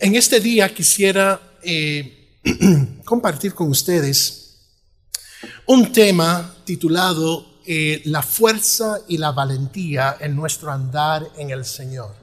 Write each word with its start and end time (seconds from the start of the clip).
en 0.00 0.14
este 0.14 0.40
día 0.40 0.72
quisiera 0.72 1.58
eh, 1.62 2.40
compartir 3.04 3.54
con 3.54 3.68
ustedes 3.68 4.56
un 5.66 5.92
tema 5.92 6.54
titulado 6.64 7.60
eh, 7.66 8.02
La 8.06 8.22
fuerza 8.22 9.00
y 9.08 9.18
la 9.18 9.32
valentía 9.32 10.16
en 10.20 10.34
nuestro 10.34 10.70
andar 10.72 11.28
en 11.36 11.50
el 11.50 11.64
Señor. 11.64 12.14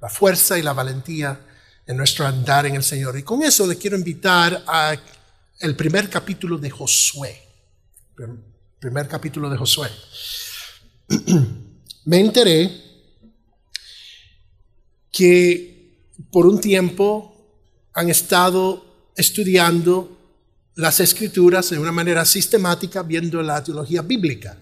La 0.00 0.08
fuerza 0.08 0.58
y 0.58 0.62
la 0.62 0.72
valentía 0.72 1.40
en 1.86 1.96
nuestro 1.96 2.26
andar 2.26 2.66
en 2.66 2.76
el 2.76 2.82
Señor. 2.82 3.18
Y 3.18 3.22
con 3.22 3.42
eso 3.42 3.66
le 3.66 3.76
quiero 3.76 3.96
invitar 3.96 4.64
a 4.66 4.96
el 5.60 5.76
primer 5.76 6.08
capítulo 6.08 6.58
de 6.58 6.70
Josué. 6.70 7.42
Primer 8.78 9.08
capítulo 9.08 9.50
de 9.50 9.56
Josué. 9.56 9.90
Me 12.06 12.20
enteré 12.20 12.70
que 15.10 15.73
por 16.30 16.46
un 16.46 16.60
tiempo 16.60 17.34
han 17.92 18.10
estado 18.10 18.84
estudiando 19.16 20.16
las 20.76 21.00
escrituras 21.00 21.70
de 21.70 21.78
una 21.78 21.92
manera 21.92 22.24
sistemática, 22.24 23.02
viendo 23.02 23.42
la 23.42 23.62
teología 23.62 24.02
bíblica. 24.02 24.56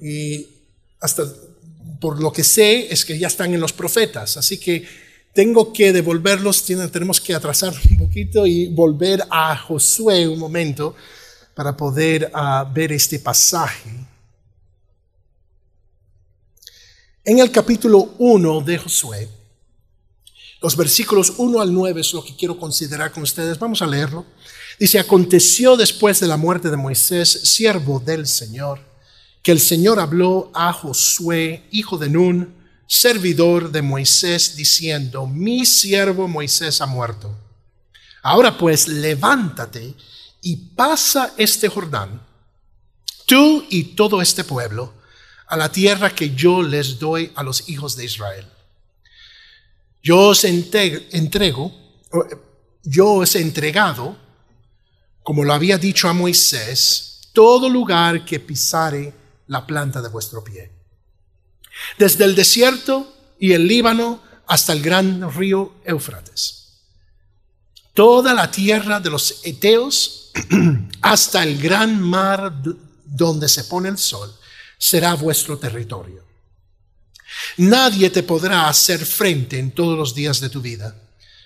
Y 0.00 0.46
hasta 1.00 1.24
por 2.00 2.20
lo 2.20 2.32
que 2.32 2.44
sé 2.44 2.92
es 2.92 3.04
que 3.04 3.18
ya 3.18 3.28
están 3.28 3.54
en 3.54 3.60
los 3.60 3.72
profetas, 3.72 4.36
así 4.36 4.58
que 4.58 4.84
tengo 5.32 5.72
que 5.72 5.92
devolverlos, 5.92 6.64
tenemos 6.64 7.20
que 7.20 7.34
atrasar 7.34 7.74
un 7.90 7.98
poquito 7.98 8.46
y 8.46 8.68
volver 8.68 9.24
a 9.30 9.56
Josué 9.56 10.28
un 10.28 10.38
momento 10.38 10.94
para 11.54 11.76
poder 11.76 12.30
ah, 12.32 12.70
ver 12.72 12.92
este 12.92 13.18
pasaje. 13.18 13.90
En 17.24 17.38
el 17.38 17.50
capítulo 17.50 18.14
1 18.18 18.60
de 18.60 18.78
Josué, 18.78 19.28
los 20.64 20.76
versículos 20.76 21.34
1 21.36 21.60
al 21.60 21.74
9 21.74 22.00
es 22.00 22.14
lo 22.14 22.24
que 22.24 22.34
quiero 22.34 22.58
considerar 22.58 23.12
con 23.12 23.22
ustedes. 23.22 23.58
Vamos 23.58 23.82
a 23.82 23.86
leerlo. 23.86 24.24
Dice, 24.78 24.98
aconteció 24.98 25.76
después 25.76 26.20
de 26.20 26.26
la 26.26 26.38
muerte 26.38 26.70
de 26.70 26.78
Moisés, 26.78 27.30
siervo 27.30 28.00
del 28.00 28.26
Señor, 28.26 28.80
que 29.42 29.52
el 29.52 29.60
Señor 29.60 30.00
habló 30.00 30.50
a 30.54 30.72
Josué, 30.72 31.68
hijo 31.70 31.98
de 31.98 32.08
Nun, 32.08 32.54
servidor 32.86 33.72
de 33.72 33.82
Moisés, 33.82 34.56
diciendo, 34.56 35.26
mi 35.26 35.66
siervo 35.66 36.28
Moisés 36.28 36.80
ha 36.80 36.86
muerto. 36.86 37.36
Ahora 38.22 38.56
pues, 38.56 38.88
levántate 38.88 39.94
y 40.40 40.56
pasa 40.56 41.34
este 41.36 41.68
Jordán, 41.68 42.22
tú 43.26 43.66
y 43.68 43.82
todo 43.94 44.22
este 44.22 44.44
pueblo, 44.44 44.94
a 45.46 45.58
la 45.58 45.70
tierra 45.70 46.14
que 46.14 46.34
yo 46.34 46.62
les 46.62 46.98
doy 46.98 47.32
a 47.34 47.42
los 47.42 47.68
hijos 47.68 47.96
de 47.96 48.06
Israel. 48.06 48.46
Yo 50.04 50.28
os 50.28 50.44
entrego, 50.44 51.72
yo 52.84 53.12
os 53.14 53.34
he 53.34 53.40
entregado, 53.40 54.16
como 55.24 55.42
lo 55.42 55.52
había 55.52 55.78
dicho 55.78 56.08
a 56.08 56.12
Moisés, 56.12 57.30
todo 57.32 57.68
lugar 57.68 58.24
que 58.24 58.38
pisare 58.38 59.12
la 59.48 59.66
planta 59.66 60.00
de 60.00 60.08
vuestro 60.08 60.44
pie 60.44 60.74
desde 61.98 62.24
el 62.24 62.34
desierto 62.34 63.12
y 63.38 63.52
el 63.52 63.66
Líbano 63.66 64.22
hasta 64.46 64.72
el 64.72 64.82
gran 64.82 65.32
río 65.32 65.74
Éufrates. 65.84 66.60
Toda 67.92 68.34
la 68.34 68.50
tierra 68.50 69.00
de 69.00 69.10
los 69.10 69.40
Eteos 69.44 70.32
hasta 71.02 71.42
el 71.42 71.60
gran 71.60 72.00
mar 72.00 72.52
donde 73.04 73.48
se 73.48 73.64
pone 73.64 73.88
el 73.88 73.98
sol 73.98 74.34
será 74.78 75.14
vuestro 75.14 75.58
territorio. 75.58 76.23
Nadie 77.56 78.10
te 78.10 78.22
podrá 78.22 78.68
hacer 78.68 79.04
frente 79.04 79.58
en 79.58 79.70
todos 79.70 79.96
los 79.96 80.14
días 80.14 80.40
de 80.40 80.50
tu 80.50 80.60
vida. 80.60 80.96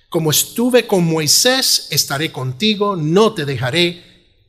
Como 0.09 0.31
estuve 0.31 0.87
con 0.87 1.05
Moisés, 1.05 1.89
estaré 1.91 2.33
contigo, 2.33 2.97
no 2.97 3.35
te 3.35 3.45
dejaré 3.45 4.03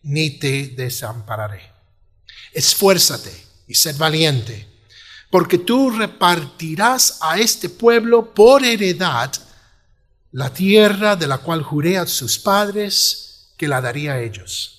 ni 0.04 0.32
te 0.32 0.68
desampararé. 0.70 1.72
Esfuérzate 2.54 3.32
y 3.68 3.76
sed 3.76 3.98
valiente 3.98 4.70
porque 5.30 5.60
tú 5.60 5.92
repartirás 5.92 7.20
a 7.22 7.40
este 7.40 7.70
pueblo 7.70 8.34
por 8.34 8.64
heredad 8.64 9.32
la 10.32 10.52
tierra 10.54 11.16
de 11.16 11.28
la 11.28 11.40
cual 11.40 11.62
juré 11.62 11.98
a 11.98 12.08
sus 12.08 12.40
padres 12.40 13.54
que 13.58 13.68
la 13.68 13.82
daría 13.82 14.14
a 14.14 14.22
ellos. 14.22 14.79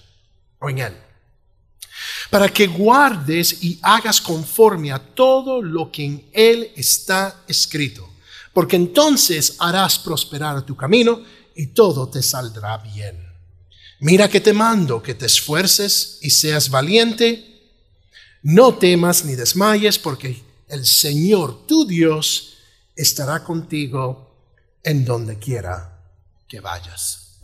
o 0.61 0.69
en 0.69 0.79
él, 0.79 0.93
para 2.29 2.47
que 2.47 2.67
guardes 2.67 3.61
y 3.61 3.79
hagas 3.81 4.21
conforme 4.21 4.91
a 4.91 4.99
todo 4.99 5.61
lo 5.61 5.91
que 5.91 6.05
en 6.05 6.29
él 6.31 6.71
está 6.75 7.43
escrito, 7.47 8.09
porque 8.53 8.77
entonces 8.77 9.55
harás 9.59 9.99
prosperar 9.99 10.65
tu 10.65 10.75
camino 10.75 11.21
y 11.55 11.67
todo 11.67 12.07
te 12.07 12.23
saldrá 12.23 12.77
bien. 12.77 13.27
Mira 13.99 14.29
que 14.29 14.39
te 14.39 14.53
mando 14.53 15.03
que 15.03 15.13
te 15.13 15.25
esfuerces 15.25 16.19
y 16.21 16.29
seas 16.29 16.69
valiente 16.69 17.51
no 18.43 18.75
temas 18.75 19.23
ni 19.23 19.35
desmayes, 19.35 19.99
porque 19.99 20.41
el 20.67 20.85
Señor 20.85 21.67
tu 21.67 21.85
Dios 21.85 22.57
estará 22.95 23.43
contigo 23.43 24.35
en 24.83 25.05
donde 25.05 25.37
quiera 25.37 25.99
que 26.47 26.59
vayas. 26.59 27.37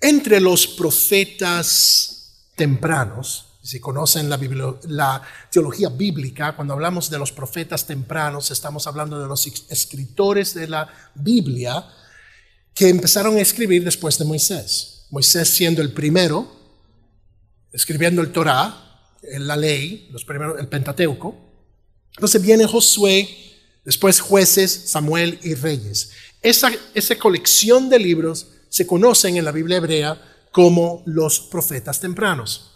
Entre 0.00 0.40
los 0.40 0.66
profetas 0.66 2.13
tempranos, 2.54 3.54
si 3.62 3.80
conocen 3.80 4.28
la, 4.28 5.22
teología 5.50 5.88
bíblica, 5.88 6.54
cuando 6.54 6.74
hablamos 6.74 7.08
de 7.08 7.18
los 7.18 7.32
profetas 7.32 7.86
tempranos, 7.86 8.50
estamos 8.50 8.86
hablando 8.86 9.18
de 9.18 9.26
los 9.26 9.46
escritores 9.46 10.52
de 10.52 10.68
la 10.68 10.88
Biblia 11.14 11.86
que 12.74 12.90
empezaron 12.90 13.38
a 13.38 13.40
escribir 13.40 13.82
después 13.82 14.18
de 14.18 14.26
Moisés. 14.26 15.06
Moisés 15.10 15.48
siendo 15.48 15.80
el 15.80 15.92
primero, 15.92 16.46
escribiendo 17.72 18.20
el 18.20 18.32
Torah, 18.32 18.84
la 19.22 19.56
ley, 19.56 20.08
los 20.10 20.24
primeros, 20.26 20.60
el 20.60 20.68
Pentateuco. 20.68 21.34
Entonces 22.16 22.42
viene 22.42 22.66
Josué, 22.66 23.28
después 23.82 24.20
jueces, 24.20 24.90
Samuel 24.90 25.38
y 25.42 25.54
reyes. 25.54 26.10
Esa, 26.42 26.70
esa 26.92 27.16
colección 27.16 27.88
de 27.88 27.98
libros 27.98 28.48
se 28.68 28.86
conocen 28.86 29.38
en 29.38 29.44
la 29.46 29.52
Biblia 29.52 29.78
hebrea 29.78 30.33
como 30.54 31.02
los 31.04 31.40
profetas 31.40 31.98
tempranos. 31.98 32.70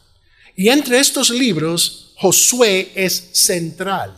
Y 0.57 0.69
entre 0.69 0.99
estos 0.99 1.31
libros, 1.31 2.13
Josué 2.17 2.91
es 2.97 3.31
central. 3.35 4.13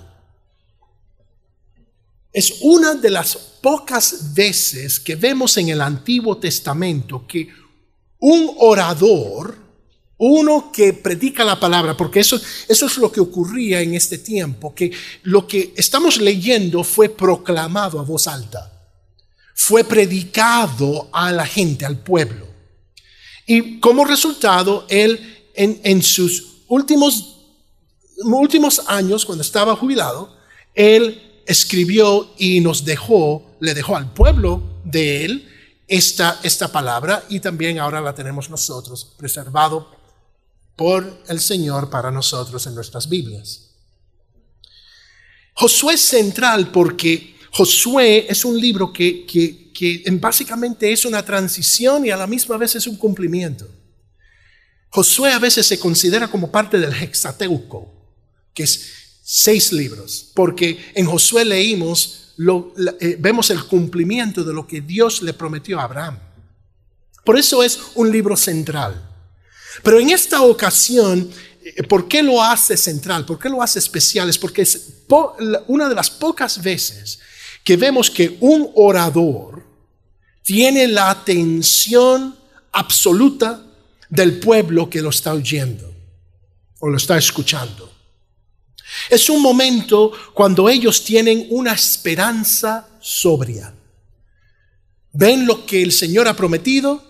Es 2.32 2.60
una 2.62 2.94
de 2.94 3.10
las 3.10 3.36
pocas 3.36 4.32
veces 4.32 4.98
que 4.98 5.14
vemos 5.14 5.58
en 5.58 5.68
el 5.68 5.82
Antiguo 5.82 6.38
Testamento 6.38 7.26
que 7.26 7.50
un 8.20 8.54
orador 8.60 9.58
uno 10.16 10.72
que 10.72 10.94
predica 10.94 11.44
la 11.44 11.60
palabra, 11.60 11.94
porque 11.98 12.20
eso, 12.20 12.40
eso 12.66 12.86
es 12.86 12.96
lo 12.96 13.12
que 13.12 13.20
ocurría 13.20 13.82
en 13.82 13.94
este 13.94 14.16
tiempo, 14.16 14.74
que 14.74 14.90
lo 15.24 15.46
que 15.46 15.74
estamos 15.76 16.18
leyendo 16.18 16.82
fue 16.82 17.10
proclamado 17.10 18.00
a 18.00 18.04
voz 18.04 18.26
alta, 18.26 18.72
fue 19.54 19.84
predicado 19.84 21.10
a 21.12 21.30
la 21.30 21.44
gente, 21.44 21.84
al 21.84 21.98
pueblo. 21.98 22.49
Y 23.52 23.80
como 23.80 24.04
resultado, 24.04 24.86
él 24.88 25.48
en, 25.54 26.02
sus 26.04 26.62
últimos, 26.68 27.34
últimos 28.22 28.80
años, 28.86 29.26
cuando 29.26 29.42
estaba 29.42 29.74
jubilado, 29.74 30.36
él 30.72 31.42
escribió 31.44 32.30
y 32.38 32.60
nos 32.60 32.84
dejó, 32.84 33.56
le 33.58 33.74
dejó 33.74 33.96
al 33.96 34.12
pueblo 34.12 34.62
de 34.84 35.24
él 35.24 35.48
esta, 35.88 36.38
esta 36.44 36.70
palabra 36.70 37.24
y 37.28 37.40
también 37.40 37.80
ahora 37.80 38.00
la 38.00 38.14
tenemos 38.14 38.50
nosotros 38.50 39.16
preservado 39.18 39.96
por 40.76 41.24
el 41.26 41.40
Señor 41.40 41.90
para 41.90 42.12
nosotros 42.12 42.64
en 42.68 42.76
nuestras 42.76 43.08
Biblias. 43.08 43.70
Josué 45.54 45.94
es 45.94 46.02
central 46.02 46.70
porque 46.70 47.36
Josué 47.52 48.26
es 48.28 48.44
un 48.44 48.58
libro 48.58 48.92
que, 48.92 49.26
que, 49.26 50.04
básicamente 50.12 50.92
es 50.92 51.04
una 51.04 51.24
transición 51.24 52.06
y 52.06 52.10
a 52.10 52.16
la 52.16 52.26
misma 52.26 52.56
vez 52.56 52.76
es 52.76 52.86
un 52.86 52.96
cumplimiento. 52.96 53.68
Josué 54.90 55.32
a 55.32 55.38
veces 55.38 55.66
se 55.66 55.78
considera 55.78 56.28
como 56.28 56.50
parte 56.50 56.78
del 56.78 56.92
Hexateuco, 56.92 57.92
que 58.52 58.64
es 58.64 59.18
seis 59.22 59.72
libros, 59.72 60.30
porque 60.34 60.92
en 60.94 61.06
Josué 61.06 61.44
leímos 61.44 62.20
eh, 63.00 63.16
vemos 63.18 63.50
el 63.50 63.62
cumplimiento 63.64 64.42
de 64.42 64.54
lo 64.54 64.66
que 64.66 64.80
Dios 64.80 65.20
le 65.20 65.34
prometió 65.34 65.78
a 65.78 65.84
Abraham. 65.84 66.18
Por 67.24 67.38
eso 67.38 67.62
es 67.62 67.78
un 67.94 68.10
libro 68.10 68.36
central. 68.36 69.08
Pero 69.82 70.00
en 70.00 70.10
esta 70.10 70.40
ocasión, 70.40 71.30
eh, 71.62 71.82
¿por 71.82 72.08
qué 72.08 72.22
lo 72.22 72.42
hace 72.42 72.78
central? 72.78 73.26
¿Por 73.26 73.38
qué 73.38 73.50
lo 73.50 73.62
hace 73.62 73.78
especial? 73.78 74.30
Es 74.30 74.38
porque 74.38 74.62
es 74.62 75.04
una 75.66 75.88
de 75.88 75.94
las 75.94 76.08
pocas 76.08 76.62
veces 76.62 77.20
que 77.64 77.76
vemos 77.76 78.10
que 78.10 78.36
un 78.40 78.70
orador 78.74 79.64
tiene 80.42 80.88
la 80.88 81.10
atención 81.10 82.36
absoluta 82.72 83.62
del 84.08 84.40
pueblo 84.40 84.90
que 84.90 85.02
lo 85.02 85.10
está 85.10 85.32
oyendo 85.32 85.92
o 86.80 86.88
lo 86.88 86.96
está 86.96 87.16
escuchando. 87.16 87.90
Es 89.08 89.30
un 89.30 89.40
momento 89.40 90.12
cuando 90.34 90.68
ellos 90.68 91.04
tienen 91.04 91.46
una 91.50 91.72
esperanza 91.72 92.88
sobria. 93.00 93.72
Ven 95.12 95.46
lo 95.46 95.64
que 95.66 95.82
el 95.82 95.92
Señor 95.92 96.28
ha 96.28 96.34
prometido 96.34 97.04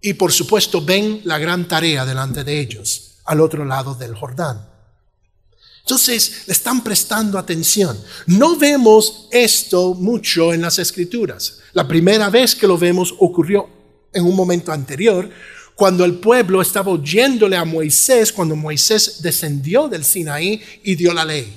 y 0.00 0.14
por 0.14 0.32
supuesto 0.32 0.84
ven 0.84 1.22
la 1.24 1.38
gran 1.38 1.66
tarea 1.66 2.04
delante 2.04 2.44
de 2.44 2.60
ellos, 2.60 3.16
al 3.24 3.40
otro 3.40 3.64
lado 3.64 3.94
del 3.94 4.14
Jordán. 4.14 4.73
Entonces 5.84 6.44
le 6.46 6.54
están 6.54 6.82
prestando 6.82 7.38
atención. 7.38 7.98
No 8.26 8.56
vemos 8.56 9.28
esto 9.30 9.92
mucho 9.92 10.54
en 10.54 10.62
las 10.62 10.78
escrituras. 10.78 11.58
La 11.74 11.86
primera 11.86 12.30
vez 12.30 12.54
que 12.54 12.66
lo 12.66 12.78
vemos 12.78 13.14
ocurrió 13.18 13.68
en 14.10 14.24
un 14.24 14.34
momento 14.34 14.72
anterior, 14.72 15.28
cuando 15.74 16.06
el 16.06 16.14
pueblo 16.14 16.62
estaba 16.62 16.90
oyéndole 16.90 17.56
a 17.56 17.66
Moisés, 17.66 18.32
cuando 18.32 18.56
Moisés 18.56 19.20
descendió 19.20 19.88
del 19.88 20.04
Sinaí 20.04 20.62
y 20.84 20.94
dio 20.94 21.12
la 21.12 21.24
ley. 21.24 21.52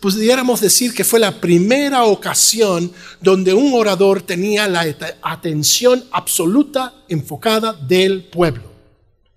Pudiéramos 0.00 0.60
decir 0.60 0.92
que 0.92 1.02
fue 1.02 1.18
la 1.18 1.40
primera 1.40 2.04
ocasión 2.04 2.92
donde 3.22 3.54
un 3.54 3.72
orador 3.72 4.20
tenía 4.20 4.68
la 4.68 4.84
atención 5.22 6.04
absoluta 6.12 6.92
enfocada 7.08 7.72
del 7.72 8.24
pueblo, 8.24 8.70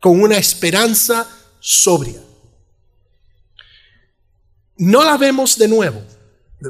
con 0.01 0.19
una 0.19 0.37
esperanza 0.37 1.25
sobria. 1.61 2.26
No 4.77 5.03
la 5.03 5.17
vemos 5.17 5.57
de 5.57 5.67
nuevo. 5.67 6.01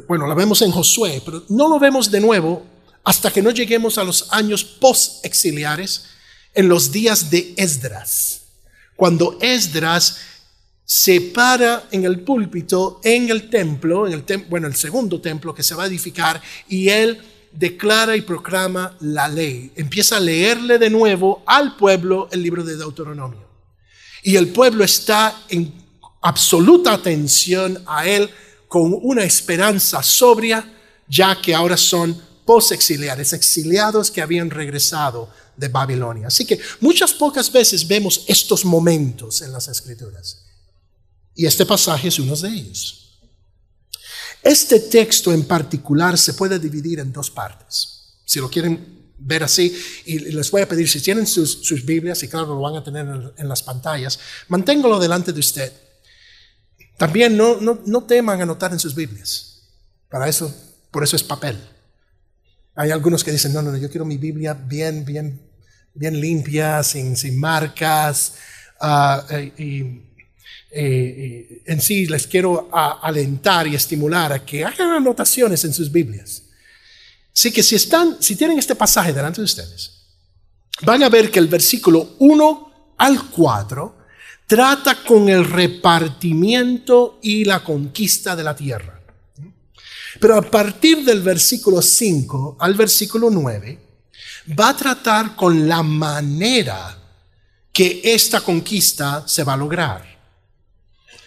Bueno, 0.06 0.26
la 0.26 0.34
vemos 0.34 0.62
en 0.62 0.70
Josué, 0.70 1.22
pero 1.24 1.44
no 1.48 1.68
lo 1.68 1.78
vemos 1.78 2.10
de 2.10 2.20
nuevo 2.20 2.64
hasta 3.04 3.30
que 3.30 3.42
no 3.42 3.50
lleguemos 3.50 3.96
a 3.96 4.04
los 4.04 4.26
años 4.32 4.64
post-exiliares 4.64 6.04
en 6.54 6.68
los 6.68 6.92
días 6.92 7.30
de 7.30 7.54
Esdras, 7.56 8.42
cuando 8.96 9.38
Esdras 9.40 10.18
se 10.84 11.20
para 11.20 11.84
en 11.90 12.04
el 12.04 12.20
púlpito, 12.20 13.00
en 13.04 13.30
el 13.30 13.48
templo, 13.48 14.06
en 14.06 14.14
el 14.14 14.46
bueno, 14.48 14.66
el 14.66 14.74
segundo 14.74 15.20
templo 15.20 15.54
que 15.54 15.62
se 15.62 15.74
va 15.74 15.84
a 15.84 15.86
edificar, 15.86 16.42
y 16.68 16.88
él 16.88 17.20
declara 17.52 18.16
y 18.16 18.22
proclama 18.22 18.96
la 19.00 19.28
ley. 19.28 19.72
Empieza 19.76 20.16
a 20.16 20.20
leerle 20.20 20.78
de 20.78 20.90
nuevo 20.90 21.42
al 21.46 21.76
pueblo 21.76 22.28
el 22.32 22.42
libro 22.42 22.64
de 22.64 22.76
Deuteronomio. 22.76 23.46
Y 24.22 24.36
el 24.36 24.48
pueblo 24.48 24.84
está 24.84 25.42
en 25.48 25.77
absoluta 26.20 26.92
atención 26.92 27.82
a 27.86 28.06
él 28.06 28.30
con 28.66 28.98
una 29.02 29.24
esperanza 29.24 30.02
sobria, 30.02 30.74
ya 31.08 31.40
que 31.40 31.54
ahora 31.54 31.76
son 31.76 32.20
post-exiliares, 32.44 33.32
exiliados 33.32 34.10
que 34.10 34.22
habían 34.22 34.50
regresado 34.50 35.30
de 35.56 35.68
Babilonia. 35.68 36.28
Así 36.28 36.44
que 36.44 36.58
muchas 36.80 37.12
pocas 37.12 37.50
veces 37.50 37.86
vemos 37.86 38.24
estos 38.26 38.64
momentos 38.64 39.42
en 39.42 39.52
las 39.52 39.68
escrituras. 39.68 40.44
Y 41.34 41.46
este 41.46 41.66
pasaje 41.66 42.08
es 42.08 42.18
uno 42.18 42.34
de 42.36 42.48
ellos. 42.48 43.20
Este 44.42 44.80
texto 44.80 45.32
en 45.32 45.44
particular 45.44 46.16
se 46.16 46.34
puede 46.34 46.58
dividir 46.58 47.00
en 47.00 47.12
dos 47.12 47.30
partes. 47.30 48.14
Si 48.24 48.40
lo 48.40 48.48
quieren 48.48 49.12
ver 49.18 49.42
así, 49.42 49.76
y 50.06 50.18
les 50.18 50.50
voy 50.50 50.62
a 50.62 50.68
pedir, 50.68 50.88
si 50.88 51.00
tienen 51.00 51.26
sus, 51.26 51.84
Biblias, 51.84 52.22
y 52.22 52.28
claro, 52.28 52.54
lo 52.54 52.60
van 52.60 52.76
a 52.76 52.84
tener 52.84 53.32
en, 53.36 53.48
las 53.48 53.62
pantallas, 53.62 54.18
manténgalo 54.48 54.98
delante 54.98 55.32
de 55.32 55.40
usted. 55.40 55.72
También 56.98 57.36
no, 57.36 57.58
no, 57.62 57.80
no 57.86 58.04
teman 58.04 58.42
anotar 58.42 58.72
en 58.72 58.78
sus 58.78 58.94
Biblias. 58.94 59.62
Para 60.10 60.28
eso, 60.28 60.54
por 60.90 61.02
eso 61.02 61.16
es 61.16 61.22
papel. 61.22 61.58
Hay 62.74 62.90
algunos 62.90 63.24
que 63.24 63.32
dicen, 63.32 63.54
no, 63.54 63.62
no, 63.62 63.72
no, 63.72 63.78
yo 63.78 63.88
quiero 63.88 64.04
mi 64.04 64.18
Biblia 64.18 64.52
bien, 64.52 65.06
bien 65.06 65.48
bien 65.98 66.20
limpia, 66.20 66.82
sin, 66.82 67.16
sin 67.16 67.38
marcas. 67.38 68.34
Ah, 68.80 69.24
y, 69.58 70.04
en 70.70 71.80
sí 71.80 72.06
les 72.06 72.26
quiero 72.26 72.68
alentar 73.02 73.66
y 73.66 73.74
estimular 73.74 74.34
a 74.34 74.44
que 74.44 74.66
hagan 74.66 74.90
anotaciones 74.90 75.64
en 75.64 75.72
sus 75.72 75.90
Biblias. 75.90 76.42
Así 77.34 77.50
que 77.50 77.62
si 77.62 77.74
están, 77.74 78.22
si 78.22 78.36
tienen 78.36 78.58
este 78.58 78.74
pasaje 78.74 79.14
delante 79.14 79.40
de 79.40 79.46
ustedes, 79.46 79.92
van 80.82 81.02
a 81.02 81.08
ver 81.08 81.30
que 81.30 81.38
el 81.38 81.48
versículo 81.48 82.16
1 82.18 82.94
al 82.98 83.30
4 83.30 83.97
trata 84.48 85.04
con 85.04 85.28
el 85.28 85.44
repartimiento 85.44 87.20
y 87.22 87.44
la 87.44 87.62
conquista 87.62 88.34
de 88.34 88.42
la 88.42 88.56
tierra. 88.56 88.98
Pero 90.18 90.36
a 90.36 90.42
partir 90.42 91.04
del 91.04 91.20
versículo 91.20 91.82
5 91.82 92.56
al 92.58 92.74
versículo 92.74 93.28
9, 93.30 93.78
va 94.58 94.70
a 94.70 94.76
tratar 94.76 95.36
con 95.36 95.68
la 95.68 95.82
manera 95.82 96.96
que 97.70 98.00
esta 98.02 98.40
conquista 98.40 99.28
se 99.28 99.44
va 99.44 99.52
a 99.52 99.58
lograr. 99.58 100.18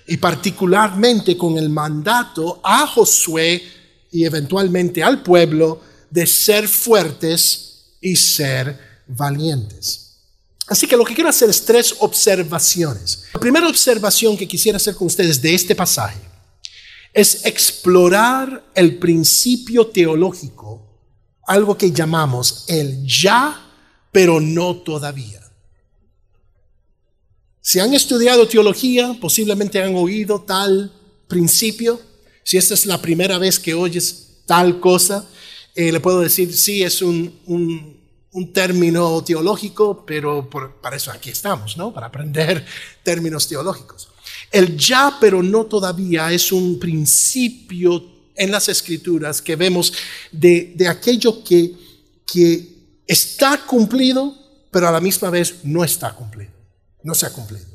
Y 0.08 0.18
particularmente 0.18 1.38
con 1.38 1.60
el 1.60 1.70
mandato 1.70 2.60
a 2.64 2.88
Josué 2.88 3.64
y 4.12 4.26
eventualmente 4.26 5.04
al 5.04 5.22
pueblo 5.22 5.80
de 6.10 6.26
ser 6.26 6.68
fuertes 6.68 7.98
y 8.02 8.16
ser 8.16 9.04
valientes. 9.08 10.11
Así 10.72 10.88
que 10.88 10.96
lo 10.96 11.04
que 11.04 11.14
quiero 11.14 11.30
hacer 11.30 11.50
es 11.50 11.66
tres 11.66 11.94
observaciones. 12.00 13.26
La 13.34 13.42
primera 13.42 13.68
observación 13.68 14.38
que 14.38 14.48
quisiera 14.48 14.78
hacer 14.78 14.96
con 14.96 15.08
ustedes 15.08 15.42
de 15.42 15.54
este 15.54 15.76
pasaje 15.76 16.22
es 17.14 17.46
explorar 17.46 18.72
el 18.74 18.98
principio 18.98 19.88
teológico 19.88 20.88
algo 21.46 21.78
que 21.78 21.92
llamamos 21.92 22.64
el 22.70 23.06
ya, 23.06 23.70
pero 24.14 24.40
no 24.40 24.78
todavía. 24.78 25.42
Si 27.60 27.82
han 27.82 27.94
estudiado 27.94 28.48
teología, 28.48 29.18
posiblemente 29.20 29.84
han 29.84 29.94
oído 29.96 30.40
tal 30.40 30.90
principio. 31.28 32.00
Si 32.46 32.56
esta 32.56 32.76
es 32.76 32.86
la 32.86 33.02
primera 33.02 33.38
vez 33.38 33.60
que 33.60 33.74
oyes 33.74 34.44
tal 34.46 34.80
cosa, 34.80 35.28
eh, 35.76 35.92
le 35.92 36.00
puedo 36.00 36.22
decir, 36.22 36.54
sí, 36.54 36.82
es 36.82 37.02
un, 37.02 37.38
un, 37.46 38.01
término 38.54 39.24
teológico, 39.24 40.06
pero 40.06 40.50
para 40.82 40.96
eso 40.96 41.12
aquí 41.12 41.30
estamos, 41.30 41.78
¿no? 41.78 41.94
Para 41.94 42.08
aprender 42.08 42.66
términos 43.04 43.48
teológicos. 43.48 44.10
El 44.52 44.78
ya, 44.78 45.18
pero 45.20 45.44
no 45.44 45.66
todavía, 45.66 46.32
es 46.32 46.52
un 46.52 46.80
principio 46.80 48.04
en 48.36 48.52
las 48.52 48.70
escrituras 48.70 49.42
que 49.42 49.56
vemos 49.56 49.94
de, 50.32 50.76
aquello 50.90 51.44
que, 51.44 51.74
que 52.26 53.02
está 53.06 53.66
cumplido, 53.66 54.36
pero 54.72 54.88
a 54.88 54.92
la 54.92 55.02
misma 55.02 55.30
vez 55.30 55.60
no 55.64 55.84
está 55.84 56.14
cumplido, 56.14 56.52
no 57.04 57.14
se 57.14 57.26
ha 57.26 57.34
cumplido. 57.34 57.68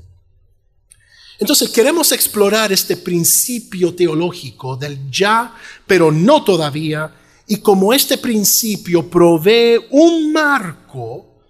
Entonces 1.38 1.68
queremos 1.68 2.12
explorar 2.12 2.72
este 2.72 2.96
principio 2.96 3.94
teológico 3.94 4.76
del 4.76 5.10
ya, 5.10 5.54
pero 5.86 6.10
no 6.10 6.42
todavía, 6.42 7.12
y 7.46 7.58
como 7.58 7.92
este 7.92 8.18
principio 8.18 9.08
provee 9.08 9.86
un 9.90 10.32
marco 10.32 11.40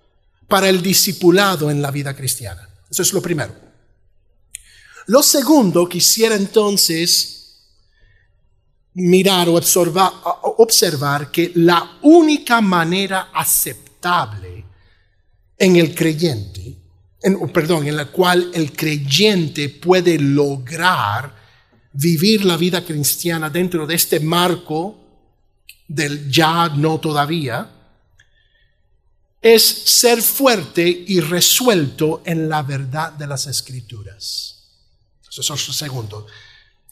para 0.47 0.69
el 0.69 0.83
discipulado 0.83 1.71
en 1.71 1.81
la 1.81 1.91
vida 1.91 2.15
cristiana. 2.15 2.69
Eso 2.91 3.03
es 3.03 3.12
lo 3.12 3.23
primero. 3.23 3.55
Lo 5.07 5.23
segundo, 5.23 5.88
quisiera 5.88 6.35
entonces 6.35 7.37
mirar 8.95 9.49
o 9.49 9.61
observar, 10.59 11.31
que 11.31 11.53
la 11.55 11.99
única 12.03 12.61
manera 12.61 13.31
aceptable 13.33 14.65
en 15.59 15.76
el 15.76 15.95
creyente, 15.95 16.76
en, 17.21 17.49
perdón, 17.50 17.87
en 17.87 17.97
la 17.97 18.07
cual 18.07 18.50
el 18.55 18.73
creyente 18.73 19.69
puede 19.69 20.19
lograr 20.19 21.35
vivir 21.93 22.45
la 22.45 22.57
vida 22.57 22.85
cristiana 22.85 23.50
dentro 23.50 23.87
de 23.87 23.95
este 23.95 24.21
marco 24.21 25.05
del 25.88 26.31
ya 26.31 26.69
no 26.69 26.99
todavía, 26.99 27.71
es 29.40 29.62
ser 29.62 30.23
fuerte 30.23 31.05
y 31.07 31.21
resuelto 31.21 32.23
en 32.25 32.49
la 32.49 32.62
verdad 32.62 33.12
de 33.12 33.26
las 33.26 33.47
escrituras. 33.47 34.57
Eso 35.28 35.55
es 35.55 35.69
lo 35.69 35.75
segundo. 35.75 36.26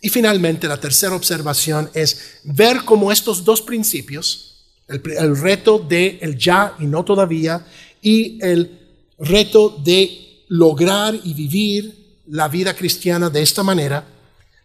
Y 0.00 0.10
finalmente, 0.10 0.68
la 0.68 0.78
tercera 0.78 1.14
observación 1.14 1.90
es 1.94 2.40
ver 2.44 2.84
cómo 2.84 3.10
estos 3.10 3.42
dos 3.42 3.62
principios, 3.62 4.66
el, 4.86 5.36
reto 5.36 5.78
de 5.78 6.18
el 6.20 6.36
ya 6.36 6.74
y 6.78 6.84
no 6.84 7.04
todavía, 7.04 7.66
y 8.02 8.38
el 8.44 8.80
reto 9.18 9.80
de 9.82 10.44
lograr 10.48 11.18
y 11.24 11.32
vivir 11.32 12.22
la 12.26 12.48
vida 12.48 12.74
cristiana 12.74 13.30
de 13.30 13.42
esta 13.42 13.62
manera, 13.62 14.06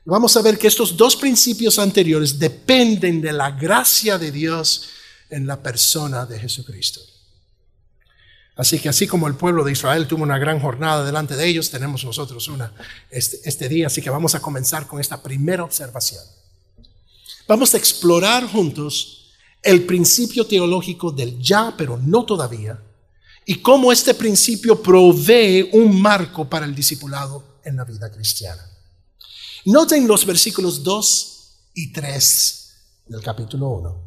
Vamos 0.09 0.35
a 0.35 0.41
ver 0.41 0.57
que 0.57 0.67
estos 0.67 0.97
dos 0.97 1.15
principios 1.15 1.77
anteriores 1.77 2.39
dependen 2.39 3.21
de 3.21 3.31
la 3.31 3.51
gracia 3.51 4.17
de 4.17 4.31
Dios 4.31 4.89
en 5.29 5.45
la 5.45 5.61
persona 5.61 6.25
de 6.25 6.39
Jesucristo. 6.39 6.99
Así 8.55 8.79
que 8.79 8.89
así 8.89 9.05
como 9.07 9.27
el 9.27 9.35
pueblo 9.35 9.63
de 9.63 9.71
Israel 9.71 10.07
tuvo 10.07 10.23
una 10.23 10.39
gran 10.39 10.59
jornada 10.59 11.05
delante 11.05 11.35
de 11.35 11.47
ellos, 11.47 11.69
tenemos 11.69 12.03
nosotros 12.03 12.47
una 12.47 12.73
este, 13.11 13.39
este 13.45 13.69
día. 13.69 13.87
Así 13.87 14.01
que 14.01 14.09
vamos 14.09 14.33
a 14.33 14.41
comenzar 14.41 14.87
con 14.87 14.99
esta 14.99 15.21
primera 15.21 15.63
observación. 15.63 16.23
Vamos 17.47 17.73
a 17.73 17.77
explorar 17.77 18.45
juntos 18.47 19.31
el 19.61 19.83
principio 19.85 20.45
teológico 20.45 21.11
del 21.11 21.39
ya, 21.39 21.73
pero 21.77 21.97
no 21.97 22.25
todavía, 22.25 22.81
y 23.45 23.55
cómo 23.55 23.91
este 23.91 24.13
principio 24.13 24.81
provee 24.81 25.69
un 25.73 26.01
marco 26.01 26.49
para 26.49 26.65
el 26.65 26.73
discipulado 26.73 27.59
en 27.63 27.75
la 27.75 27.83
vida 27.83 28.11
cristiana. 28.11 28.78
Noten 29.65 30.07
los 30.07 30.25
versículos 30.25 30.83
2 30.83 31.71
y 31.75 31.91
3 31.91 32.75
del 33.07 33.21
capítulo 33.21 33.69
1. 33.69 34.03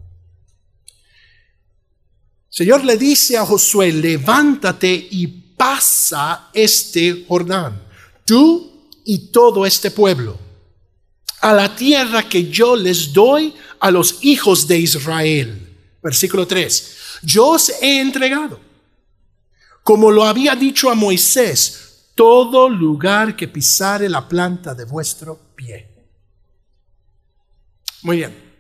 Señor 2.49 2.85
le 2.85 2.97
dice 2.97 3.37
a 3.37 3.47
Josué, 3.47 3.93
levántate 3.93 5.09
y 5.11 5.27
pasa 5.27 6.51
este 6.53 7.25
Jordán, 7.27 7.83
tú 8.25 8.91
y 9.05 9.31
todo 9.31 9.65
este 9.65 9.91
pueblo, 9.91 10.39
a 11.41 11.53
la 11.53 11.75
tierra 11.75 12.29
que 12.29 12.51
yo 12.51 12.77
les 12.77 13.13
doy 13.13 13.55
a 13.81 13.91
los 13.91 14.19
hijos 14.23 14.67
de 14.67 14.79
Israel. 14.79 15.69
Versículo 16.03 16.47
3. 16.47 16.97
Yo 17.23 17.49
os 17.49 17.71
he 17.81 18.01
entregado 18.01 18.73
como 19.83 20.11
lo 20.11 20.25
había 20.25 20.55
dicho 20.55 20.91
a 20.91 20.95
Moisés, 20.95 21.92
todo 22.15 22.69
lugar 22.69 23.37
que 23.37 23.49
pisare 23.49 24.09
la 24.09 24.29
planta 24.29 24.75
de 24.75 24.85
vuestro 24.85 25.39
pie. 25.55 25.89
Muy 28.03 28.19
bien. 28.19 28.53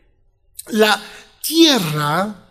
La 0.68 1.00
tierra 1.42 2.42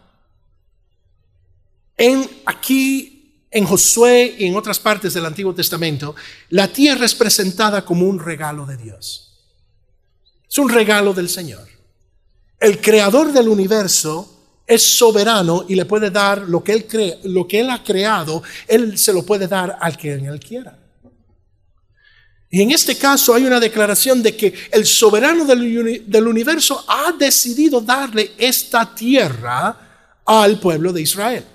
en 1.98 2.30
aquí 2.46 3.48
en 3.52 3.66
Josué 3.66 4.36
y 4.40 4.46
en 4.46 4.56
otras 4.56 4.80
partes 4.80 5.14
del 5.14 5.26
Antiguo 5.26 5.54
Testamento, 5.54 6.16
la 6.50 6.70
tierra 6.70 7.06
es 7.06 7.14
presentada 7.14 7.84
como 7.84 8.08
un 8.08 8.20
regalo 8.20 8.66
de 8.66 8.78
Dios. 8.78 9.28
Es 10.50 10.58
un 10.58 10.70
regalo 10.70 11.14
del 11.14 11.30
Señor. 11.30 11.68
El 12.60 12.80
creador 12.80 13.34
del 13.34 13.50
universo 13.50 14.64
es 14.66 14.98
soberano 14.98 15.66
y 15.68 15.76
le 15.76 15.86
puede 15.86 16.10
dar 16.10 16.40
lo 16.48 16.64
que 16.64 16.72
él 16.74 16.88
cree, 16.88 17.20
lo 17.24 17.48
que 17.48 17.60
él 17.60 17.70
ha 17.70 17.84
creado, 17.84 18.42
él 18.68 18.98
se 18.98 19.12
lo 19.12 19.24
puede 19.24 19.48
dar 19.48 19.78
al 19.82 19.98
que 19.98 20.14
él 20.14 20.40
quiera. 20.40 20.81
Y 22.54 22.62
en 22.62 22.72
este 22.72 22.98
caso 22.98 23.34
hay 23.34 23.46
una 23.46 23.62
declaración 23.62 24.22
de 24.22 24.36
que 24.36 24.54
el 24.72 24.86
soberano 24.86 25.46
del, 25.46 26.28
universo 26.28 26.84
ha 26.86 27.14
decidido 27.14 27.80
darle 27.80 28.34
esta 28.38 28.94
tierra 28.94 30.20
al 30.26 30.60
pueblo 30.60 30.92
de 30.92 31.02
Israel. 31.02 31.46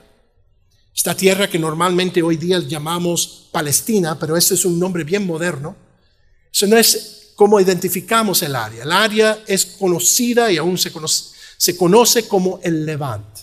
Esta 0.94 1.14
tierra 1.14 1.50
que 1.50 1.58
normalmente 1.58 2.22
hoy 2.22 2.38
día 2.38 2.58
llamamos 2.60 3.46
Palestina, 3.52 4.18
pero 4.18 4.38
ese 4.38 4.54
es 4.54 4.64
un 4.64 4.80
nombre 4.80 5.04
bien 5.04 5.26
moderno. 5.26 5.76
Eso 6.50 6.66
no 6.66 6.78
es 6.78 7.32
como 7.36 7.60
identificamos 7.60 8.42
el 8.42 8.56
área. 8.56 8.84
El 8.84 8.92
área 8.92 9.44
es 9.46 9.66
conocida 9.66 10.50
y 10.50 10.56
aún 10.56 10.78
se 10.78 10.90
conoce, 10.90 11.36
se 11.58 11.76
conoce 11.76 12.26
como 12.26 12.58
el 12.62 12.86
Levant, 12.86 13.38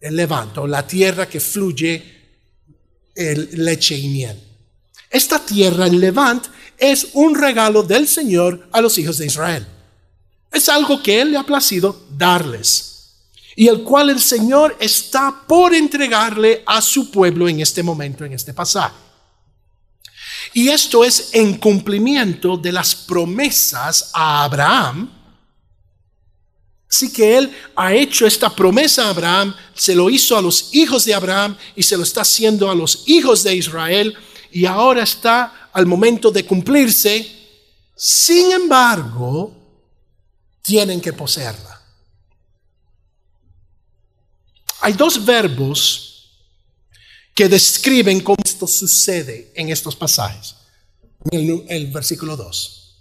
el 0.00 0.14
Levant 0.14 0.56
o 0.58 0.68
la 0.68 0.86
tierra 0.86 1.28
que 1.28 1.40
fluye 1.40 2.14
leche 3.16 3.98
y 3.98 4.08
miel. 4.08 4.40
Esta 5.10 5.44
tierra, 5.44 5.86
el 5.86 5.98
Levant, 5.98 6.46
es 6.78 7.08
un 7.12 7.34
regalo 7.34 7.82
del 7.82 8.06
Señor 8.06 8.68
a 8.72 8.80
los 8.80 8.96
hijos 8.98 9.18
de 9.18 9.26
Israel. 9.26 9.66
Es 10.52 10.68
algo 10.68 11.02
que 11.02 11.20
Él 11.20 11.32
le 11.32 11.38
ha 11.38 11.42
placido 11.42 12.04
darles 12.10 12.92
y 13.54 13.68
el 13.68 13.82
cual 13.82 14.10
el 14.10 14.20
Señor 14.20 14.76
está 14.78 15.42
por 15.46 15.74
entregarle 15.74 16.62
a 16.66 16.82
su 16.82 17.10
pueblo 17.10 17.48
en 17.48 17.60
este 17.60 17.82
momento, 17.82 18.24
en 18.24 18.32
este 18.34 18.52
pasaje. 18.52 18.94
Y 20.52 20.68
esto 20.68 21.04
es 21.04 21.30
en 21.32 21.56
cumplimiento 21.56 22.56
de 22.56 22.72
las 22.72 22.94
promesas 22.94 24.10
a 24.12 24.44
Abraham 24.44 25.10
Así 26.88 27.12
que 27.12 27.36
Él 27.36 27.54
ha 27.74 27.92
hecho 27.92 28.26
esta 28.26 28.48
promesa 28.48 29.06
a 29.06 29.10
Abraham, 29.10 29.54
se 29.74 29.94
lo 29.94 30.08
hizo 30.08 30.36
a 30.36 30.42
los 30.42 30.70
hijos 30.72 31.04
de 31.04 31.14
Abraham 31.14 31.56
y 31.74 31.82
se 31.82 31.96
lo 31.96 32.04
está 32.04 32.22
haciendo 32.22 32.70
a 32.70 32.74
los 32.74 33.02
hijos 33.06 33.42
de 33.42 33.54
Israel 33.54 34.16
y 34.52 34.66
ahora 34.66 35.02
está 35.02 35.65
al 35.76 35.84
momento 35.84 36.30
de 36.30 36.46
cumplirse. 36.46 37.34
Sin 37.94 38.50
embargo, 38.50 39.54
tienen 40.62 41.02
que 41.02 41.12
poseerla. 41.12 41.82
Hay 44.80 44.94
dos 44.94 45.22
verbos 45.22 46.30
que 47.34 47.46
describen 47.46 48.20
cómo 48.20 48.38
esto 48.42 48.66
sucede 48.66 49.52
en 49.54 49.68
estos 49.68 49.94
pasajes. 49.94 50.56
El, 51.30 51.66
el 51.68 51.88
versículo 51.88 52.38
2. 52.38 52.96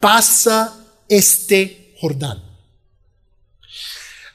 Pasa 0.00 0.84
este 1.08 1.94
Jordán. 2.00 2.42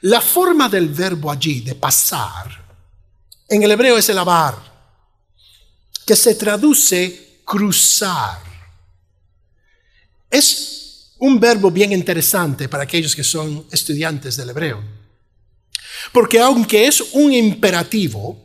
La 0.00 0.22
forma 0.22 0.70
del 0.70 0.88
verbo 0.88 1.30
allí 1.30 1.60
de 1.60 1.74
pasar 1.74 2.64
en 3.48 3.62
el 3.62 3.70
hebreo 3.70 3.98
es 3.98 4.08
el 4.08 4.18
abar, 4.18 4.56
que 6.06 6.16
se 6.16 6.36
traduce 6.36 7.25
cruzar. 7.46 8.42
Es 10.28 11.14
un 11.18 11.40
verbo 11.40 11.70
bien 11.70 11.92
interesante 11.92 12.68
para 12.68 12.82
aquellos 12.82 13.16
que 13.16 13.24
son 13.24 13.64
estudiantes 13.70 14.36
del 14.36 14.50
hebreo. 14.50 14.82
Porque 16.12 16.40
aunque 16.40 16.86
es 16.86 17.00
un 17.12 17.32
imperativo, 17.32 18.38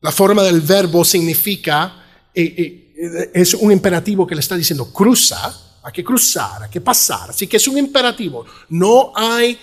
la 0.00 0.12
forma 0.12 0.42
del 0.42 0.60
verbo 0.60 1.04
significa, 1.04 2.04
eh, 2.34 2.92
eh, 2.98 3.30
es 3.32 3.54
un 3.54 3.72
imperativo 3.72 4.26
que 4.26 4.34
le 4.34 4.40
está 4.40 4.56
diciendo 4.56 4.92
cruza, 4.92 5.78
hay 5.82 5.92
que 5.92 6.04
cruzar, 6.04 6.64
hay 6.64 6.70
que 6.70 6.80
pasar. 6.80 7.30
Así 7.30 7.46
que 7.46 7.56
es 7.56 7.68
un 7.68 7.78
imperativo. 7.78 8.44
No 8.68 9.12
hay 9.14 9.58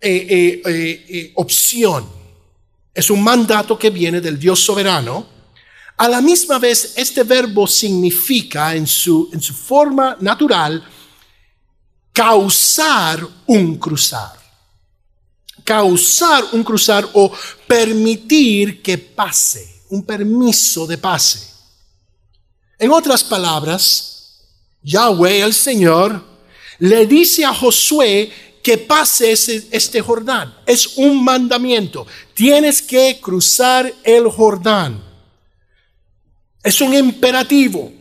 eh, 0.00 1.32
opción, 1.34 2.08
es 2.94 3.10
un 3.10 3.22
mandato 3.22 3.78
que 3.78 3.90
viene 3.90 4.20
del 4.20 4.38
Dios 4.38 4.60
soberano. 4.60 5.37
A 5.98 6.08
la 6.08 6.20
misma 6.20 6.60
vez, 6.60 6.92
este 6.96 7.24
verbo 7.24 7.66
significa 7.66 8.72
en 8.76 8.86
su, 8.86 9.28
en 9.32 9.42
su 9.42 9.52
forma 9.52 10.16
natural 10.20 10.84
causar 12.12 13.26
un 13.46 13.76
cruzar. 13.78 14.38
Causar 15.64 16.44
un 16.52 16.62
cruzar 16.62 17.08
o 17.14 17.32
permitir 17.66 18.80
que 18.80 18.96
pase, 18.96 19.82
un 19.90 20.04
permiso 20.04 20.86
de 20.86 20.98
pase. 20.98 21.52
En 22.78 22.92
otras 22.92 23.24
palabras, 23.24 24.38
Yahweh, 24.84 25.42
el 25.42 25.52
Señor, 25.52 26.24
le 26.78 27.06
dice 27.06 27.44
a 27.44 27.52
Josué 27.52 28.32
que 28.62 28.78
pase 28.78 29.32
este 29.32 30.00
Jordán. 30.00 30.56
Es 30.64 30.96
un 30.96 31.24
mandamiento. 31.24 32.06
Tienes 32.34 32.80
que 32.80 33.18
cruzar 33.20 33.92
el 34.04 34.28
Jordán. 34.28 35.07
Es 36.62 36.80
un 36.80 36.94
imperativo. 36.94 37.92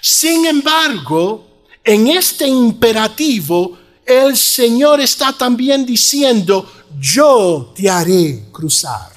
Sin 0.00 0.46
embargo, 0.46 1.64
en 1.84 2.08
este 2.08 2.46
imperativo, 2.46 3.78
el 4.06 4.36
Señor 4.36 5.00
está 5.00 5.32
también 5.32 5.84
diciendo, 5.84 6.70
yo 6.98 7.72
te 7.74 7.88
haré 7.88 8.44
cruzar. 8.52 9.10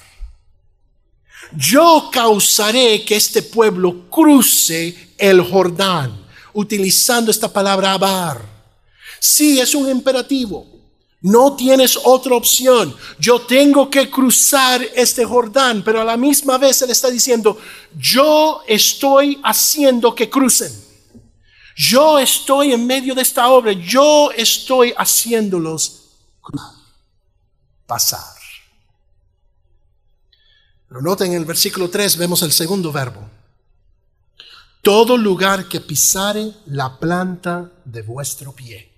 Yo 1.56 2.10
causaré 2.12 3.03
que 3.06 3.15
este 3.15 3.44
pueblo 3.44 4.10
cruce 4.10 5.13
el 5.18 5.42
Jordán, 5.42 6.25
utilizando 6.53 7.30
esta 7.30 7.51
palabra 7.51 7.94
abar. 7.94 8.42
Sí, 9.20 9.60
es 9.60 9.75
un 9.75 9.89
imperativo. 9.89 10.73
No 11.24 11.56
tienes 11.56 11.98
otra 12.03 12.36
opción. 12.36 12.94
Yo 13.18 13.42
tengo 13.42 13.89
que 13.89 14.10
cruzar 14.10 14.82
este 14.94 15.24
Jordán, 15.24 15.82
pero 15.82 16.01
a 16.01 16.03
la 16.03 16.18
misma 16.18 16.58
vez 16.58 16.82
Él 16.82 16.92
está 16.92 17.10
diciendo, 17.10 17.58
yo 17.98 18.62
estoy 18.68 19.39
haciendo 19.42 20.13
que 20.13 20.30
crucen. 20.30 20.72
Yo 21.77 22.20
estoy 22.20 22.74
en 22.74 22.86
medio 22.86 23.15
de 23.15 23.22
esta 23.22 23.48
obra. 23.48 23.72
Yo 23.72 24.32
estoy 24.32 24.94
haciéndolos 24.98 26.10
pasar. 27.88 28.36
Pero 30.89 31.01
noten 31.01 31.32
en 31.32 31.38
el 31.38 31.46
versículo 31.46 31.89
3 31.89 32.18
vemos 32.18 32.42
el 32.44 32.51
segundo 32.51 32.92
verbo. 32.92 33.30
Todo 34.82 35.15
lugar 35.15 35.70
que 35.70 35.80
pisare 35.80 36.53
la 36.65 37.00
planta 37.00 37.72
de 37.86 38.01
vuestro 38.01 38.51
pie. 38.51 38.92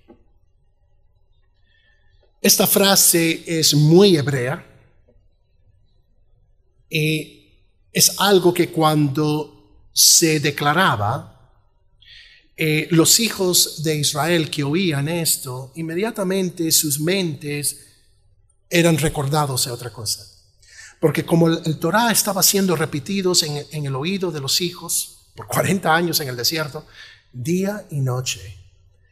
Esta 2.40 2.66
frase 2.66 3.42
es 3.46 3.74
muy 3.74 4.16
hebrea 4.16 4.64
y 6.88 7.50
es 7.92 8.20
algo 8.20 8.52
que 8.52 8.68
cuando 8.68 9.88
se 9.92 10.38
declaraba 10.40 11.32
eh, 12.56 12.88
los 12.90 13.20
hijos 13.20 13.82
de 13.82 13.96
Israel 13.96 14.50
que 14.50 14.62
oían 14.62 15.08
esto, 15.08 15.72
inmediatamente 15.76 16.70
sus 16.72 17.00
mentes 17.00 17.86
eran 18.68 18.98
recordados 18.98 19.64
de 19.64 19.70
otra 19.70 19.90
cosa. 19.90 20.26
Porque 21.00 21.24
como 21.24 21.48
el, 21.48 21.78
Torah 21.78 22.10
estaba 22.10 22.42
siendo 22.42 22.76
repetidos 22.76 23.42
en, 23.42 23.64
en 23.72 23.86
el 23.86 23.94
oído 23.94 24.30
de 24.30 24.40
los 24.40 24.60
hijos 24.60 25.30
por 25.34 25.46
40 25.46 25.94
años 25.94 26.20
en 26.20 26.28
el 26.28 26.36
desierto, 26.36 26.86
día 27.32 27.86
y 27.90 28.00
noche, 28.00 28.56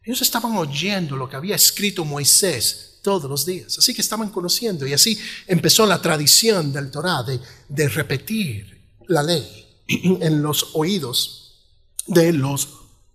ellos 0.03 0.21
estaban 0.21 0.57
oyendo 0.57 1.17
lo 1.17 1.29
que 1.29 1.37
había 1.37 1.57
escrito 1.57 2.05
Moisés 2.05 2.94
todos 3.05 3.31
los 3.31 3.45
días. 3.45 3.79
Así 3.79 3.95
que 3.95 4.01
estaban 4.01 4.31
conociendo 4.31 4.87
y 4.87 4.95
así 4.95 5.17
empezó 5.47 5.87
la 5.87 6.01
tradición 6.01 6.73
del 6.73 6.91
Torah 6.91 7.23
de, 7.23 7.39
de 7.69 7.89
repetir 7.91 8.81
la 9.07 9.23
ley 9.23 9.67
en 9.87 10.43
los 10.43 10.71
oídos 10.73 11.67
de 12.07 12.33
los, 12.33 12.69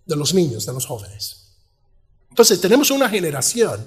de 0.06 0.16
los 0.16 0.32
niños, 0.32 0.64
de 0.64 0.72
los 0.72 0.86
jóvenes. 0.86 1.36
Entonces 2.30 2.60
tenemos 2.60 2.90
una 2.92 3.08
generación 3.08 3.84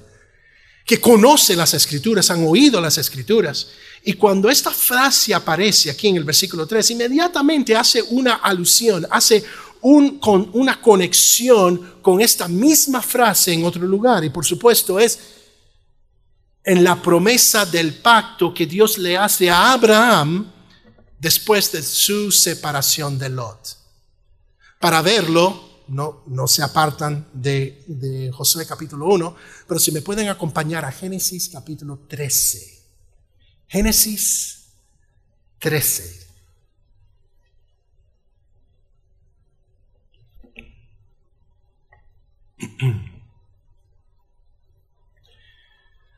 que 0.85 0.99
conoce 0.99 1.55
las 1.55 1.73
escrituras, 1.73 2.29
han 2.29 2.45
oído 2.45 2.81
las 2.81 2.97
escrituras, 2.97 3.67
y 4.03 4.13
cuando 4.13 4.49
esta 4.49 4.71
frase 4.71 5.33
aparece 5.33 5.89
aquí 5.89 6.09
en 6.09 6.17
el 6.17 6.25
versículo 6.25 6.67
3, 6.67 6.91
inmediatamente 6.91 7.73
hace 7.73 8.01
una 8.01 8.35
alusión, 8.35 9.07
hace 9.09 9.45
un, 9.79 10.19
con 10.19 10.49
una 10.51 10.81
conexión 10.81 11.95
con 12.01 12.19
esta 12.19 12.49
misma 12.49 13.01
frase 13.01 13.53
en 13.53 13.63
otro 13.63 13.85
lugar, 13.85 14.25
y 14.25 14.29
por 14.29 14.45
supuesto 14.45 14.99
es 14.99 15.17
en 16.63 16.83
la 16.83 17.01
promesa 17.01 17.65
del 17.65 17.95
pacto 17.95 18.53
que 18.53 18.65
Dios 18.65 18.97
le 18.97 19.17
hace 19.17 19.49
a 19.49 19.73
Abraham 19.73 20.51
después 21.19 21.71
de 21.71 21.81
su 21.83 22.31
separación 22.31 23.19
de 23.19 23.29
Lot. 23.29 23.77
Para 24.79 25.01
verlo, 25.01 25.83
no, 25.87 26.23
no 26.27 26.47
se 26.47 26.63
apartan 26.63 27.27
de, 27.33 27.83
de 27.87 28.31
Josué 28.31 28.65
capítulo 28.65 29.07
1, 29.07 29.35
pero 29.67 29.79
si 29.79 29.91
me 29.91 30.01
pueden 30.01 30.29
acompañar 30.29 30.85
a 30.85 30.91
Génesis 30.91 31.49
capítulo 31.49 32.05
13. 32.07 32.81
Génesis 33.67 34.67
13. 35.59 36.23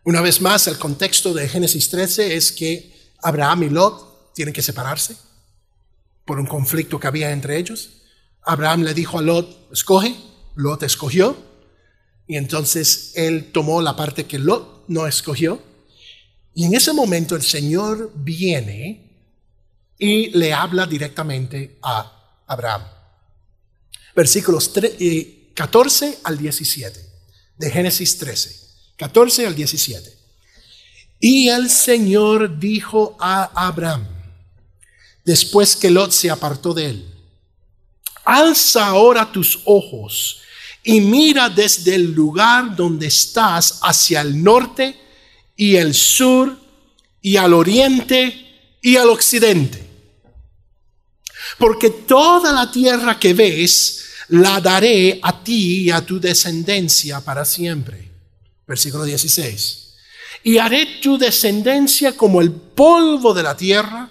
Una 0.05 0.21
vez 0.21 0.39
más, 0.39 0.67
el 0.67 0.77
contexto 0.77 1.33
de 1.33 1.49
Génesis 1.49 1.89
13 1.89 2.35
es 2.35 2.51
que 2.51 2.93
Abraham 3.23 3.63
y 3.63 3.69
Lot 3.69 4.35
tienen 4.35 4.53
que 4.53 4.61
separarse 4.61 5.17
por 6.25 6.39
un 6.39 6.45
conflicto 6.45 6.99
que 6.99 7.07
había 7.07 7.31
entre 7.31 7.57
ellos. 7.57 8.03
Abraham 8.43 8.83
le 8.83 8.93
dijo 8.93 9.17
a 9.17 9.23
Lot, 9.23 9.73
escoge, 9.73 10.15
Lot 10.53 10.83
escogió, 10.83 11.35
y 12.27 12.37
entonces 12.37 13.13
él 13.15 13.51
tomó 13.51 13.81
la 13.81 13.95
parte 13.95 14.25
que 14.25 14.37
Lot 14.37 14.85
no 14.89 15.07
escogió, 15.07 15.59
y 16.53 16.65
en 16.65 16.75
ese 16.75 16.93
momento 16.93 17.35
el 17.35 17.41
Señor 17.41 18.11
viene 18.13 19.33
y 19.97 20.29
le 20.37 20.53
habla 20.53 20.85
directamente 20.85 21.79
a 21.81 22.43
Abraham. 22.45 22.83
Versículos 24.15 24.71
14 25.55 26.07
eh, 26.07 26.17
al 26.23 26.37
17 26.37 26.99
de 27.57 27.71
Génesis 27.71 28.19
13, 28.19 28.64
14 28.97 29.47
al 29.47 29.55
17. 29.55 30.13
Y 31.19 31.49
el 31.49 31.69
Señor 31.69 32.59
dijo 32.59 33.15
a 33.19 33.67
Abraham, 33.67 34.05
después 35.23 35.75
que 35.75 35.89
Lot 35.89 36.11
se 36.11 36.29
apartó 36.29 36.73
de 36.73 36.85
él, 36.87 37.15
Alza 38.25 38.87
ahora 38.87 39.31
tus 39.31 39.59
ojos 39.65 40.39
y 40.83 40.99
mira 40.99 41.49
desde 41.49 41.95
el 41.95 42.11
lugar 42.11 42.75
donde 42.75 43.07
estás 43.07 43.79
hacia 43.81 44.21
el 44.21 44.43
norte 44.43 44.95
y 45.55 45.75
el 45.75 45.93
sur 45.93 46.57
y 47.21 47.37
al 47.37 47.53
oriente 47.53 48.77
y 48.81 48.95
al 48.95 49.09
occidente. 49.09 49.83
Porque 51.57 51.89
toda 51.89 52.51
la 52.51 52.71
tierra 52.71 53.19
que 53.19 53.33
ves 53.33 54.03
la 54.29 54.59
daré 54.59 55.19
a 55.21 55.43
ti 55.43 55.83
y 55.83 55.91
a 55.91 56.01
tu 56.01 56.19
descendencia 56.19 57.21
para 57.21 57.45
siempre. 57.45 58.04
Versículo 58.67 59.03
16. 59.03 59.93
Y 60.43 60.57
haré 60.57 60.99
tu 61.01 61.17
descendencia 61.17 62.15
como 62.15 62.41
el 62.41 62.51
polvo 62.51 63.33
de 63.33 63.43
la 63.43 63.55
tierra 63.55 64.09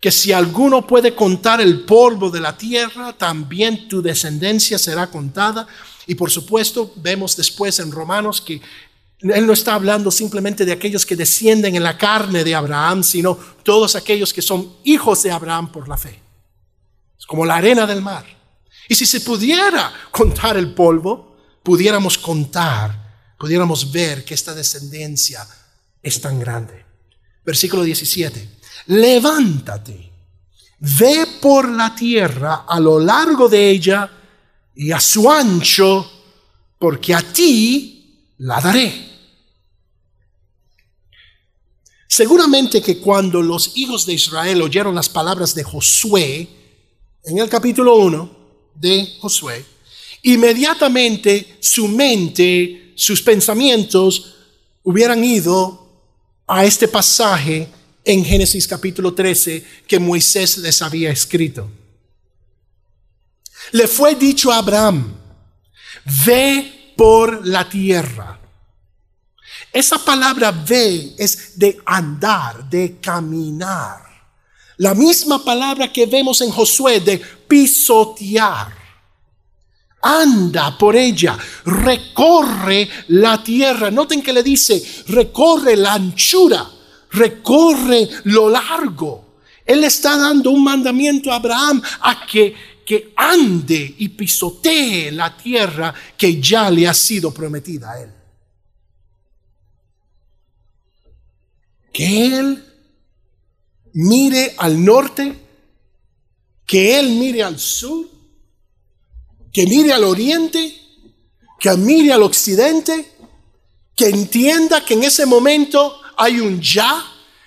que 0.00 0.10
si 0.10 0.32
alguno 0.32 0.86
puede 0.86 1.14
contar 1.14 1.60
el 1.60 1.80
polvo 1.80 2.30
de 2.30 2.40
la 2.40 2.56
tierra, 2.56 3.12
también 3.14 3.88
tu 3.88 4.02
descendencia 4.02 4.78
será 4.78 5.06
contada. 5.08 5.66
Y 6.06 6.14
por 6.14 6.30
supuesto, 6.30 6.92
vemos 6.96 7.36
después 7.36 7.78
en 7.80 7.90
Romanos 7.90 8.40
que 8.40 8.60
él 9.20 9.46
no 9.46 9.52
está 9.52 9.74
hablando 9.74 10.10
simplemente 10.10 10.64
de 10.64 10.72
aquellos 10.72 11.06
que 11.06 11.16
descienden 11.16 11.74
en 11.74 11.82
la 11.82 11.96
carne 11.96 12.44
de 12.44 12.54
Abraham, 12.54 13.02
sino 13.02 13.36
todos 13.62 13.96
aquellos 13.96 14.32
que 14.32 14.42
son 14.42 14.74
hijos 14.84 15.22
de 15.22 15.30
Abraham 15.30 15.72
por 15.72 15.88
la 15.88 15.96
fe. 15.96 16.20
Es 17.18 17.24
como 17.24 17.46
la 17.46 17.56
arena 17.56 17.86
del 17.86 18.02
mar. 18.02 18.26
Y 18.88 18.94
si 18.94 19.06
se 19.06 19.22
pudiera 19.22 19.92
contar 20.10 20.56
el 20.56 20.74
polvo, 20.74 21.36
pudiéramos 21.62 22.18
contar, 22.18 23.05
pudiéramos 23.38 23.90
ver 23.92 24.24
que 24.24 24.34
esta 24.34 24.54
descendencia 24.54 25.46
es 26.02 26.20
tan 26.20 26.38
grande. 26.38 26.84
Versículo 27.44 27.82
17 27.82 28.56
levántate, 28.86 30.10
ve 30.78 31.26
por 31.40 31.68
la 31.70 31.94
tierra 31.94 32.64
a 32.68 32.78
lo 32.80 32.98
largo 32.98 33.48
de 33.48 33.70
ella 33.70 34.10
y 34.74 34.92
a 34.92 35.00
su 35.00 35.30
ancho, 35.30 36.10
porque 36.78 37.14
a 37.14 37.22
ti 37.22 38.34
la 38.38 38.60
daré. 38.60 39.06
Seguramente 42.08 42.80
que 42.80 42.98
cuando 42.98 43.42
los 43.42 43.76
hijos 43.76 44.06
de 44.06 44.14
Israel 44.14 44.62
oyeron 44.62 44.94
las 44.94 45.08
palabras 45.08 45.54
de 45.54 45.64
Josué, 45.64 46.48
en 47.24 47.38
el 47.38 47.48
capítulo 47.48 47.96
1 47.96 48.36
de 48.74 49.16
Josué, 49.20 49.64
inmediatamente 50.22 51.56
su 51.60 51.88
mente, 51.88 52.85
sus 52.96 53.22
pensamientos 53.22 54.34
hubieran 54.82 55.22
ido 55.22 55.86
a 56.46 56.64
este 56.64 56.88
pasaje 56.88 57.68
en 58.04 58.24
Génesis 58.24 58.66
capítulo 58.66 59.14
13 59.14 59.64
que 59.86 60.00
Moisés 60.00 60.58
les 60.58 60.80
había 60.82 61.10
escrito. 61.10 61.70
Le 63.72 63.86
fue 63.86 64.14
dicho 64.14 64.50
a 64.50 64.58
Abraham, 64.58 65.14
ve 66.24 66.94
por 66.96 67.46
la 67.46 67.68
tierra. 67.68 68.40
Esa 69.72 70.02
palabra 70.02 70.52
ve 70.52 71.14
es 71.18 71.58
de 71.58 71.78
andar, 71.84 72.68
de 72.70 72.96
caminar. 72.98 74.06
La 74.78 74.94
misma 74.94 75.44
palabra 75.44 75.92
que 75.92 76.06
vemos 76.06 76.40
en 76.40 76.50
Josué 76.50 77.00
de 77.00 77.18
pisotear. 77.18 78.85
Anda 80.06 80.76
por 80.78 80.96
ella, 80.96 81.36
recorre 81.64 82.88
la 83.08 83.42
tierra. 83.42 83.90
Noten 83.90 84.22
que 84.22 84.32
le 84.32 84.42
dice, 84.42 84.82
recorre 85.08 85.76
la 85.76 85.94
anchura 85.94 86.70
recorre 87.16 88.08
lo 88.24 88.48
largo. 88.48 89.24
Él 89.64 89.82
está 89.84 90.16
dando 90.16 90.50
un 90.50 90.62
mandamiento 90.62 91.32
a 91.32 91.36
Abraham 91.36 91.82
a 92.00 92.24
que, 92.26 92.54
que 92.84 93.12
ande 93.16 93.94
y 93.98 94.08
pisotee 94.10 95.10
la 95.10 95.36
tierra 95.36 95.92
que 96.16 96.40
ya 96.40 96.70
le 96.70 96.86
ha 96.86 96.94
sido 96.94 97.32
prometida 97.32 97.92
a 97.92 98.02
él. 98.02 98.12
Que 101.92 102.26
él 102.26 102.64
mire 103.94 104.54
al 104.58 104.84
norte, 104.84 105.34
que 106.66 107.00
él 107.00 107.10
mire 107.12 107.42
al 107.42 107.58
sur, 107.58 108.06
que 109.56 109.66
mire 109.66 109.90
al 109.90 110.04
oriente, 110.04 110.78
que 111.58 111.74
mire 111.78 112.12
al 112.12 112.22
occidente, 112.22 113.10
que 113.94 114.10
entienda 114.10 114.84
que 114.84 114.92
en 114.92 115.04
ese 115.04 115.24
momento 115.24 115.98
hay 116.18 116.40
un 116.40 116.60
ya 116.60 117.02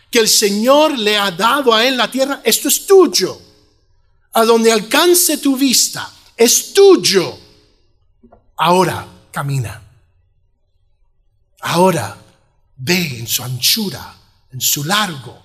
que 0.09 0.17
el 0.17 0.27
Señor 0.27 0.97
le 0.97 1.15
ha 1.15 1.29
dado 1.29 1.71
a 1.71 1.85
él 1.85 1.97
la 1.97 2.09
tierra. 2.09 2.41
Esto 2.43 2.67
es 2.67 2.87
tuyo. 2.87 3.39
A 4.33 4.43
donde 4.43 4.71
alcance 4.71 5.37
tu 5.37 5.55
vista, 5.55 6.11
es 6.35 6.73
tuyo. 6.73 7.37
Ahora 8.57 9.07
camina. 9.31 9.79
Ahora 11.61 12.17
ve 12.75 13.19
en 13.19 13.27
su 13.27 13.43
anchura, 13.43 14.17
en 14.51 14.59
su 14.59 14.83
largo. 14.83 15.43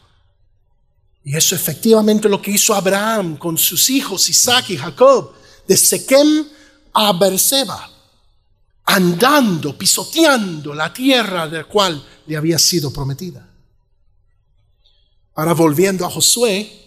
Y 1.24 1.36
eso 1.36 1.54
efectivamente 1.54 2.26
lo 2.26 2.40
que 2.40 2.52
hizo 2.52 2.74
Abraham 2.74 3.36
con 3.36 3.58
sus 3.58 3.90
hijos 3.90 4.30
Isaac 4.30 4.70
y 4.70 4.78
Jacob, 4.78 5.43
de 5.66 5.76
Sequem 5.76 6.46
a 6.92 7.12
Berseba, 7.12 7.90
andando, 8.84 9.76
pisoteando 9.76 10.74
la 10.74 10.92
tierra 10.92 11.48
de 11.48 11.58
la 11.58 11.64
cual 11.64 12.04
le 12.26 12.36
había 12.36 12.58
sido 12.58 12.92
prometida. 12.92 13.48
Ahora 15.34 15.52
volviendo 15.54 16.06
a 16.06 16.10
Josué, 16.10 16.84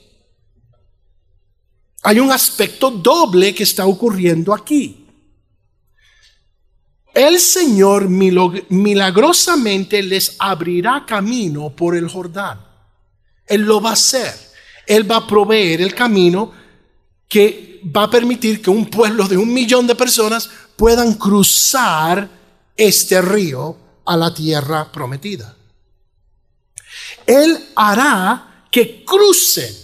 hay 2.04 2.20
un 2.20 2.32
aspecto 2.32 2.92
doble 2.92 3.54
que 3.54 3.64
está 3.64 3.86
ocurriendo 3.86 4.54
aquí. 4.54 5.04
el 7.14 7.40
Señor 7.40 8.08
milagrosamente 8.08 10.04
les 10.04 10.36
abrirá 10.38 11.04
camino 11.06 11.76
por 11.76 11.96
el 11.96 12.08
Jordán. 12.08 12.64
Él 13.48 13.62
lo 13.62 13.82
va 13.82 13.90
a 13.90 13.94
hacer. 13.94 14.34
Él 14.86 15.10
va 15.10 15.18
a 15.18 15.28
proveer 15.28 15.82
el 15.82 15.96
camino 15.96 16.54
que 17.28 17.82
va 17.96 18.04
a 18.04 18.10
permitir 18.10 18.62
que 18.62 18.70
un 18.70 18.90
pueblo 18.90 19.28
de 19.28 19.38
un 19.38 19.54
millón 19.54 19.86
de 19.88 19.96
personas 19.96 20.50
puedan 20.76 21.16
cruzar 21.16 22.30
este 22.76 23.22
río 23.22 23.78
a 24.06 24.16
la 24.16 24.34
tierra 24.34 24.92
prometida. 24.92 25.56
Él 27.26 27.70
hará 27.76 28.68
que 28.72 29.04
crucen, 29.04 29.76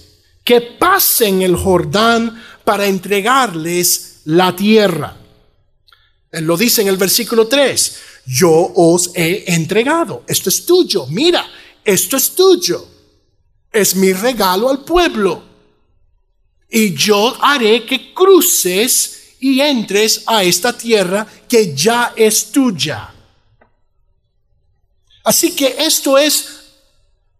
que 0.44 0.62
pasen 0.62 1.42
el 1.42 1.56
Jordán 1.56 2.42
para 2.64 2.86
entregarles 2.86 4.22
la 4.26 4.56
tierra. 4.56 5.18
Él 6.32 6.46
lo 6.46 6.58
dice 6.58 6.82
en 6.82 6.88
el 6.88 6.98
versículo 6.98 7.48
3, 7.48 7.98
yo 8.26 8.72
os 8.76 9.12
he 9.14 9.54
entregado, 9.54 10.24
esto 10.28 10.50
es 10.50 10.66
tuyo, 10.66 11.06
mira, 11.08 11.46
esto 11.84 12.18
es 12.18 12.34
tuyo, 12.34 12.88
es 13.72 13.96
mi 13.96 14.14
regalo 14.14 14.70
al 14.70 14.84
pueblo. 14.84 15.53
Y 16.76 16.96
yo 16.96 17.38
haré 17.40 17.86
que 17.86 18.16
cruces 18.16 19.36
y 19.40 19.60
entres 19.62 20.24
a 20.26 20.44
esta 20.44 20.76
tierra 20.76 21.28
que 21.48 21.76
ya 21.76 22.14
es 22.16 22.52
tuya. 22.52 23.14
Así 25.24 25.56
que 25.56 25.76
esto 25.78 26.18
es 26.18 26.64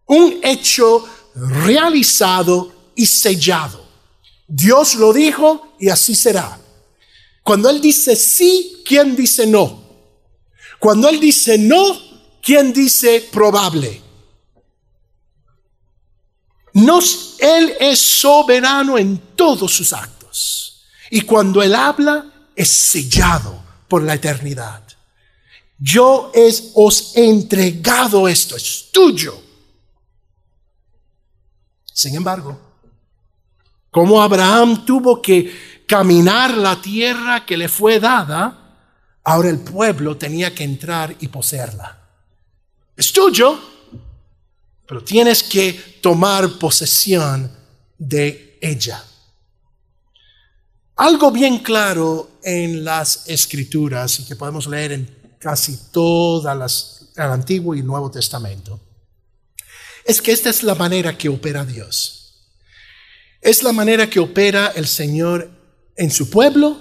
un 0.06 0.38
hecho 0.40 1.04
realizado 1.34 2.92
y 2.94 3.06
sellado. 3.06 3.84
Dios 4.46 4.94
lo 4.94 5.12
dijo 5.12 5.74
y 5.80 5.88
así 5.88 6.14
será. 6.14 6.60
Cuando 7.42 7.68
Él 7.70 7.80
dice 7.80 8.14
sí, 8.14 8.84
¿quién 8.86 9.16
dice 9.16 9.48
no? 9.48 9.82
Cuando 10.78 11.08
Él 11.08 11.18
dice 11.18 11.58
no, 11.58 12.00
¿quién 12.40 12.72
dice 12.72 13.28
probable? 13.32 14.00
Nos, 16.74 17.36
él 17.38 17.74
es 17.78 18.00
soberano 18.00 18.98
en 18.98 19.18
todos 19.36 19.72
sus 19.72 19.92
actos. 19.92 20.84
Y 21.10 21.20
cuando 21.22 21.62
Él 21.62 21.74
habla, 21.74 22.26
es 22.54 22.68
sellado 22.68 23.62
por 23.88 24.02
la 24.02 24.14
eternidad. 24.14 24.82
Yo 25.78 26.32
es, 26.34 26.72
os 26.74 27.16
he 27.16 27.28
entregado 27.28 28.26
esto, 28.26 28.56
es 28.56 28.88
tuyo. 28.92 29.40
Sin 31.92 32.16
embargo, 32.16 32.60
como 33.90 34.20
Abraham 34.20 34.84
tuvo 34.84 35.22
que 35.22 35.84
caminar 35.86 36.56
la 36.56 36.80
tierra 36.80 37.46
que 37.46 37.56
le 37.56 37.68
fue 37.68 38.00
dada, 38.00 38.76
ahora 39.22 39.50
el 39.50 39.60
pueblo 39.60 40.16
tenía 40.16 40.52
que 40.52 40.64
entrar 40.64 41.14
y 41.20 41.28
poseerla. 41.28 42.00
Es 42.96 43.12
tuyo, 43.12 43.73
pero 44.86 45.02
tienes 45.02 45.42
que 45.42 45.72
tomar 46.00 46.58
posesión 46.58 47.50
de 47.98 48.58
ella. 48.60 49.02
Algo 50.96 51.30
bien 51.30 51.58
claro 51.58 52.38
en 52.42 52.84
las 52.84 53.28
escrituras 53.28 54.20
y 54.20 54.24
que 54.24 54.36
podemos 54.36 54.66
leer 54.66 54.92
en 54.92 55.36
casi 55.38 55.76
todas 55.90 56.56
las, 56.56 57.08
el 57.16 57.24
Antiguo 57.24 57.74
y 57.74 57.82
Nuevo 57.82 58.10
Testamento 58.10 58.80
es 60.04 60.20
que 60.20 60.32
esta 60.32 60.50
es 60.50 60.62
la 60.62 60.74
manera 60.74 61.16
que 61.16 61.28
opera 61.28 61.64
Dios. 61.64 62.20
Es 63.40 63.62
la 63.62 63.72
manera 63.72 64.08
que 64.08 64.20
opera 64.20 64.72
el 64.74 64.86
Señor 64.86 65.50
en 65.96 66.10
su 66.10 66.30
pueblo, 66.30 66.78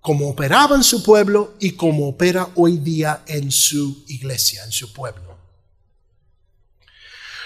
como 0.00 0.28
operaba 0.28 0.76
en 0.76 0.82
su 0.82 1.02
pueblo 1.02 1.54
y 1.60 1.72
como 1.72 2.08
opera 2.08 2.48
hoy 2.56 2.78
día 2.78 3.22
en 3.26 3.50
su 3.50 4.04
iglesia, 4.08 4.64
en 4.64 4.72
su 4.72 4.92
pueblo. 4.92 5.31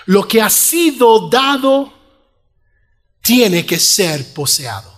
Lo 0.06 0.26
que 0.26 0.40
ha 0.40 0.50
sido 0.50 1.28
dado 1.28 1.92
tiene 3.20 3.66
que 3.66 3.78
ser 3.78 4.32
poseado. 4.32 4.96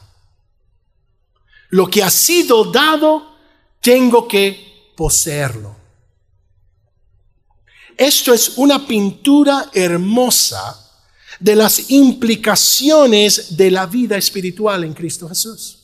Lo 1.71 1.89
que 1.89 2.03
ha 2.03 2.11
sido 2.11 2.65
dado, 2.65 3.37
tengo 3.81 4.27
que 4.29 4.93
poseerlo. 4.97 5.77
Esto 7.97 8.33
es 8.33 8.53
una 8.57 8.87
pintura 8.87 9.71
hermosa 9.75 10.89
de 11.41 11.57
las 11.57 11.91
implicaciones 11.91 13.57
de 13.57 13.71
la 13.71 13.87
vida 13.87 14.17
espiritual 14.17 14.85
en 14.85 14.95
Cristo 14.95 15.29
Jesús. 15.29 15.79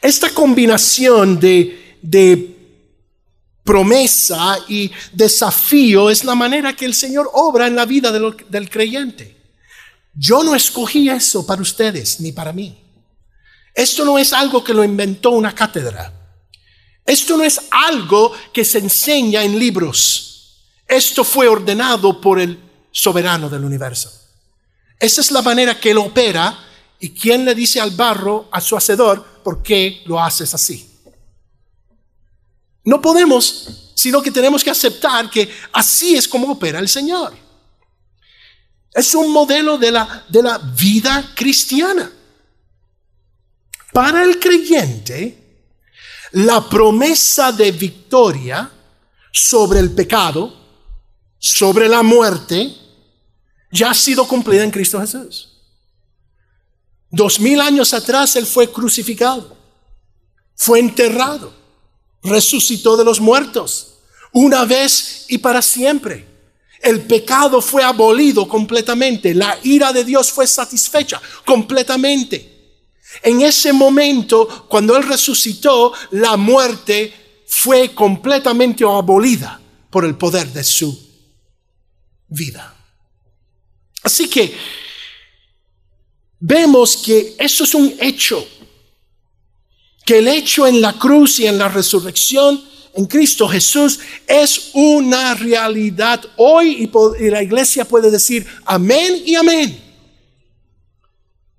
Esta 0.00 0.30
combinación 0.30 1.40
de, 1.40 2.53
promesa 3.64 4.58
y 4.68 4.92
desafío 5.12 6.10
es 6.10 6.22
la 6.22 6.34
manera 6.34 6.76
que 6.76 6.84
el 6.84 6.94
Señor 6.94 7.30
obra 7.32 7.66
en 7.66 7.74
la 7.74 7.86
vida 7.86 8.12
del 8.12 8.70
creyente. 8.70 9.36
Yo 10.14 10.44
no 10.44 10.54
escogí 10.54 11.08
eso 11.08 11.44
para 11.46 11.62
ustedes 11.62 12.20
ni 12.20 12.30
para 12.30 12.52
mí. 12.52 12.78
Esto 13.74 14.04
no 14.04 14.18
es 14.18 14.32
algo 14.32 14.62
que 14.62 14.74
lo 14.74 14.84
inventó 14.84 15.30
una 15.30 15.54
cátedra. 15.54 16.12
Esto 17.04 17.36
no 17.36 17.42
es 17.42 17.60
algo 17.70 18.32
que 18.52 18.64
se 18.64 18.78
enseña 18.78 19.42
en 19.42 19.58
libros. 19.58 20.60
Esto 20.86 21.24
fue 21.24 21.48
ordenado 21.48 22.20
por 22.20 22.38
el 22.38 22.58
soberano 22.92 23.48
del 23.48 23.64
universo. 23.64 24.12
Esa 25.00 25.20
es 25.20 25.32
la 25.32 25.42
manera 25.42 25.80
que 25.80 25.90
él 25.90 25.98
opera 25.98 26.56
y 27.00 27.10
quién 27.10 27.44
le 27.44 27.54
dice 27.54 27.80
al 27.80 27.90
barro, 27.90 28.48
a 28.52 28.60
su 28.60 28.76
hacedor, 28.76 29.42
¿por 29.42 29.62
qué 29.62 30.02
lo 30.06 30.22
haces 30.22 30.54
así? 30.54 30.93
No 32.84 33.00
podemos, 33.00 33.92
sino 33.94 34.20
que 34.20 34.30
tenemos 34.30 34.62
que 34.62 34.70
aceptar 34.70 35.30
que 35.30 35.50
así 35.72 36.14
es 36.14 36.28
como 36.28 36.52
opera 36.52 36.78
el 36.78 36.88
Señor. 36.88 37.34
Es 38.92 39.14
un 39.14 39.32
modelo 39.32 39.76
de 39.78 39.90
la, 39.90 40.24
de 40.28 40.42
la 40.42 40.58
vida 40.58 41.32
cristiana. 41.34 42.10
Para 43.92 44.22
el 44.22 44.38
creyente, 44.38 45.68
la 46.32 46.68
promesa 46.68 47.52
de 47.52 47.72
victoria 47.72 48.70
sobre 49.32 49.80
el 49.80 49.92
pecado, 49.92 50.52
sobre 51.38 51.88
la 51.88 52.02
muerte, 52.02 52.74
ya 53.70 53.90
ha 53.90 53.94
sido 53.94 54.26
cumplida 54.26 54.62
en 54.62 54.70
Cristo 54.70 55.00
Jesús. 55.00 55.50
Dos 57.10 57.38
mil 57.40 57.60
años 57.60 57.94
atrás 57.94 58.34
Él 58.36 58.46
fue 58.46 58.70
crucificado, 58.70 59.56
fue 60.56 60.80
enterrado, 60.80 61.52
resucitó 62.24 62.96
de 62.96 63.04
los 63.04 63.20
muertos, 63.20 63.94
una 64.32 64.64
vez 64.64 65.26
y 65.28 65.38
para 65.38 65.62
siempre. 65.62 66.26
El 66.80 67.02
pecado 67.02 67.62
fue 67.62 67.82
abolido 67.82 68.46
completamente, 68.46 69.34
la 69.34 69.58
ira 69.62 69.92
de 69.92 70.04
Dios 70.04 70.30
fue 70.30 70.46
satisfecha 70.46 71.20
completamente. 71.46 72.52
En 73.22 73.42
ese 73.42 73.72
momento, 73.72 74.66
cuando 74.68 74.96
Él 74.96 75.04
resucitó, 75.04 75.92
la 76.10 76.36
muerte 76.36 77.42
fue 77.46 77.94
completamente 77.94 78.84
abolida 78.84 79.60
por 79.90 80.04
el 80.04 80.16
poder 80.16 80.48
de 80.52 80.64
su 80.64 80.98
vida. 82.28 82.74
Así 84.02 84.28
que 84.28 84.54
vemos 86.40 86.96
que 86.96 87.36
eso 87.38 87.64
es 87.64 87.74
un 87.74 87.96
hecho, 88.00 88.46
que 90.04 90.18
el 90.18 90.28
hecho 90.28 90.66
en 90.66 90.80
la 90.80 90.92
cruz 90.92 91.40
y 91.40 91.46
en 91.46 91.58
la 91.58 91.68
resurrección 91.68 92.62
en 92.94 93.06
Cristo 93.06 93.48
Jesús 93.48 93.98
es 94.26 94.70
una 94.74 95.34
realidad 95.34 96.24
hoy 96.36 96.88
y, 97.18 97.30
la 97.30 97.42
iglesia 97.42 97.84
puede 97.84 98.10
decir 98.10 98.46
amén 98.64 99.22
y 99.24 99.34
amén. 99.34 99.82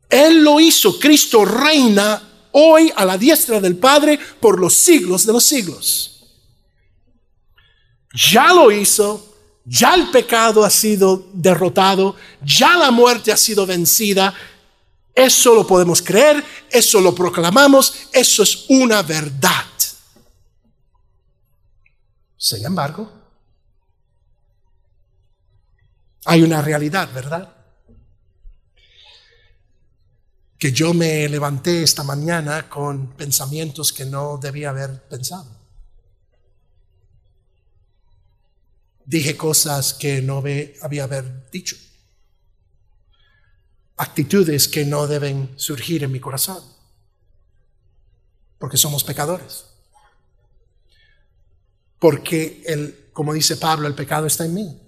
Él 0.10 0.44
lo 0.44 0.60
hizo. 0.60 0.98
Cristo 0.98 1.44
reina 1.44 2.22
hoy 2.52 2.92
a 2.96 3.04
la 3.04 3.18
diestra 3.18 3.60
del 3.60 3.76
Padre 3.76 4.18
por 4.40 4.60
los 4.60 4.76
siglos 4.76 5.26
de 5.26 5.34
los 5.34 5.44
siglos. 5.44 6.24
Ya 8.32 8.54
lo 8.54 8.72
hizo. 8.72 9.34
Ya 9.66 9.96
el 9.96 10.12
pecado 10.12 10.64
ha 10.64 10.70
sido 10.70 11.28
derrotado. 11.34 12.16
Ya 12.46 12.78
la 12.78 12.92
muerte 12.92 13.34
ha 13.34 13.38
sido 13.38 13.66
vencida. 13.66 14.34
Eso 15.16 15.56
lo 15.56 15.66
podemos 15.66 16.02
creer. 16.02 16.44
Eso 16.70 17.00
lo 17.00 17.16
proclamamos. 17.16 18.10
Eso 18.12 18.44
es 18.44 18.66
una 18.70 19.02
verdad. 19.02 19.66
Sin 22.38 22.64
embargo, 22.66 23.12
hay 26.26 26.44
una 26.44 26.62
realidad, 26.62 27.10
¿verdad? 27.14 27.56
que 30.66 30.72
yo 30.72 30.94
me 30.94 31.28
levanté 31.30 31.84
esta 31.84 32.04
mañana 32.04 32.70
con 32.70 33.16
pensamientos 33.16 33.92
que 33.92 34.06
no 34.06 34.38
debía 34.38 34.70
haber 34.70 35.08
pensado. 35.08 35.48
Dije 39.06 39.38
cosas 39.38 39.94
que 39.94 40.22
no 40.22 40.38
había 40.38 41.04
haber 41.04 41.52
dicho. 41.52 41.76
Actitudes 43.98 44.68
que 44.68 44.86
no 44.86 45.08
deben 45.08 45.54
surgir 45.56 46.04
en 46.04 46.12
mi 46.12 46.20
corazón. 46.20 46.62
Porque 48.60 48.78
somos 48.78 49.04
pecadores. 49.04 49.66
porque 52.00 52.62
el, 52.68 53.10
como 53.14 53.34
dice 53.34 53.58
Pablo, 53.58 53.88
el 53.88 53.96
pecado 53.96 54.28
está 54.28 54.46
en 54.46 54.54
mí. 54.54 54.80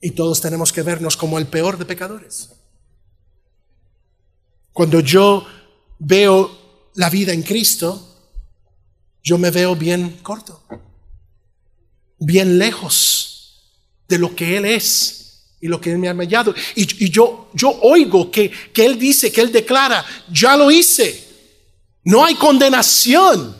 Y 0.00 0.12
todos 0.12 0.40
tenemos 0.40 0.72
que 0.72 0.82
vernos 0.82 1.16
como 1.16 1.38
el 1.38 1.46
peor 1.46 1.76
de 1.76 1.84
pecadores. 1.84 2.50
Cuando 4.72 5.00
yo 5.00 5.46
veo 5.98 6.90
la 6.94 7.10
vida 7.10 7.32
en 7.32 7.42
Cristo, 7.42 8.08
yo 9.22 9.38
me 9.38 9.50
veo 9.50 9.76
bien 9.76 10.18
corto, 10.22 10.62
bien 12.18 12.58
lejos 12.58 13.74
de 14.08 14.18
lo 14.18 14.34
que 14.34 14.56
Él 14.56 14.64
es 14.64 15.17
y 15.60 15.68
lo 15.68 15.80
que 15.80 15.92
Él 15.92 15.98
me 15.98 16.08
ha 16.08 16.14
hallado. 16.14 16.54
Y, 16.74 17.10
yo, 17.10 17.50
oigo 17.82 18.30
que 18.30 18.52
Él 18.74 18.98
dice, 18.98 19.32
que 19.32 19.40
Él 19.40 19.52
declara, 19.52 20.04
ya 20.32 20.56
lo 20.56 20.70
hice. 20.70 21.26
No 22.04 22.24
hay 22.24 22.34
condenación 22.36 23.56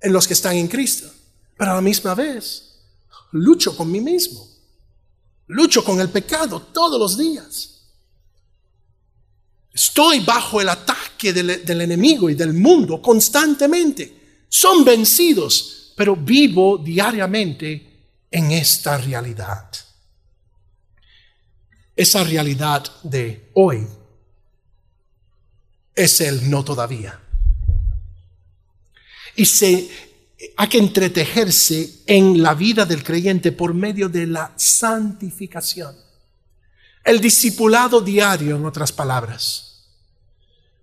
en 0.00 0.12
los 0.12 0.26
que 0.26 0.34
están 0.34 0.56
en 0.56 0.68
Cristo. 0.68 1.10
Pero 1.56 1.72
a 1.72 1.74
la 1.74 1.80
misma 1.80 2.14
vez, 2.14 2.78
lucho 3.32 3.76
con 3.76 3.90
mí 3.90 4.00
mismo. 4.00 4.46
Lucho 5.48 5.84
con 5.84 6.00
el 6.00 6.08
pecado 6.10 6.60
todos 6.72 6.98
los 6.98 7.16
días. 7.16 7.72
Estoy 9.72 10.20
bajo 10.20 10.60
el 10.60 10.70
ataque 10.70 11.32
del, 11.32 11.80
enemigo 11.80 12.30
y 12.30 12.34
del 12.34 12.54
mundo 12.54 13.00
constantemente. 13.02 14.44
Son 14.48 14.84
vencidos, 14.84 15.92
pero 15.96 16.16
vivo 16.16 16.78
diariamente 16.78 18.24
en 18.30 18.52
esta 18.52 18.96
realidad. 18.96 19.70
Esa 21.96 22.22
realidad 22.22 22.84
de 23.02 23.50
hoy 23.54 23.86
es 25.94 26.20
el 26.20 26.50
no 26.50 26.62
todavía. 26.62 27.18
Y 29.34 29.46
se 29.46 29.90
hay 30.56 30.68
que 30.68 30.78
entretejerse 30.78 32.02
en 32.06 32.42
la 32.42 32.54
vida 32.54 32.84
del 32.84 33.02
creyente 33.02 33.52
por 33.52 33.72
medio 33.72 34.08
de 34.08 34.26
la 34.26 34.52
santificación. 34.56 35.96
El 37.02 37.20
discipulado 37.20 38.00
diario, 38.00 38.56
en 38.56 38.66
otras 38.66 38.92
palabras. 38.92 39.84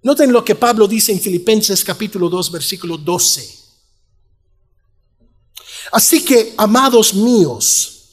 Noten 0.01 0.31
lo 0.31 0.43
que 0.43 0.55
Pablo 0.55 0.87
dice 0.87 1.11
en 1.11 1.19
Filipenses 1.19 1.83
capítulo 1.83 2.29
2, 2.29 2.51
versículo 2.51 2.97
12. 2.97 3.59
Así 5.91 6.25
que, 6.25 6.53
amados 6.57 7.13
míos, 7.13 8.09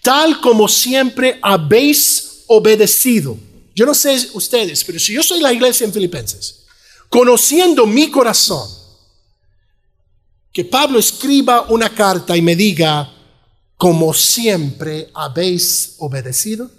tal 0.00 0.40
como 0.40 0.68
siempre 0.68 1.38
habéis 1.42 2.33
obedecido. 2.46 3.38
Yo 3.74 3.86
no 3.86 3.94
sé 3.94 4.30
ustedes, 4.34 4.84
pero 4.84 4.98
si 4.98 5.12
yo 5.12 5.22
soy 5.22 5.40
la 5.40 5.52
iglesia 5.52 5.84
en 5.84 5.92
Filipenses, 5.92 6.64
conociendo 7.08 7.86
mi 7.86 8.10
corazón, 8.10 8.68
que 10.52 10.64
Pablo 10.64 11.00
escriba 11.00 11.62
una 11.68 11.92
carta 11.92 12.36
y 12.36 12.42
me 12.42 12.54
diga, 12.54 13.12
como 13.76 14.14
siempre 14.14 15.10
habéis 15.14 15.96
obedecido? 15.98 16.70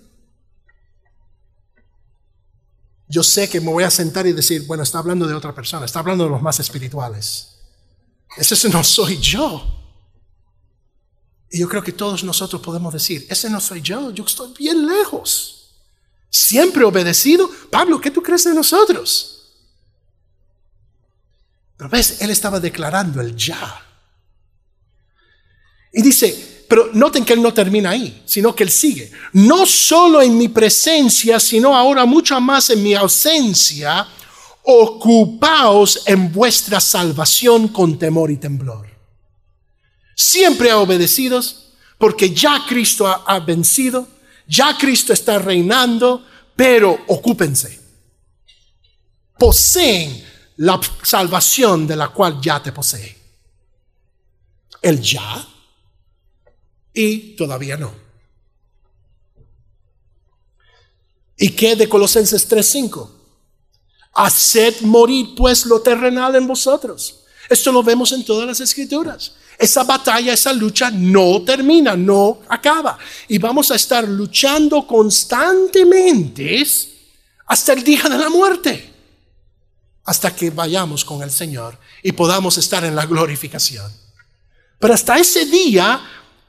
Yo 3.07 3.21
sé 3.21 3.49
que 3.49 3.61
me 3.61 3.71
voy 3.71 3.83
a 3.83 3.91
sentar 3.91 4.25
y 4.25 4.31
decir, 4.31 4.65
bueno, 4.65 4.81
está 4.81 4.99
hablando 4.99 5.27
de 5.27 5.35
otra 5.35 5.53
persona, 5.53 5.85
está 5.85 5.99
hablando 5.99 6.23
de 6.23 6.29
los 6.29 6.41
más 6.41 6.59
espirituales. 6.59 7.49
Ese 8.37 8.69
no 8.69 8.83
soy 8.83 9.17
yo. 9.19 9.61
Y 11.51 11.59
yo 11.59 11.69
creo 11.69 11.83
que 11.83 11.91
todos 11.91 12.23
nosotros 12.23 12.61
podemos 12.61 12.91
decir, 12.93 13.25
ese 13.29 13.49
no 13.49 13.59
soy 13.59 13.81
yo, 13.81 14.11
yo 14.11 14.25
estoy 14.25 14.53
bien 14.57 14.87
lejos. 14.87 15.54
Siempre 16.35 16.83
obedecido. 16.83 17.49
Pablo, 17.71 18.01
¿qué 18.01 18.11
tú 18.11 18.21
crees 18.21 18.43
de 18.43 18.53
nosotros? 18.53 19.53
Pero 21.77 21.89
ves, 21.89 22.17
él 22.19 22.29
estaba 22.29 22.59
declarando 22.59 23.21
el 23.21 23.37
ya. 23.37 23.81
Y 25.93 26.01
dice, 26.01 26.65
pero 26.67 26.89
noten 26.91 27.23
que 27.23 27.31
él 27.31 27.41
no 27.41 27.53
termina 27.53 27.91
ahí, 27.91 28.21
sino 28.25 28.53
que 28.53 28.63
él 28.63 28.69
sigue. 28.69 29.09
No 29.31 29.65
solo 29.65 30.21
en 30.21 30.37
mi 30.37 30.49
presencia, 30.49 31.39
sino 31.39 31.73
ahora 31.73 32.05
mucho 32.05 32.37
más 32.41 32.69
en 32.69 32.83
mi 32.83 32.93
ausencia, 32.93 34.05
ocupaos 34.63 36.01
en 36.05 36.33
vuestra 36.33 36.81
salvación 36.81 37.69
con 37.69 37.97
temor 37.97 38.29
y 38.29 38.35
temblor. 38.35 38.89
Siempre 40.17 40.69
ha 40.69 40.79
obedecido, 40.79 41.41
porque 41.97 42.33
ya 42.33 42.65
Cristo 42.67 43.07
ha, 43.07 43.23
ha 43.25 43.39
vencido, 43.39 44.14
ya 44.47 44.77
Cristo 44.77 45.13
está 45.13 45.39
reinando, 45.39 46.25
pero 46.55 47.05
ocúpense. 47.07 47.79
Poseen 49.37 50.23
la 50.57 50.79
salvación 51.03 51.85
de 51.85 51.95
la 51.95 52.09
cual 52.09 52.39
ya 52.41 52.61
te 52.61 52.71
posee. 52.71 53.15
El 54.81 55.01
ya 55.01 55.45
y 56.93 57.35
todavía 57.35 57.75
no. 57.75 57.93
¿Y 61.37 61.49
qué 61.49 61.75
de 61.75 61.89
Colosenses 61.89 62.47
3:5? 62.47 63.11
Haced 64.13 64.81
morir 64.81 65.35
pues 65.35 65.65
lo 65.65 65.81
terrenal 65.81 66.35
en 66.35 66.47
vosotros. 66.47 67.25
Esto 67.49 67.71
lo 67.71 67.83
vemos 67.83 68.11
en 68.13 68.23
todas 68.23 68.47
las 68.47 68.61
escrituras. 68.61 69.35
Esa 69.57 69.83
batalla, 69.83 70.33
esa 70.33 70.51
lucha 70.53 70.91
no 70.91 71.41
termina, 71.43 71.95
no 71.95 72.39
acaba. 72.49 72.97
Y 73.27 73.37
vamos 73.37 73.71
a 73.71 73.75
estar 73.75 74.07
luchando 74.07 74.85
constantemente 74.85 76.65
hasta 77.47 77.73
el 77.73 77.83
día 77.83 78.03
de 78.03 78.17
la 78.17 78.29
muerte 78.29 78.95
hasta 80.05 80.35
que 80.35 80.51
vayamos 80.51 81.03
con 81.03 81.23
el 81.23 81.31
Señor 81.31 81.77
y 82.03 82.11
podamos 82.11 82.57
estar 82.57 82.85
en 82.85 82.95
la 82.95 83.05
glorificación. 83.05 83.91
Pero 84.79 84.93
hasta 84.93 85.17
ese 85.17 85.45
día 85.45 85.99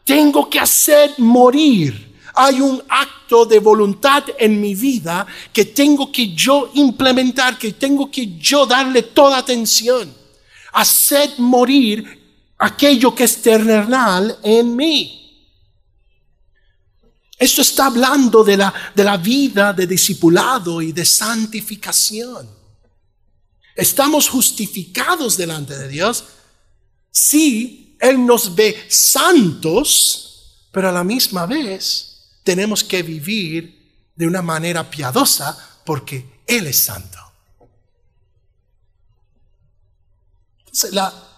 tengo 0.04 0.48
que 0.48 0.60
hacer 0.60 1.14
morir. 1.18 2.14
Hay 2.34 2.60
un 2.60 2.82
acto 2.88 3.46
de 3.46 3.58
voluntad 3.58 4.24
en 4.38 4.60
mi 4.60 4.74
vida 4.74 5.26
que 5.52 5.64
tengo 5.64 6.12
que 6.12 6.34
yo 6.34 6.70
implementar, 6.74 7.56
que 7.56 7.72
tengo 7.72 8.10
que 8.10 8.36
yo 8.36 8.66
darle 8.66 9.02
toda 9.02 9.38
atención. 9.38 10.14
Hacer 10.74 11.30
morir 11.38 12.25
aquello 12.58 13.14
que 13.14 13.24
es 13.24 13.42
terrenal 13.42 14.38
en 14.42 14.76
mí. 14.76 15.22
Esto 17.38 17.60
está 17.60 17.86
hablando 17.86 18.42
de 18.42 18.56
la, 18.56 18.72
de 18.94 19.04
la 19.04 19.18
vida 19.18 19.72
de 19.72 19.86
discipulado 19.86 20.80
y 20.80 20.92
de 20.92 21.04
santificación. 21.04 22.48
Estamos 23.74 24.28
justificados 24.28 25.36
delante 25.36 25.76
de 25.76 25.88
Dios 25.88 26.24
si 27.10 27.96
Él 28.00 28.24
nos 28.24 28.54
ve 28.54 28.86
santos, 28.88 30.68
pero 30.72 30.88
a 30.88 30.92
la 30.92 31.04
misma 31.04 31.44
vez 31.44 32.38
tenemos 32.42 32.82
que 32.82 33.02
vivir 33.02 34.10
de 34.14 34.26
una 34.26 34.40
manera 34.40 34.88
piadosa 34.88 35.80
porque 35.84 36.42
Él 36.46 36.66
es 36.66 36.78
santo. 36.78 37.18
la, 40.92 41.35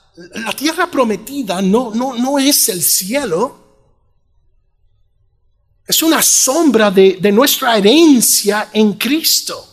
tierra 0.57 0.91
prometida 0.91 1.63
no, 1.63 1.95
no, 1.95 2.15
no 2.15 2.39
es 2.39 2.69
el 2.69 2.83
cielo, 2.83 3.67
es 5.87 6.03
una 6.03 6.23
sombra 6.23 6.91
de, 6.91 7.19
de 7.21 7.33
nuestra 7.33 7.77
herencia 7.77 8.71
en 8.73 8.95
Cristo. 8.95 9.69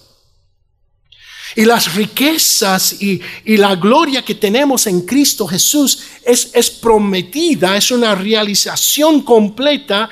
Y 1.55 1.63
las 1.63 1.93
riquezas 1.95 3.01
y, 3.01 3.21
la 3.45 3.75
gloria 3.75 4.25
que 4.25 4.35
tenemos 4.35 4.87
en 4.87 5.01
Cristo 5.01 5.47
Jesús 5.47 5.99
es, 6.23 6.49
es 6.53 6.69
prometida, 6.69 7.77
es 7.77 7.91
una 7.91 8.13
realización 8.13 9.21
completa 9.21 10.09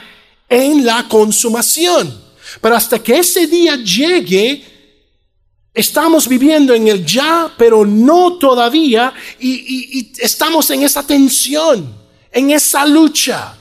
en 0.48 0.86
la 0.86 1.06
consumación. 1.10 2.22
Pero 2.62 2.76
hasta 2.76 3.04
que 3.04 3.20
ese 3.20 3.48
día 3.48 3.76
llegue, 3.76 4.73
Estamos 5.74 6.28
viviendo 6.28 6.74
en 6.74 6.88
el 6.88 7.04
ya, 7.04 7.52
pero 7.58 7.84
no 7.84 8.38
todavía, 8.38 9.12
y, 9.40 10.14
estamos 10.20 10.70
en 10.70 10.84
esa 10.84 11.02
tensión, 11.02 11.96
en 12.32 12.52
esa 12.52 12.86
lucha. 12.86 13.58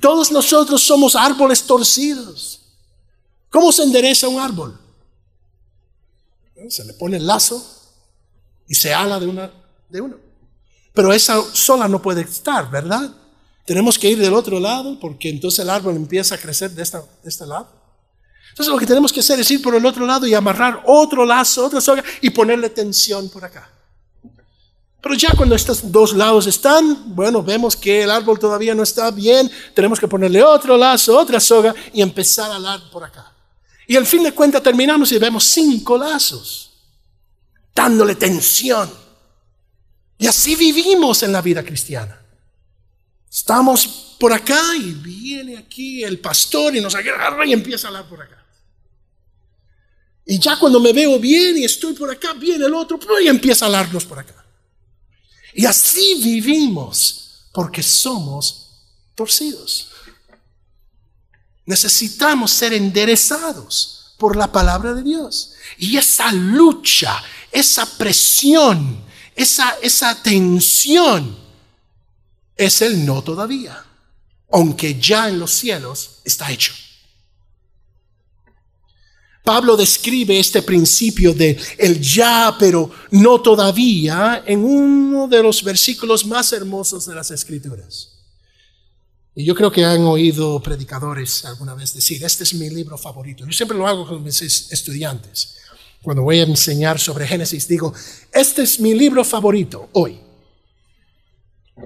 Todos 0.00 0.32
nosotros 0.32 0.82
somos 0.82 1.14
árboles 1.14 1.62
torcidos. 1.62 2.60
¿Cómo 3.48 3.70
se 3.70 3.84
endereza 3.84 4.26
un 4.26 4.40
árbol? 4.40 4.80
Se 6.68 6.84
le 6.84 6.94
pone 6.94 7.18
el 7.18 7.26
lazo 7.26 7.64
y 8.66 8.74
se 8.74 8.92
ala 8.92 9.20
de, 9.20 9.28
una, 9.28 9.52
de 9.88 10.00
uno. 10.00 10.16
Pero 10.92 11.12
esa 11.12 11.40
sola 11.52 11.86
no 11.86 12.02
puede 12.02 12.22
estar, 12.22 12.68
¿verdad? 12.68 13.14
Tenemos 13.64 13.96
que 13.96 14.10
ir 14.10 14.18
del 14.18 14.34
otro 14.34 14.58
lado 14.58 14.98
porque 14.98 15.28
entonces 15.28 15.60
el 15.60 15.70
árbol 15.70 15.94
empieza 15.94 16.34
a 16.34 16.38
crecer 16.38 16.72
de, 16.72 16.82
esta, 16.82 17.00
de 17.00 17.28
este 17.28 17.46
lado. 17.46 17.81
Entonces 18.52 18.70
lo 18.70 18.78
que 18.78 18.86
tenemos 18.86 19.10
que 19.10 19.20
hacer 19.20 19.40
es 19.40 19.50
ir 19.50 19.62
por 19.62 19.74
el 19.74 19.84
otro 19.86 20.04
lado 20.04 20.26
y 20.26 20.34
amarrar 20.34 20.82
otro 20.84 21.24
lazo, 21.24 21.64
otra 21.64 21.80
soga 21.80 22.04
y 22.20 22.28
ponerle 22.28 22.68
tensión 22.68 23.30
por 23.30 23.42
acá. 23.42 23.66
Pero 25.00 25.14
ya 25.14 25.32
cuando 25.34 25.54
estos 25.54 25.90
dos 25.90 26.12
lados 26.12 26.46
están, 26.46 27.14
bueno, 27.14 27.42
vemos 27.42 27.74
que 27.74 28.02
el 28.02 28.10
árbol 28.10 28.38
todavía 28.38 28.74
no 28.74 28.82
está 28.82 29.10
bien, 29.10 29.50
tenemos 29.74 29.98
que 29.98 30.06
ponerle 30.06 30.42
otro 30.42 30.76
lazo, 30.76 31.18
otra 31.18 31.40
soga 31.40 31.74
y 31.94 32.02
empezar 32.02 32.52
a 32.52 32.56
alar 32.56 32.90
por 32.90 33.04
acá. 33.04 33.32
Y 33.86 33.96
al 33.96 34.04
fin 34.04 34.22
de 34.22 34.32
cuentas 34.32 34.62
terminamos 34.62 35.10
y 35.12 35.18
vemos 35.18 35.44
cinco 35.44 35.96
lazos, 35.96 36.72
dándole 37.74 38.16
tensión. 38.16 38.92
Y 40.18 40.26
así 40.26 40.54
vivimos 40.56 41.22
en 41.22 41.32
la 41.32 41.40
vida 41.40 41.64
cristiana. 41.64 42.20
Estamos 43.30 44.14
por 44.20 44.30
acá 44.34 44.76
y 44.76 44.92
viene 44.92 45.56
aquí 45.56 46.04
el 46.04 46.18
pastor 46.18 46.76
y 46.76 46.82
nos 46.82 46.94
agarra 46.94 47.46
y 47.46 47.54
empieza 47.54 47.86
a 47.86 47.88
hablar 47.88 48.08
por 48.08 48.20
acá. 48.20 48.41
Y 50.24 50.38
ya 50.38 50.58
cuando 50.58 50.78
me 50.78 50.92
veo 50.92 51.18
bien 51.18 51.58
y 51.58 51.64
estoy 51.64 51.94
por 51.94 52.10
acá, 52.10 52.32
viene 52.34 52.66
el 52.66 52.74
otro 52.74 52.98
y 53.20 53.28
empieza 53.28 53.64
a 53.64 53.66
hablarnos 53.66 54.04
por 54.04 54.18
acá. 54.18 54.44
Y 55.54 55.66
así 55.66 56.20
vivimos 56.22 57.46
porque 57.52 57.82
somos 57.82 58.70
torcidos. 59.14 59.90
Necesitamos 61.66 62.50
ser 62.52 62.72
enderezados 62.72 64.14
por 64.16 64.36
la 64.36 64.50
palabra 64.50 64.94
de 64.94 65.02
Dios. 65.02 65.52
Y 65.78 65.96
esa 65.96 66.32
lucha, 66.32 67.22
esa 67.50 67.86
presión, 67.98 69.04
esa, 69.34 69.76
esa 69.82 70.22
tensión 70.22 71.36
es 72.56 72.82
el 72.82 73.04
no 73.04 73.22
todavía, 73.22 73.84
aunque 74.50 74.98
ya 74.98 75.28
en 75.28 75.38
los 75.38 75.52
cielos 75.52 76.20
está 76.24 76.50
hecho. 76.50 76.72
Pablo 79.42 79.76
describe 79.76 80.38
este 80.38 80.62
principio 80.62 81.34
de 81.34 81.58
el 81.78 82.00
ya, 82.00 82.54
pero 82.58 82.90
no 83.10 83.40
todavía, 83.40 84.44
en 84.46 84.64
uno 84.64 85.26
de 85.26 85.42
los 85.42 85.64
versículos 85.64 86.24
más 86.24 86.52
hermosos 86.52 87.06
de 87.06 87.14
las 87.14 87.30
Escrituras. 87.32 88.10
Y 89.34 89.44
yo 89.44 89.54
creo 89.54 89.72
que 89.72 89.84
han 89.84 90.02
oído 90.02 90.62
predicadores 90.62 91.44
alguna 91.44 91.74
vez 91.74 91.94
decir, 91.94 92.22
este 92.22 92.44
es 92.44 92.54
mi 92.54 92.68
libro 92.70 92.96
favorito. 92.98 93.44
Yo 93.44 93.52
siempre 93.52 93.76
lo 93.76 93.88
hago 93.88 94.06
con 94.06 94.22
mis 94.22 94.42
estudiantes. 94.42 95.56
Cuando 96.02 96.22
voy 96.22 96.40
a 96.40 96.44
enseñar 96.44 96.98
sobre 97.00 97.26
Génesis, 97.26 97.66
digo, 97.66 97.94
este 98.32 98.62
es 98.62 98.78
mi 98.78 98.94
libro 98.94 99.24
favorito 99.24 99.88
hoy. 99.92 100.20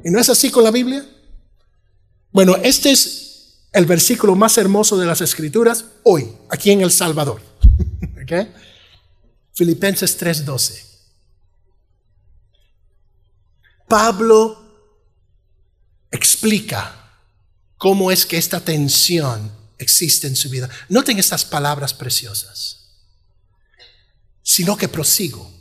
¿Y 0.05 0.11
no 0.11 0.19
es 0.19 0.29
así 0.29 0.51
con 0.51 0.65
la 0.65 0.71
Biblia? 0.71 1.07
Bueno, 2.33 2.57
este 2.57 2.91
es 2.91 3.61
el 3.73 3.87
versículo 3.87 4.35
más 4.35 4.59
hermoso 4.59 4.99
de 4.99 5.07
las 5.07 5.21
Escrituras 5.21 5.85
hoy, 6.03 6.33
aquí 6.49 6.71
en 6.71 6.81
El 6.81 6.91
Salvador. 6.91 7.46
¿Okay? 8.23 8.53
Filipenses 9.55 10.19
3:12. 10.19 10.85
Pablo 13.89 14.65
explica 16.11 17.21
cómo 17.79 18.11
es 18.11 18.27
que 18.27 18.37
esta 18.37 18.61
tensión 18.61 19.51
existe 19.79 20.27
en 20.27 20.37
su 20.37 20.51
vida. 20.51 20.69
Noten 20.89 21.19
estas 21.19 21.45
palabras 21.45 21.95
preciosas. 21.95 22.73
Sino 24.43 24.77
que 24.77 24.89
prosigo 24.89 25.57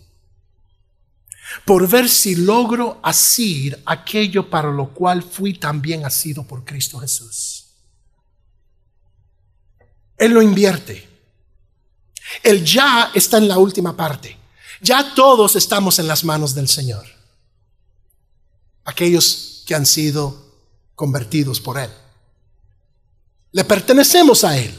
por 1.64 1.88
ver 1.88 2.10
si 2.10 2.36
logro 2.36 3.00
asir 3.04 3.82
aquello 3.86 4.50
para 4.50 4.72
lo 4.72 4.94
cual 4.94 5.24
fui 5.24 5.54
también 5.54 6.06
asido 6.06 6.46
por 6.46 6.66
Cristo 6.66 7.00
Jesús. 7.00 7.68
Él 10.18 10.34
lo 10.34 10.42
invierte. 10.42 11.15
El 12.44 12.64
ya 12.64 13.12
está 13.14 13.38
en 13.38 13.48
la 13.48 13.58
última 13.58 13.96
parte. 13.96 14.38
Ya 14.82 15.14
todos 15.16 15.56
estamos 15.56 16.00
en 16.00 16.08
las 16.08 16.24
manos 16.24 16.54
del 16.54 16.68
Señor. 16.68 17.06
Aquellos 18.84 19.64
que 19.66 19.76
han 19.76 19.86
sido 19.86 20.46
convertidos 20.96 21.60
por 21.60 21.78
Él. 21.78 21.90
Le 23.52 23.64
pertenecemos 23.64 24.44
a 24.44 24.58
Él. 24.58 24.74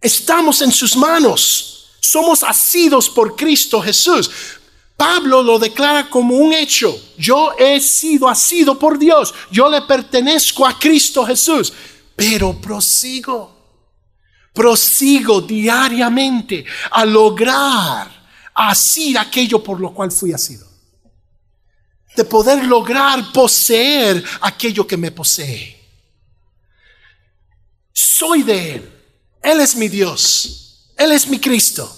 Estamos 0.00 0.62
en 0.62 0.72
sus 0.72 0.96
manos. 0.96 1.90
Somos 2.00 2.42
asidos 2.42 3.08
por 3.08 3.36
Cristo 3.36 3.80
Jesús. 3.80 4.30
Pablo 4.96 5.42
lo 5.42 5.58
declara 5.58 6.08
como 6.10 6.34
un 6.36 6.52
hecho. 6.52 6.98
Yo 7.16 7.52
he 7.58 7.80
sido 7.80 8.28
asido 8.28 8.78
por 8.78 8.98
Dios. 8.98 9.34
Yo 9.50 9.68
le 9.68 9.82
pertenezco 9.82 10.66
a 10.66 10.78
Cristo 10.78 11.24
Jesús. 11.24 11.72
Pero 12.16 12.60
prosigo. 12.60 13.57
Prosigo 14.58 15.40
diariamente 15.40 16.64
a 16.90 17.04
lograr 17.04 18.10
asir 18.52 19.16
aquello 19.16 19.62
por 19.62 19.78
lo 19.78 19.94
cual 19.94 20.10
fui 20.10 20.32
asido. 20.32 20.66
De 22.16 22.24
poder 22.24 22.64
lograr 22.64 23.30
poseer 23.32 24.24
aquello 24.40 24.84
que 24.84 24.96
me 24.96 25.12
posee 25.12 25.78
soy 28.18 28.42
de 28.42 28.74
Él. 28.74 28.92
Él 29.42 29.60
es 29.60 29.76
mi 29.76 29.88
Dios. 29.88 30.92
Él 30.96 31.12
es 31.12 31.28
mi 31.28 31.38
Cristo. 31.38 31.96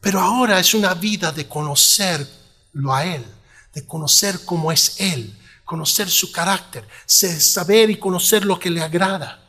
Pero 0.00 0.20
ahora 0.20 0.58
es 0.58 0.74
una 0.74 0.94
vida 0.94 1.30
de 1.30 1.46
conocerlo 1.46 2.92
a 2.92 3.04
Él, 3.04 3.24
de 3.72 3.86
conocer 3.86 4.44
cómo 4.44 4.72
es 4.72 4.96
Él, 4.98 5.38
conocer 5.64 6.10
su 6.10 6.32
carácter, 6.32 6.88
saber 7.06 7.90
y 7.90 7.98
conocer 7.98 8.44
lo 8.44 8.58
que 8.58 8.70
le 8.70 8.82
agrada. 8.82 9.44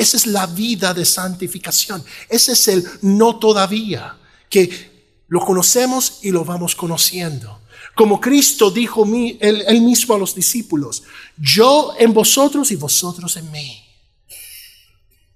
Esa 0.00 0.16
es 0.16 0.26
la 0.26 0.46
vida 0.46 0.94
de 0.94 1.04
santificación. 1.04 2.02
Ese 2.26 2.52
es 2.52 2.68
el 2.68 2.88
no 3.02 3.38
todavía, 3.38 4.16
que 4.48 5.22
lo 5.28 5.44
conocemos 5.44 6.20
y 6.22 6.30
lo 6.30 6.42
vamos 6.42 6.74
conociendo. 6.74 7.60
Como 7.94 8.18
Cristo 8.18 8.70
dijo 8.70 9.04
él, 9.04 9.82
mismo 9.82 10.14
a 10.14 10.18
los 10.18 10.34
discípulos, 10.34 11.02
yo 11.36 11.92
en 11.98 12.14
vosotros 12.14 12.70
y 12.70 12.76
vosotros 12.76 13.36
en 13.36 13.50
mí. 13.50 13.84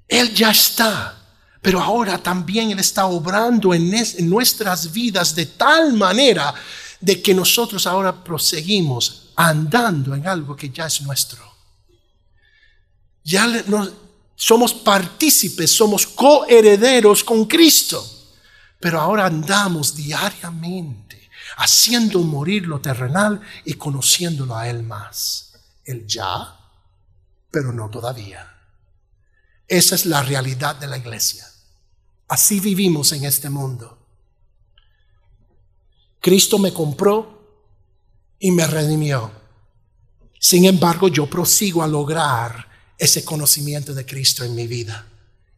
Él 0.08 0.32
ya 0.32 0.50
está. 0.50 1.20
Pero 1.60 1.82
ahora 1.82 2.16
también 2.16 2.70
Él 2.70 2.78
está 2.78 3.04
obrando 3.04 3.74
en, 3.74 3.90
nuestras 4.30 4.90
vidas 4.90 5.34
de 5.34 5.44
tal 5.44 5.92
manera 5.92 6.54
de 7.02 7.20
que 7.20 7.34
nosotros 7.34 7.86
ahora 7.86 8.24
proseguimos 8.24 9.30
andando 9.36 10.14
en 10.14 10.26
algo 10.26 10.56
que 10.56 10.70
ya 10.70 10.86
es 10.86 11.02
nuestro. 11.02 11.52
Ya 13.22 13.46
somos 14.34 14.74
partícipes, 14.74 15.74
somos 15.74 16.06
coherederos 16.06 17.22
con 17.22 17.44
Cristo. 17.44 18.04
Pero 18.80 19.00
ahora 19.00 19.26
andamos 19.26 19.94
diariamente 19.94 21.30
haciendo 21.56 22.20
morir 22.20 22.66
lo 22.66 22.80
terrenal 22.80 23.40
y 23.64 23.74
conociéndolo 23.74 24.56
a 24.56 24.68
Él 24.68 24.82
más. 24.82 25.52
El 25.84 26.06
ya, 26.06 26.56
pero 27.50 27.72
no 27.72 27.88
todavía. 27.90 28.50
Esa 29.66 29.94
es 29.94 30.06
la 30.06 30.22
realidad 30.22 30.76
de 30.76 30.86
la 30.86 30.98
iglesia. 30.98 31.46
Así 32.28 32.60
vivimos 32.60 33.12
en 33.12 33.24
este 33.24 33.50
mundo. 33.50 33.98
Cristo 36.20 36.58
me 36.58 36.72
compró 36.72 37.68
y 38.38 38.50
me 38.50 38.66
redimió. 38.66 39.30
Sin 40.38 40.64
embargo, 40.64 41.08
yo 41.08 41.26
prosigo 41.26 41.82
a 41.82 41.86
lograr 41.86 42.73
ese 42.98 43.24
conocimiento 43.24 43.94
de 43.94 44.06
Cristo 44.06 44.44
en 44.44 44.54
mi 44.54 44.66
vida 44.66 45.06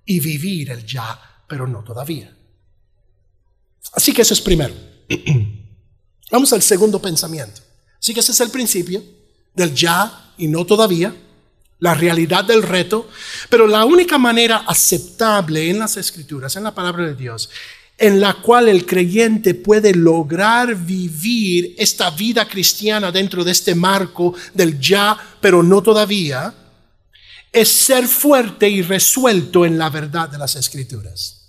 y 0.05 0.21
vivir 0.21 0.71
el 0.71 0.87
ya, 0.87 1.19
pero 1.49 1.67
no 1.67 1.83
todavía. 1.83 2.35
Así 3.93 4.13
que 4.13 4.23
eso 4.23 4.35
es 4.35 4.41
primero. 4.41 4.75
Vamos 6.31 6.53
al 6.53 6.63
segundo 6.63 7.01
pensamiento. 7.01 7.61
Así 7.99 8.13
que 8.15 8.21
ese 8.21 8.33
es 8.33 8.41
el 8.41 8.51
principio 8.51 9.03
del 9.55 9.75
ya 9.75 10.33
y 10.39 10.49
no 10.49 10.65
todavía 10.65 11.15
la 11.79 11.95
realidad 11.95 12.45
del 12.45 12.63
reto, 12.63 13.09
pero 13.51 13.67
la 13.67 13.85
única 13.85 14.17
manera 14.17 14.65
aceptable 14.67 15.69
en 15.69 15.79
las 15.79 15.97
escrituras, 15.97 16.57
en 16.57 16.65
la 16.65 16.75
palabra 16.75 17.07
de 17.07 17.15
Dios, 17.15 17.51
en 17.99 18.21
la 18.21 18.35
cual 18.35 18.69
el 18.69 18.85
creyente 18.87 19.55
puede 19.55 19.95
lograr 19.95 20.75
vivir 20.75 21.75
esta 21.79 22.11
vida 22.11 22.47
cristiana 22.47 23.13
dentro 23.13 23.45
de 23.45 23.53
este 23.53 23.75
marco 23.75 24.35
del 24.55 24.79
ya, 24.81 25.19
pero 25.41 25.63
no 25.63 25.83
todavía, 25.83 26.53
es 27.53 27.71
ser 27.71 28.07
fuerte 28.07 28.69
y 28.69 28.83
resuelto 28.83 29.65
en 29.65 29.79
la 29.79 29.91
verdad 29.91 30.29
de 30.29 30.39
las 30.39 30.57
escrituras. 30.57 31.47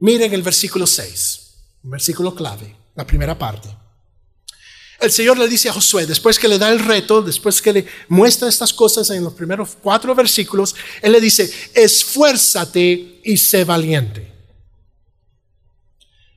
Miren 0.00 0.32
el 0.34 0.42
versículo 0.42 0.86
6, 0.86 1.40
un 1.84 1.90
versículo 1.90 2.34
clave, 2.34 2.76
la 2.94 3.06
primera 3.06 3.38
parte. 3.38 3.68
El 5.00 5.10
Señor 5.10 5.38
le 5.38 5.48
dice 5.48 5.68
a 5.68 5.72
Josué, 5.72 6.06
después 6.06 6.38
que 6.38 6.48
le 6.48 6.58
da 6.58 6.70
el 6.70 6.78
reto, 6.78 7.20
después 7.20 7.60
que 7.60 7.72
le 7.72 7.86
muestra 8.08 8.48
estas 8.48 8.72
cosas 8.72 9.10
en 9.10 9.24
los 9.24 9.34
primeros 9.34 9.70
cuatro 9.82 10.14
versículos, 10.14 10.74
Él 11.02 11.12
le 11.12 11.20
dice, 11.20 11.50
esfuérzate 11.74 13.20
y 13.24 13.36
sé 13.36 13.64
valiente. 13.64 14.32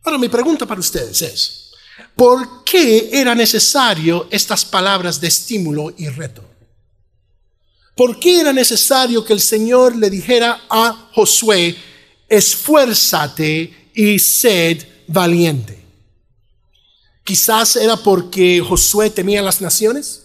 Ahora 0.04 0.18
mi 0.18 0.30
pregunta 0.30 0.66
para 0.66 0.80
ustedes 0.80 1.22
es, 1.22 1.72
¿por 2.16 2.64
qué 2.64 3.10
era 3.12 3.36
necesario 3.36 4.28
estas 4.32 4.64
palabras 4.64 5.20
de 5.20 5.28
estímulo 5.28 5.93
y 5.98 6.08
reto? 6.08 6.47
¿Por 7.98 8.20
qué 8.20 8.39
era 8.39 8.54
necesario 8.54 9.26
que 9.26 9.34
el 9.34 9.41
Señor 9.41 9.95
le 9.95 10.10
dijera 10.10 10.62
a 10.70 11.10
Josué, 11.14 11.76
esfuérzate 12.30 13.89
y 13.93 14.20
sed 14.20 14.88
valiente? 15.08 15.84
Quizás 17.24 17.76
era 17.76 17.98
porque 17.98 18.62
Josué 18.62 19.10
temía 19.10 19.41
las 19.41 19.60
naciones. 19.60 20.24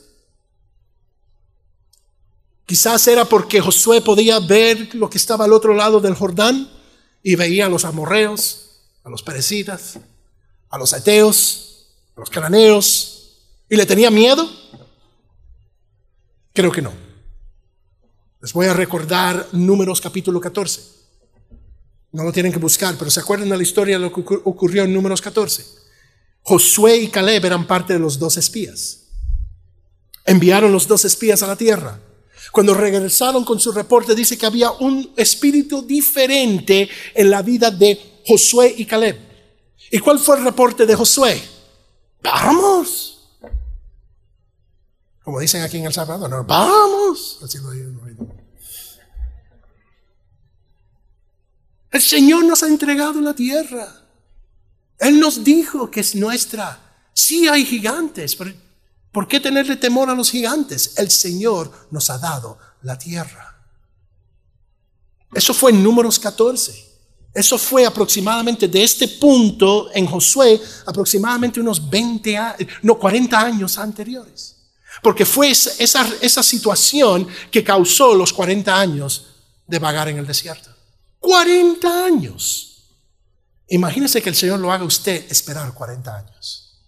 Quizás 2.67 3.09
era 3.09 3.25
porque 3.25 3.61
Josué 3.61 4.03
podía 4.03 4.39
ver 4.39 4.95
lo 4.95 5.11
que 5.11 5.19
estaba 5.19 5.47
al 5.47 5.53
otro 5.53 5.75
lado 5.75 5.99
del 5.99 6.15
Jordán 6.15 6.71
y 7.23 7.35
veía 7.35 7.67
a 7.67 7.69
los 7.69 7.85
amorreos, 7.85 8.83
a 9.03 9.11
los 9.11 9.23
perecitas, 9.23 9.99
a 10.71 10.79
los 10.79 10.93
ateos, 10.93 11.87
a 12.15 12.21
los 12.21 12.31
cananeos, 12.31 13.13
¿Y 13.73 13.77
le 13.77 13.87
tenía 13.87 14.11
miedo? 14.11 14.47
Creo 16.53 16.71
que 16.71 16.83
no. 16.83 16.93
Les 18.43 18.53
voy 18.53 18.67
a 18.67 18.75
recordar 18.75 19.47
Números 19.53 20.01
capítulo 20.01 20.41
14. 20.41 20.83
No 22.11 22.25
lo 22.25 22.33
tienen 22.33 22.51
que 22.51 22.59
buscar, 22.59 22.97
pero 22.99 23.09
¿se 23.09 23.21
acuerdan 23.21 23.49
de 23.49 23.57
la 23.57 23.63
historia 23.63 23.97
de 23.97 24.05
lo 24.05 24.13
que 24.13 24.21
ocurrió 24.21 24.83
en 24.83 24.93
Números 24.93 25.23
14? 25.23 25.65
Josué 26.43 26.97
y 26.97 27.07
Caleb 27.07 27.45
eran 27.45 27.69
parte 27.69 27.93
de 27.93 28.01
los 28.01 28.19
dos 28.19 28.37
espías. 28.37 29.05
Enviaron 30.25 30.73
los 30.73 30.89
dos 30.89 31.05
espías 31.05 31.41
a 31.45 31.47
la 31.47 31.55
tierra. 31.55 32.01
Cuando 32.51 32.75
regresaron 32.75 33.45
con 33.45 33.61
su 33.61 33.71
reporte, 33.71 34.17
dice 34.17 34.37
que 34.37 34.47
había 34.47 34.73
un 34.73 35.13
espíritu 35.17 35.83
diferente 35.83 36.89
en 37.15 37.31
la 37.31 37.43
vida 37.43 37.71
de 37.71 38.23
Josué 38.27 38.75
y 38.77 38.85
Caleb. 38.87 39.19
¿Y 39.93 40.01
cuál 40.01 40.19
fue 40.19 40.39
el 40.39 40.45
reporte 40.45 40.85
de 40.85 40.97
Josué? 40.97 41.41
Vamos. 42.21 43.13
Como 45.23 45.39
dicen 45.39 45.63
aquí 45.63 45.79
en 45.79 45.87
El 45.87 45.93
Salvador, 45.93 46.45
vamos. 46.45 47.39
El 51.93 52.01
Señor 52.01 52.45
nos 52.45 52.63
ha 52.63 52.69
entregado 52.69 53.21
la 53.21 53.35
tierra. 53.35 53.87
Él 54.99 55.21
nos 55.21 55.45
dijo 55.45 55.91
que 55.91 56.01
es 56.01 56.15
nuestra. 56.15 56.81
Sí 57.13 57.47
hay 57.47 57.67
gigantes, 57.67 58.37
¿por 59.13 59.29
qué 59.29 59.39
tenerle 59.39 59.77
temor 59.77 60.09
a 60.09 60.15
los 60.15 60.31
gigantes? 60.31 60.95
El 60.97 61.11
Señor 61.11 61.71
nos 61.91 62.09
ha 62.09 62.19
dado 62.19 62.59
la 62.81 62.99
tierra. 62.99 63.63
Eso 65.35 65.53
fue 65.53 65.71
en 65.71 65.83
números 65.83 66.19
14. 66.19 66.93
Eso 67.35 67.59
fue 67.59 67.85
aproximadamente 67.85 68.69
de 68.69 68.83
este 68.83 69.09
punto 69.09 69.91
en 69.95 70.07
Josué, 70.07 70.61
aproximadamente 70.87 71.61
unos 71.61 71.91
20, 71.91 72.39
no, 72.83 72.99
40 72.99 73.39
años 73.39 73.77
anteriores. 73.77 74.57
Porque 75.03 75.27
fue 75.27 75.51
esa, 75.51 76.07
esa 76.21 76.43
situación 76.43 77.27
que 77.51 77.65
causó 77.65 78.15
los 78.15 78.33
40 78.33 78.79
años 78.79 79.27
de 79.67 79.79
vagar 79.79 80.09
en 80.09 80.19
el 80.19 80.27
desierto. 80.27 80.72
40 81.23 82.05
años. 82.05 82.95
Imagínese 83.69 84.21
que 84.21 84.29
el 84.29 84.37
Señor 84.37 84.61
lo 84.61 84.71
haga 84.71 84.85
usted 84.85 85.25
esperar 85.31 85.73
40 85.73 86.15
años. 86.15 86.79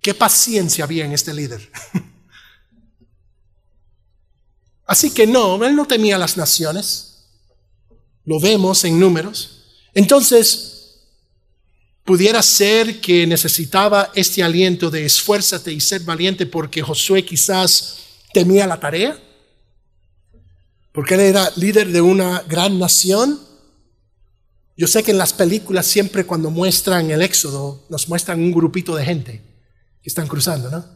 Qué 0.00 0.12
paciencia 0.12 0.82
había 0.82 1.04
en 1.04 1.12
este 1.12 1.32
líder. 1.32 1.70
Así 4.86 5.12
que 5.12 5.26
no, 5.26 5.64
él 5.64 5.76
no 5.76 5.86
temía 5.86 6.18
las 6.18 6.36
naciones. 6.36 7.28
Lo 8.24 8.40
vemos 8.40 8.84
en 8.84 8.98
números. 8.98 9.62
Entonces, 9.94 10.76
Pudiera 12.06 12.40
ser 12.40 13.00
que 13.00 13.26
necesitaba 13.26 14.12
este 14.14 14.40
aliento 14.40 14.92
de 14.92 15.04
esfuérzate 15.04 15.72
y 15.72 15.80
ser 15.80 16.02
valiente 16.02 16.46
porque 16.46 16.80
Josué 16.80 17.24
quizás 17.24 17.96
temía 18.32 18.64
la 18.64 18.78
tarea, 18.78 19.20
porque 20.96 21.12
él 21.12 21.20
era 21.20 21.52
líder 21.56 21.92
de 21.92 22.00
una 22.00 22.42
gran 22.48 22.78
nación. 22.78 23.38
Yo 24.78 24.86
sé 24.86 25.02
que 25.02 25.10
en 25.10 25.18
las 25.18 25.34
películas 25.34 25.84
siempre 25.84 26.24
cuando 26.24 26.50
muestran 26.50 27.10
el 27.10 27.20
éxodo 27.20 27.84
nos 27.90 28.08
muestran 28.08 28.40
un 28.40 28.50
grupito 28.50 28.96
de 28.96 29.04
gente 29.04 29.42
que 30.02 30.08
están 30.08 30.26
cruzando, 30.26 30.70
¿no? 30.70 30.86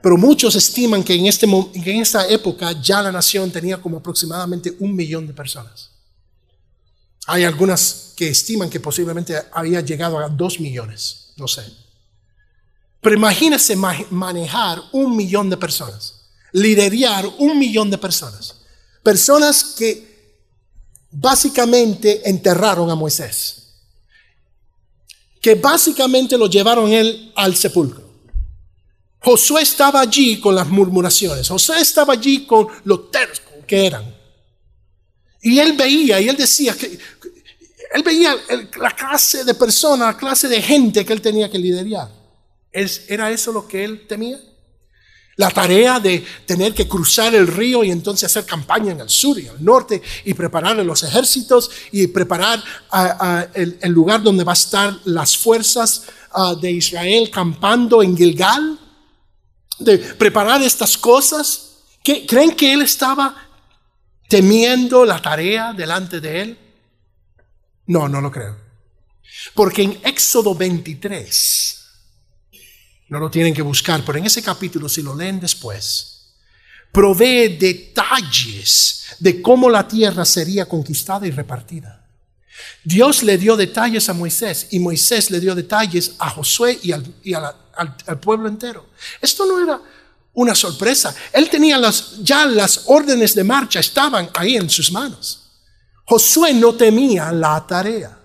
Pero 0.00 0.16
muchos 0.16 0.54
estiman 0.54 1.02
que 1.02 1.14
en, 1.14 1.26
este, 1.26 1.46
en 1.46 2.00
esta 2.00 2.28
época 2.28 2.80
ya 2.80 3.02
la 3.02 3.10
nación 3.10 3.50
tenía 3.50 3.82
como 3.82 3.96
aproximadamente 3.96 4.76
un 4.78 4.94
millón 4.94 5.26
de 5.26 5.32
personas. 5.32 5.90
Hay 7.26 7.42
algunas 7.42 8.12
que 8.16 8.28
estiman 8.28 8.70
que 8.70 8.78
posiblemente 8.78 9.34
había 9.50 9.80
llegado 9.80 10.20
a 10.20 10.28
dos 10.28 10.60
millones, 10.60 11.32
no 11.36 11.48
sé. 11.48 11.64
Pero 13.00 13.16
imagínese 13.16 13.74
manejar 13.74 14.80
un 14.92 15.16
millón 15.16 15.50
de 15.50 15.56
personas, 15.56 16.23
liderar 16.54 17.26
un 17.38 17.58
millón 17.58 17.90
de 17.90 17.98
personas, 17.98 18.54
personas 19.02 19.74
que 19.76 20.38
básicamente 21.10 22.28
enterraron 22.28 22.88
a 22.90 22.94
Moisés, 22.94 23.74
que 25.40 25.56
básicamente 25.56 26.38
lo 26.38 26.46
llevaron 26.46 26.92
él 26.92 27.32
al 27.34 27.56
sepulcro. 27.56 28.04
Josué 29.18 29.62
estaba 29.62 30.00
allí 30.00 30.40
con 30.40 30.54
las 30.54 30.68
murmuraciones, 30.68 31.48
Josué 31.48 31.80
estaba 31.80 32.12
allí 32.12 32.46
con 32.46 32.68
los 32.84 33.10
tercos 33.10 33.64
que 33.66 33.86
eran. 33.86 34.14
Y 35.42 35.58
él 35.58 35.72
veía 35.72 36.20
y 36.20 36.28
él 36.28 36.36
decía 36.36 36.74
que 36.74 36.98
él 37.94 38.02
veía 38.02 38.36
la 38.78 38.90
clase 38.92 39.44
de 39.44 39.54
persona, 39.54 40.06
la 40.06 40.16
clase 40.16 40.46
de 40.48 40.62
gente 40.62 41.04
que 41.04 41.12
él 41.12 41.20
tenía 41.20 41.50
que 41.50 41.58
liderar. 41.58 42.10
¿Era 42.72 43.30
eso 43.30 43.50
lo 43.52 43.66
que 43.66 43.84
él 43.84 44.06
temía? 44.06 44.38
La 45.36 45.50
tarea 45.50 45.98
de 45.98 46.24
tener 46.46 46.74
que 46.74 46.86
cruzar 46.86 47.34
el 47.34 47.46
río 47.46 47.82
y 47.82 47.90
entonces 47.90 48.24
hacer 48.24 48.46
campaña 48.46 48.92
en 48.92 49.00
el 49.00 49.08
sur 49.08 49.38
y 49.38 49.46
el 49.46 49.64
norte 49.64 50.00
y 50.24 50.34
preparar 50.34 50.76
los 50.76 51.02
ejércitos 51.02 51.70
y 51.90 52.06
preparar 52.06 52.62
el, 53.54 53.78
lugar 53.90 54.22
donde 54.22 54.44
va 54.44 54.52
a 54.52 54.54
estar 54.54 54.96
las 55.04 55.36
fuerzas 55.36 56.04
de 56.60 56.70
Israel 56.70 57.30
campando 57.30 58.02
en 58.02 58.16
Gilgal. 58.16 58.78
De 59.78 59.98
preparar 59.98 60.62
estas 60.62 60.96
cosas. 60.96 61.70
¿Creen 62.04 62.54
que 62.54 62.72
él 62.72 62.82
estaba 62.82 63.34
temiendo 64.28 65.04
la 65.04 65.20
tarea 65.20 65.72
delante 65.72 66.20
de 66.20 66.40
él? 66.40 66.58
No, 67.86 68.08
no 68.08 68.20
lo 68.20 68.30
creo. 68.30 68.56
Porque 69.54 69.82
en 69.82 70.00
Éxodo 70.04 70.54
23, 70.54 71.83
no 73.08 73.18
lo 73.18 73.30
tienen 73.30 73.54
que 73.54 73.62
buscar, 73.62 74.02
pero 74.04 74.18
en 74.18 74.26
ese 74.26 74.42
capítulo, 74.42 74.88
si 74.88 75.02
lo 75.02 75.14
leen 75.14 75.40
después, 75.40 76.14
provee 76.90 77.56
detalles 77.56 79.16
de 79.18 79.42
cómo 79.42 79.68
la 79.68 79.86
tierra 79.86 80.24
sería 80.24 80.66
conquistada 80.66 81.26
y 81.26 81.30
repartida. 81.30 82.06
Dios 82.82 83.22
le 83.22 83.36
dio 83.36 83.56
detalles 83.56 84.08
a 84.08 84.14
Moisés 84.14 84.68
y 84.70 84.78
Moisés 84.78 85.30
le 85.30 85.40
dio 85.40 85.54
detalles 85.54 86.12
a 86.18 86.30
Josué 86.30 86.78
y 86.82 86.92
al, 86.92 88.20
pueblo 88.20 88.48
entero. 88.48 88.86
Esto 89.20 89.44
no 89.46 89.60
era 89.60 89.80
una 90.34 90.54
sorpresa. 90.54 91.14
Él 91.32 91.50
tenía 91.50 91.78
las, 91.78 92.22
ya 92.22 92.46
las 92.46 92.82
órdenes 92.86 93.34
de 93.34 93.44
marcha, 93.44 93.80
estaban 93.80 94.30
ahí 94.34 94.56
en 94.56 94.70
sus 94.70 94.92
manos. 94.92 95.50
Josué 96.04 96.52
no 96.54 96.74
temía 96.74 97.32
la 97.32 97.66
tarea. 97.66 98.18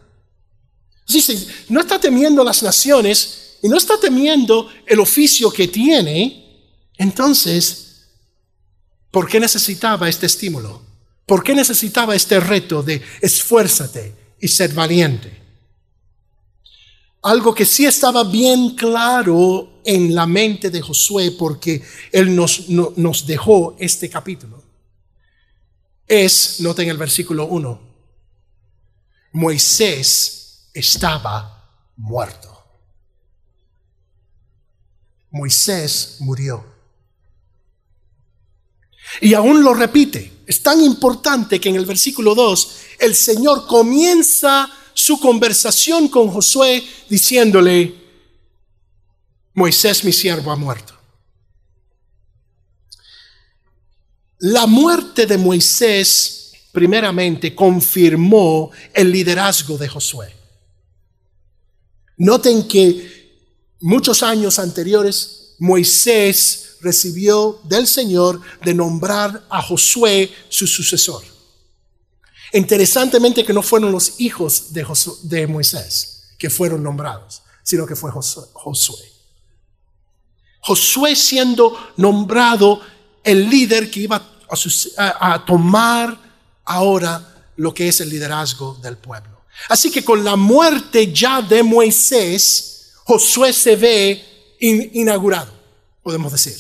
No 1.70 1.80
está 1.80 2.00
temiendo 2.00 2.44
las 2.44 2.62
naciones 2.62 3.39
y 3.62 3.70
no 3.70 3.78
está 3.78 4.00
temiendo 4.00 4.70
el 4.86 5.00
oficio 5.00 5.52
que 5.52 5.68
tiene. 5.68 6.72
Entonces, 6.98 8.08
¿por 9.12 9.28
qué 9.28 9.40
necesitaba 9.40 10.10
este 10.10 10.26
estímulo? 10.26 10.82
¿Por 11.26 11.44
qué 11.44 11.54
necesitaba 11.54 12.16
este 12.16 12.40
reto 12.40 12.82
de 12.82 13.02
esfuérzate 13.22 14.16
y 14.40 14.48
ser 14.48 14.74
valiente? 14.74 15.38
Algo 17.22 17.54
que 17.54 17.66
sí 17.66 17.86
estaba 17.86 18.24
bien 18.24 18.76
claro 18.76 19.82
en 19.84 20.16
la 20.16 20.26
mente 20.26 20.70
de 20.70 20.82
Josué 20.82 21.32
porque 21.32 21.82
él 22.12 22.36
nos, 22.36 23.26
dejó 23.26 23.76
este 23.80 24.10
capítulo 24.10 24.70
es, 26.10 26.60
noten 26.60 26.90
el 26.90 26.98
versículo 26.98 27.46
1, 27.46 27.80
Moisés 29.34 30.70
estaba 30.74 31.92
muerto. 31.96 32.59
Moisés 35.32 36.18
murió. 36.20 36.66
Y 39.22 39.34
aún 39.34 39.64
lo 39.64 39.74
repite. 39.74 40.40
Es 40.46 40.64
tan 40.64 40.82
importante 40.82 41.60
que 41.60 41.70
en 41.70 41.76
el 41.76 41.86
versículo 41.86 42.34
2 42.34 42.78
el 43.00 43.16
Señor 43.16 43.68
comienza 43.68 44.70
su 44.94 45.20
conversación 45.20 46.10
con 46.10 46.30
Josué 46.30 46.84
diciéndole, 47.08 47.96
Moisés 49.54 50.04
mi 50.04 50.12
siervo 50.12 50.52
ha 50.52 50.56
muerto. 50.56 50.98
La 54.40 54.66
muerte 54.66 55.26
de 55.26 55.38
Moisés, 55.38 56.54
primeramente, 56.72 57.54
confirmó 57.54 58.72
el 58.94 59.12
liderazgo 59.12 59.78
de 59.78 59.90
Josué. 59.90 60.34
Noten 62.18 62.68
que 62.68 63.19
muchos 63.80 64.24
años 64.24 64.60
anteriores, 64.60 65.56
Moisés 65.60 66.78
recibió 66.82 67.60
del 67.64 67.88
Señor 67.88 68.42
de 68.64 68.74
nombrar 68.74 69.46
a 69.50 69.62
Josué 69.62 70.32
su 70.50 70.68
sucesor. 70.68 71.24
Interesantemente 72.54 73.46
que 73.46 73.54
no 73.54 73.62
fueron 73.62 73.92
los 73.92 74.20
hijos 74.20 74.74
de, 74.74 75.48
Moisés 75.48 76.36
que 76.38 76.50
fueron 76.50 76.82
nombrados, 76.82 77.44
sino 77.64 77.86
que 77.86 77.96
fue 77.96 78.12
Josué. 78.12 79.06
Josué 80.62 81.16
siendo 81.16 81.78
nombrado 81.98 82.82
el 83.24 83.50
líder 83.50 83.92
que 83.92 84.02
iba 84.02 84.22
a, 84.98 85.46
tomar 85.46 86.18
ahora 86.66 87.52
lo 87.58 87.74
que 87.74 87.88
es 87.88 88.02
el 88.02 88.10
liderazgo 88.10 88.80
del 88.82 88.98
pueblo. 88.98 89.42
Así 89.68 89.92
que 89.92 90.04
con 90.04 90.24
la 90.24 90.36
muerte 90.36 91.12
ya 91.14 91.42
de 91.42 91.62
Moisés, 91.62 92.69
Josué 93.10 93.54
se 93.54 93.76
ve 93.76 94.24
inaugurado, 94.60 95.52
podemos 96.04 96.32
decir. 96.32 96.56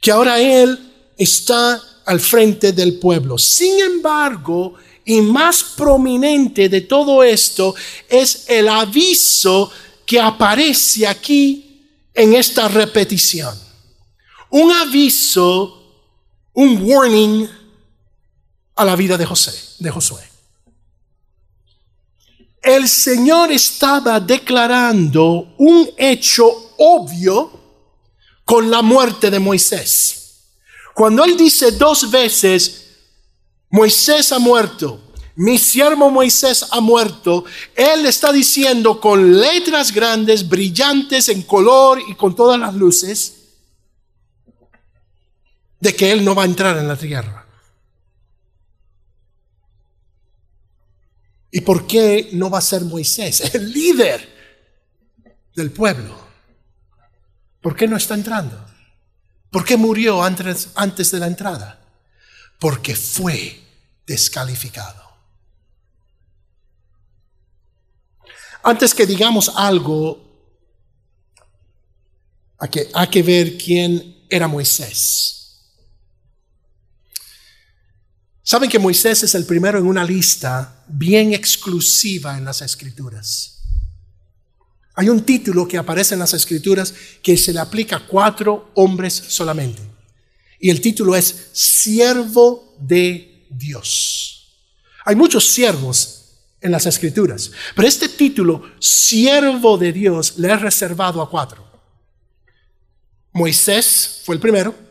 Que 0.00 0.12
ahora 0.12 0.38
él 0.38 0.78
está 1.16 1.82
al 2.06 2.20
frente 2.20 2.70
del 2.70 3.00
pueblo. 3.00 3.36
Sin 3.36 3.80
embargo, 3.80 4.74
y 5.04 5.20
más 5.20 5.64
prominente 5.76 6.68
de 6.68 6.82
todo 6.82 7.24
esto 7.24 7.74
es 8.08 8.44
el 8.48 8.68
aviso 8.68 9.72
que 10.06 10.20
aparece 10.20 11.04
aquí 11.08 11.84
en 12.14 12.34
esta 12.34 12.68
repetición. 12.68 13.58
Un 14.50 14.70
aviso, 14.70 16.14
un 16.52 16.80
warning 16.80 17.48
a 18.76 18.84
la 18.84 18.94
vida 18.94 19.18
de 19.18 19.26
José, 19.26 19.52
de 19.80 19.90
Josué. 19.90 20.37
El 22.68 22.86
Señor 22.86 23.50
estaba 23.50 24.20
declarando 24.20 25.54
un 25.56 25.88
hecho 25.96 26.74
obvio 26.76 27.50
con 28.44 28.70
la 28.70 28.82
muerte 28.82 29.30
de 29.30 29.38
Moisés. 29.38 30.50
Cuando 30.94 31.24
él 31.24 31.34
dice 31.34 31.72
dos 31.72 32.10
veces, 32.10 32.90
Moisés 33.70 34.32
ha 34.32 34.38
muerto, 34.38 35.00
mi 35.36 35.56
siervo 35.56 36.10
Moisés 36.10 36.66
ha 36.70 36.80
muerto, 36.82 37.46
él 37.74 38.04
está 38.04 38.32
diciendo 38.32 39.00
con 39.00 39.40
letras 39.40 39.90
grandes, 39.90 40.46
brillantes 40.46 41.30
en 41.30 41.40
color 41.44 42.02
y 42.06 42.14
con 42.16 42.36
todas 42.36 42.60
las 42.60 42.74
luces, 42.74 43.34
de 45.80 45.96
que 45.96 46.12
él 46.12 46.22
no 46.22 46.34
va 46.34 46.42
a 46.42 46.46
entrar 46.46 46.76
en 46.76 46.86
la 46.86 46.96
tierra. 46.96 47.37
¿Y 51.50 51.60
por 51.62 51.86
qué 51.86 52.30
no 52.32 52.50
va 52.50 52.58
a 52.58 52.62
ser 52.62 52.82
Moisés, 52.82 53.40
el 53.54 53.72
líder 53.72 54.28
del 55.54 55.70
pueblo? 55.70 56.16
¿Por 57.60 57.74
qué 57.74 57.88
no 57.88 57.96
está 57.96 58.14
entrando? 58.14 58.64
¿Por 59.50 59.64
qué 59.64 59.76
murió 59.76 60.22
antes, 60.22 60.68
antes 60.74 61.10
de 61.10 61.18
la 61.18 61.26
entrada? 61.26 61.80
Porque 62.58 62.94
fue 62.94 63.60
descalificado. 64.06 65.08
Antes 68.62 68.94
que 68.94 69.06
digamos 69.06 69.50
algo, 69.54 70.28
hay 72.58 72.68
que, 72.68 72.88
hay 72.92 73.06
que 73.06 73.22
ver 73.22 73.56
quién 73.56 74.26
era 74.28 74.48
Moisés. 74.48 75.37
Saben 78.48 78.70
que 78.70 78.78
Moisés 78.78 79.22
es 79.24 79.34
el 79.34 79.44
primero 79.44 79.78
en 79.78 79.84
una 79.84 80.02
lista 80.02 80.82
bien 80.88 81.34
exclusiva 81.34 82.38
en 82.38 82.46
las 82.46 82.62
escrituras. 82.62 83.60
Hay 84.94 85.10
un 85.10 85.20
título 85.20 85.68
que 85.68 85.76
aparece 85.76 86.14
en 86.14 86.20
las 86.20 86.32
escrituras 86.32 86.94
que 87.22 87.36
se 87.36 87.52
le 87.52 87.58
aplica 87.58 87.96
a 87.96 88.06
cuatro 88.06 88.70
hombres 88.76 89.12
solamente. 89.12 89.82
Y 90.58 90.70
el 90.70 90.80
título 90.80 91.14
es 91.14 91.50
Siervo 91.52 92.74
de 92.80 93.44
Dios. 93.50 94.56
Hay 95.04 95.14
muchos 95.14 95.46
siervos 95.46 96.38
en 96.62 96.72
las 96.72 96.86
escrituras, 96.86 97.50
pero 97.76 97.86
este 97.86 98.08
título, 98.08 98.62
Siervo 98.80 99.76
de 99.76 99.92
Dios, 99.92 100.38
le 100.38 100.50
es 100.50 100.62
reservado 100.62 101.20
a 101.20 101.28
cuatro. 101.28 101.70
Moisés 103.30 104.22
fue 104.24 104.36
el 104.36 104.40
primero. 104.40 104.87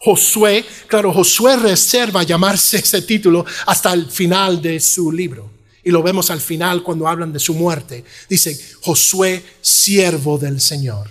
Josué, 0.00 0.64
claro, 0.86 1.12
Josué 1.12 1.56
reserva 1.56 2.22
llamarse 2.22 2.78
ese 2.78 3.02
título 3.02 3.44
hasta 3.66 3.92
el 3.92 4.10
final 4.10 4.60
de 4.60 4.80
su 4.80 5.10
libro. 5.10 5.50
Y 5.82 5.90
lo 5.90 6.02
vemos 6.02 6.30
al 6.30 6.40
final 6.40 6.82
cuando 6.82 7.06
hablan 7.06 7.32
de 7.32 7.38
su 7.38 7.54
muerte. 7.54 8.04
Dice, 8.28 8.58
Josué, 8.82 9.42
siervo 9.60 10.36
del 10.36 10.60
Señor. 10.60 11.08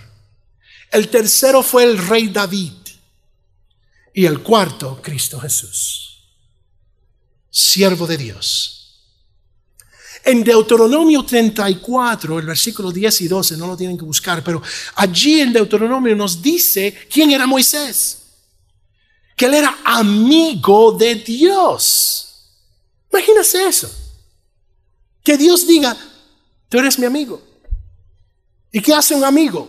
El 0.90 1.08
tercero 1.08 1.62
fue 1.62 1.84
el 1.84 1.98
rey 1.98 2.28
David. 2.28 2.72
Y 4.12 4.26
el 4.26 4.42
cuarto, 4.42 5.00
Cristo 5.02 5.40
Jesús. 5.40 6.24
Siervo 7.50 8.06
de 8.06 8.18
Dios. 8.18 8.76
En 10.24 10.42
Deuteronomio 10.42 11.24
34, 11.24 12.38
el 12.38 12.46
versículo 12.46 12.90
10 12.90 13.20
y 13.20 13.28
12, 13.28 13.56
no 13.56 13.68
lo 13.68 13.76
tienen 13.76 13.96
que 13.96 14.04
buscar, 14.04 14.42
pero 14.42 14.60
allí 14.96 15.40
en 15.40 15.52
Deuteronomio 15.52 16.16
nos 16.16 16.42
dice 16.42 17.06
quién 17.10 17.30
era 17.30 17.46
Moisés. 17.46 18.25
Que 19.36 19.44
él 19.44 19.54
era 19.54 19.78
amigo 19.84 20.92
de 20.92 21.14
Dios. 21.14 22.26
Imagínese 23.12 23.66
eso. 23.66 23.90
Que 25.22 25.36
Dios 25.36 25.66
diga, 25.66 25.96
tú 26.68 26.78
eres 26.78 26.98
mi 26.98 27.06
amigo. 27.06 27.42
¿Y 28.72 28.80
qué 28.80 28.94
hace 28.94 29.14
un 29.14 29.24
amigo? 29.24 29.68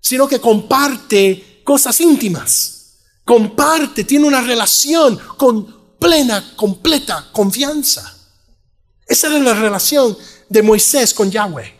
Sino 0.00 0.26
que 0.26 0.40
comparte 0.40 1.60
cosas 1.64 2.00
íntimas. 2.00 2.94
Comparte, 3.24 4.04
tiene 4.04 4.26
una 4.26 4.40
relación 4.40 5.18
con 5.36 5.96
plena, 5.98 6.54
completa 6.56 7.28
confianza. 7.32 8.16
Esa 9.06 9.28
era 9.28 9.38
la 9.38 9.54
relación 9.54 10.16
de 10.48 10.62
Moisés 10.62 11.14
con 11.14 11.30
Yahweh. 11.30 11.74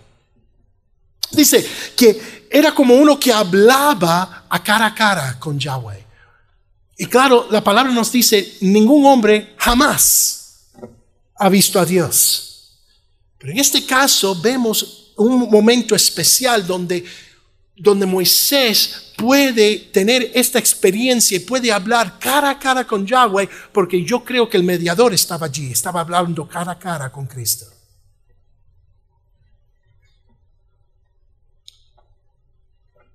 Dice 1.32 1.66
que 1.96 2.46
era 2.50 2.74
como 2.74 2.94
uno 2.94 3.18
que 3.18 3.32
hablaba 3.32 4.44
a 4.48 4.62
cara 4.62 4.86
a 4.86 4.94
cara 4.94 5.38
con 5.38 5.58
Yahweh. 5.58 6.06
Y 7.02 7.06
claro, 7.06 7.48
la 7.50 7.64
palabra 7.64 7.92
nos 7.92 8.12
dice, 8.12 8.58
ningún 8.60 9.04
hombre 9.06 9.54
jamás 9.56 10.68
ha 11.34 11.48
visto 11.48 11.80
a 11.80 11.84
Dios. 11.84 12.78
Pero 13.38 13.52
en 13.52 13.58
este 13.58 13.84
caso 13.84 14.40
vemos 14.40 15.12
un 15.16 15.50
momento 15.50 15.96
especial 15.96 16.64
donde, 16.64 17.04
donde 17.74 18.06
Moisés 18.06 19.14
puede 19.16 19.78
tener 19.92 20.30
esta 20.32 20.60
experiencia 20.60 21.36
y 21.36 21.40
puede 21.40 21.72
hablar 21.72 22.20
cara 22.20 22.50
a 22.50 22.58
cara 22.60 22.86
con 22.86 23.04
Yahweh, 23.04 23.48
porque 23.72 24.04
yo 24.04 24.22
creo 24.22 24.48
que 24.48 24.58
el 24.58 24.62
mediador 24.62 25.12
estaba 25.12 25.46
allí, 25.46 25.72
estaba 25.72 26.02
hablando 26.02 26.46
cara 26.46 26.70
a 26.70 26.78
cara 26.78 27.10
con 27.10 27.26
Cristo. 27.26 27.66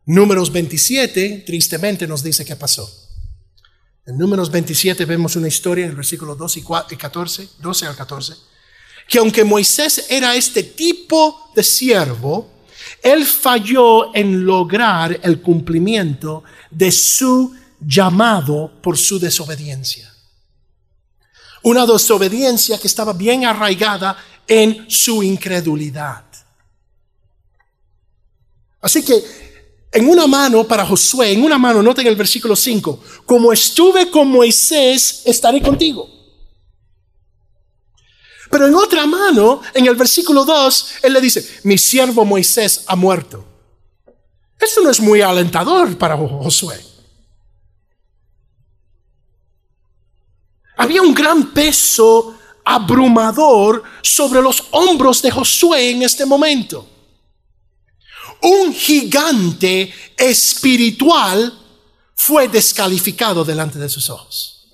Números 0.05 0.51
27, 0.51 1.45
tristemente, 1.47 2.05
nos 2.05 2.21
dice 2.21 2.43
qué 2.43 2.57
pasó. 2.57 3.06
En 4.07 4.17
Números 4.17 4.49
27 4.49 5.03
vemos 5.03 5.35
una 5.35 5.49
historia 5.49 5.83
en 5.83 5.89
el 5.89 5.97
versículo 5.97 6.33
12 6.33 6.63
y 6.91 6.95
14, 6.95 7.49
12 7.59 7.85
al 7.87 7.95
14, 7.95 8.35
que 9.05 9.17
aunque 9.17 9.43
Moisés 9.43 10.05
era 10.09 10.33
este 10.33 10.63
tipo 10.63 11.51
de 11.53 11.61
siervo, 11.61 12.49
él 13.03 13.25
falló 13.25 14.15
en 14.15 14.45
lograr 14.45 15.19
el 15.23 15.41
cumplimiento 15.41 16.45
de 16.71 16.89
su 16.89 17.53
llamado 17.81 18.79
por 18.81 18.97
su 18.97 19.19
desobediencia. 19.19 20.09
Una 21.63 21.85
desobediencia 21.85 22.79
que 22.79 22.87
estaba 22.87 23.11
bien 23.11 23.45
arraigada 23.45 24.17
en 24.47 24.89
su 24.89 25.21
incredulidad. 25.21 26.23
Así 28.79 29.03
que 29.03 29.46
en 29.97 30.07
una 30.07 30.27
mano 30.27 30.63
para 30.63 30.85
Josué, 30.85 31.31
en 31.31 31.43
una 31.43 31.57
mano, 31.57 31.81
noten 31.81 32.05
el 32.05 32.15
versículo 32.15 32.55
5, 32.55 32.99
como 33.25 33.51
estuve 33.51 34.11
con 34.11 34.27
Moisés, 34.27 35.23
estaré 35.25 35.59
contigo. 35.59 36.07
Pero 38.51 38.67
en 38.67 38.75
otra 38.75 39.07
mano, 39.07 39.59
en 39.73 39.87
el 39.87 39.95
versículo 39.95 40.45
2, 40.45 40.87
él 41.01 41.13
le 41.13 41.19
dice, 41.19 41.61
mi 41.63 41.79
siervo 41.79 42.23
Moisés 42.25 42.83
ha 42.85 42.95
muerto. 42.95 43.43
Esto 44.59 44.81
no 44.81 44.91
es 44.91 44.99
muy 44.99 45.21
alentador 45.21 45.97
para 45.97 46.15
Josué. 46.15 46.79
Había 50.77 51.01
un 51.01 51.15
gran 51.15 51.53
peso 51.53 52.37
abrumador 52.63 53.81
sobre 54.03 54.43
los 54.43 54.63
hombros 54.69 55.23
de 55.23 55.31
Josué 55.31 55.89
en 55.89 56.03
este 56.03 56.23
momento. 56.23 56.96
Un 58.41 58.73
gigante 58.73 59.93
espiritual 60.17 61.57
fue 62.15 62.47
descalificado 62.47 63.43
delante 63.43 63.79
de 63.79 63.89
sus 63.89 64.09
ojos. 64.09 64.67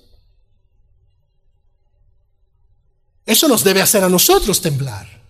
Eso 3.26 3.48
nos 3.48 3.64
debe 3.64 3.80
hacer 3.80 4.04
a 4.04 4.08
nosotros 4.08 4.60
temblar. 4.60 5.23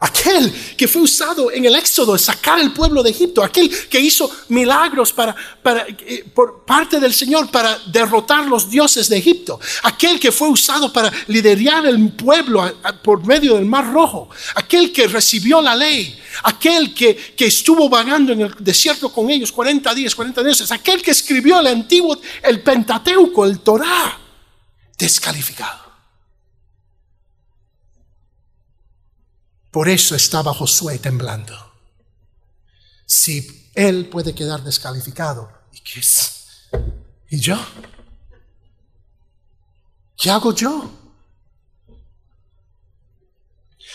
Aquel 0.00 0.52
que 0.76 0.86
fue 0.86 1.02
usado 1.02 1.50
en 1.50 1.64
el 1.64 1.74
éxodo 1.74 2.16
sacar 2.16 2.60
el 2.60 2.72
pueblo 2.72 3.02
de 3.02 3.10
Egipto, 3.10 3.42
aquel 3.42 3.68
que 3.88 3.98
hizo 3.98 4.30
milagros 4.48 5.12
para, 5.12 5.34
eh, 5.64 6.24
por 6.32 6.64
parte 6.64 7.00
del 7.00 7.12
Señor 7.12 7.50
para 7.50 7.76
derrotar 7.86 8.46
los 8.46 8.70
dioses 8.70 9.08
de 9.08 9.18
Egipto, 9.18 9.58
aquel 9.82 10.20
que 10.20 10.30
fue 10.30 10.48
usado 10.48 10.92
para 10.92 11.12
liderar 11.26 11.86
el 11.86 12.12
pueblo 12.12 12.72
por 13.02 13.26
medio 13.26 13.56
del 13.56 13.66
Mar 13.66 13.92
Rojo, 13.92 14.28
aquel 14.54 14.92
que 14.92 15.08
recibió 15.08 15.60
la 15.60 15.74
ley, 15.74 16.16
aquel 16.44 16.94
que, 16.94 17.34
estuvo 17.38 17.88
vagando 17.88 18.32
en 18.32 18.42
el 18.42 18.54
desierto 18.60 19.12
con 19.12 19.30
ellos 19.30 19.50
40 19.50 19.94
días, 19.94 20.14
40 20.14 20.44
días, 20.44 20.70
aquel 20.70 21.02
que 21.02 21.10
escribió 21.10 21.58
el 21.58 21.66
antiguo, 21.66 22.20
el 22.42 22.62
Pentateuco, 22.62 23.44
el 23.44 23.60
Torah, 23.60 24.16
descalificado. 24.96 25.87
Por 29.78 29.88
eso 29.88 30.16
estaba 30.16 30.52
Josué 30.52 30.98
temblando. 30.98 31.54
Si 33.06 33.70
él 33.76 34.08
puede 34.08 34.34
quedar 34.34 34.64
descalificado, 34.64 35.48
¿y 35.72 35.78
qué 35.78 36.00
es? 36.00 36.32
¿Y 37.30 37.38
yo? 37.38 37.56
¿Qué 40.16 40.30
hago 40.30 40.52
yo? 40.52 40.90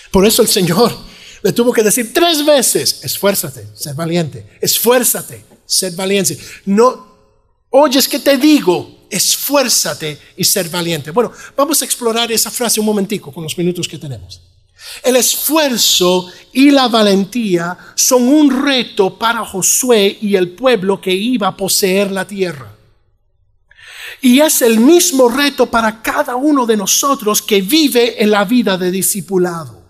Por 0.10 0.26
eso 0.26 0.42
el 0.42 0.48
Señor 0.48 0.96
le 1.42 1.52
tuvo 1.52 1.74
que 1.74 1.84
decir 1.84 2.14
tres 2.14 2.46
veces, 2.46 3.04
esfuérzate, 3.04 3.68
ser 3.76 3.94
valiente, 3.94 4.58
esfuérzate, 4.62 5.44
ser 5.66 5.92
valiente. 5.96 6.40
No, 6.66 7.14
oyes 7.72 8.08
que 8.08 8.20
te 8.20 8.38
digo, 8.38 9.06
esfuérzate 9.10 10.18
y 10.38 10.46
ser 10.46 10.70
valiente. 10.70 11.12
Bueno, 11.12 11.34
vamos 11.58 11.82
a 11.82 11.84
explorar 11.84 12.32
esa 12.32 12.50
frase 12.50 12.80
un 12.80 12.86
momentico 12.86 13.34
con 13.34 13.44
los 13.44 13.58
minutos 13.58 13.86
que 13.86 13.98
tenemos. 13.98 14.53
El 15.02 15.16
esfuerzo 15.16 16.32
y 16.52 16.72
la 16.72 16.88
valentía 16.88 17.78
son 17.96 18.28
un 18.28 18.64
reto 18.64 19.18
para 19.18 19.46
Josué 19.46 20.18
y 20.22 20.36
el 20.36 20.50
pueblo 20.50 21.02
que 21.02 21.12
iba 21.12 21.48
a 21.48 21.58
poseer 21.58 22.12
la 22.12 22.26
tierra. 22.26 22.74
Y 24.22 24.40
es 24.40 24.62
el 24.62 24.80
mismo 24.80 25.30
reto 25.30 25.66
para 25.66 26.02
cada 26.02 26.36
uno 26.36 26.66
de 26.66 26.78
nosotros 26.78 27.42
que 27.42 27.62
vive 27.62 28.22
en 28.22 28.32
la 28.32 28.46
vida 28.46 28.78
de 28.78 28.92
discipulado. 28.92 29.84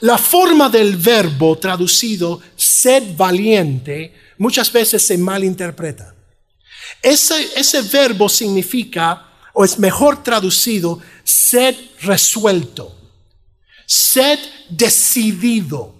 La 0.00 0.18
forma 0.18 0.68
del 0.68 0.96
verbo 0.96 1.56
traducido 1.56 2.40
sed 2.54 3.16
valiente 3.16 4.14
muchas 4.38 4.70
veces 4.70 5.02
se 5.02 5.16
malinterpreta. 5.16 6.14
Ese, 7.02 7.58
ese 7.58 7.82
verbo 7.82 8.28
significa, 8.28 9.26
o 9.54 9.64
es 9.64 9.78
mejor 9.78 10.22
traducido, 10.22 11.00
sed 11.24 11.74
resuelto, 12.02 12.95
sed 13.86 14.38
decidido, 14.68 15.94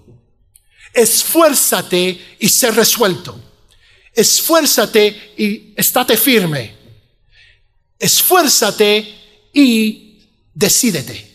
esfuérzate 0.93 2.37
y 2.41 2.49
sé 2.49 2.70
resuelto, 2.72 3.39
esfuérzate 4.12 5.34
y 5.37 5.72
estate 5.76 6.16
firme, 6.16 6.74
esfuérzate 7.99 9.14
y 9.53 10.28
decídete. 10.53 11.34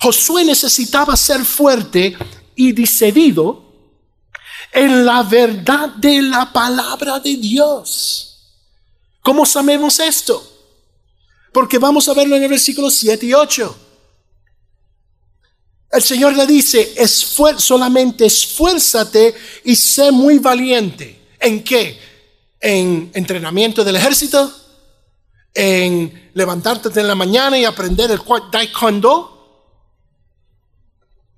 Josué 0.00 0.44
necesitaba 0.44 1.16
ser 1.16 1.44
fuerte 1.44 2.16
y 2.56 2.72
decidido 2.72 3.64
en 4.72 5.04
la 5.04 5.22
verdad 5.22 5.90
de 5.90 6.20
la 6.20 6.52
palabra 6.52 7.20
de 7.20 7.36
Dios. 7.36 8.34
¿Cómo 9.22 9.46
sabemos 9.46 9.98
esto? 10.00 10.46
Porque 11.52 11.78
vamos 11.78 12.08
a 12.08 12.14
verlo 12.14 12.36
en 12.36 12.42
el 12.42 12.50
versículo 12.50 12.90
7 12.90 13.24
y 13.24 13.32
8. 13.32 13.83
El 15.94 16.02
Señor 16.02 16.36
le 16.36 16.44
dice, 16.44 16.92
solamente 17.56 18.26
esfuérzate 18.26 19.32
y 19.62 19.76
sé 19.76 20.10
muy 20.10 20.38
valiente. 20.40 21.36
¿En 21.38 21.62
qué? 21.62 21.96
En 22.60 23.12
entrenamiento 23.14 23.84
del 23.84 23.94
ejército, 23.94 24.52
en 25.54 26.32
levantarte 26.34 26.88
en 26.98 27.06
la 27.06 27.14
mañana 27.14 27.56
y 27.56 27.64
aprender 27.64 28.10
el 28.10 28.20
taekwondo, 28.50 29.30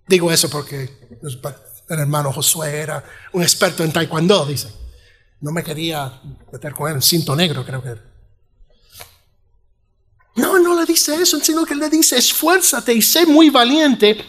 Digo 0.09 0.33
eso 0.33 0.49
porque 0.49 0.89
el 1.89 1.99
hermano 1.99 2.33
Josué 2.33 2.79
era 2.79 3.05
un 3.33 3.43
experto 3.43 3.85
en 3.85 3.93
taekwondo, 3.93 4.47
dice. 4.47 4.69
No 5.41 5.53
me 5.53 5.63
quería 5.63 6.23
meter 6.51 6.73
con 6.73 6.89
él 6.89 6.95
en 6.95 7.03
cinto 7.03 7.37
negro, 7.37 7.63
creo 7.63 7.83
que 7.83 7.95
No, 10.37 10.59
no 10.61 10.81
le 10.81 10.87
dice 10.87 11.15
eso, 11.17 11.39
sino 11.41 11.67
que 11.67 11.75
le 11.75 11.91
dice, 11.91 12.17
esfuérzate 12.17 12.95
y 12.95 13.03
sé 13.03 13.27
muy 13.27 13.51
valiente 13.51 14.25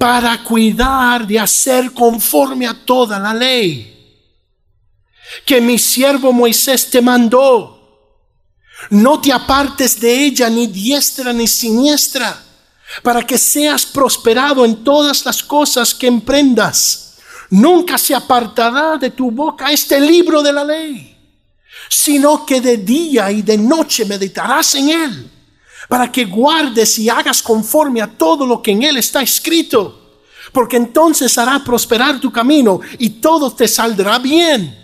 para 0.00 0.42
cuidar 0.42 1.26
de 1.26 1.38
hacer 1.38 1.92
conforme 1.92 2.66
a 2.66 2.72
toda 2.72 3.18
la 3.18 3.34
ley 3.34 3.90
que 5.44 5.60
mi 5.60 5.78
siervo 5.78 6.32
Moisés 6.32 6.90
te 6.90 7.02
mandó. 7.02 7.76
No 8.88 9.20
te 9.20 9.30
apartes 9.30 10.00
de 10.00 10.24
ella 10.24 10.48
ni 10.48 10.68
diestra 10.68 11.34
ni 11.34 11.46
siniestra 11.46 12.42
para 13.02 13.26
que 13.26 13.36
seas 13.36 13.84
prosperado 13.84 14.64
en 14.64 14.82
todas 14.82 15.22
las 15.26 15.42
cosas 15.42 15.94
que 15.94 16.06
emprendas. 16.06 17.18
Nunca 17.50 17.98
se 17.98 18.14
apartará 18.14 18.96
de 18.96 19.10
tu 19.10 19.30
boca 19.30 19.70
este 19.70 20.00
libro 20.00 20.42
de 20.42 20.52
la 20.54 20.64
ley, 20.64 21.14
sino 21.90 22.46
que 22.46 22.62
de 22.62 22.78
día 22.78 23.30
y 23.30 23.42
de 23.42 23.58
noche 23.58 24.06
meditarás 24.06 24.74
en 24.76 24.88
él, 24.88 25.30
para 25.90 26.12
que 26.12 26.24
guardes 26.24 27.00
y 27.00 27.08
hagas 27.08 27.42
conforme 27.42 28.00
a 28.00 28.06
todo 28.06 28.46
lo 28.46 28.62
que 28.62 28.70
en 28.70 28.84
él 28.84 28.96
está 28.98 29.22
escrito, 29.22 30.20
porque 30.52 30.76
entonces 30.76 31.36
hará 31.36 31.64
prosperar 31.64 32.20
tu 32.20 32.30
camino 32.30 32.78
y 33.00 33.10
todo 33.10 33.52
te 33.52 33.66
saldrá 33.66 34.20
bien. 34.20 34.78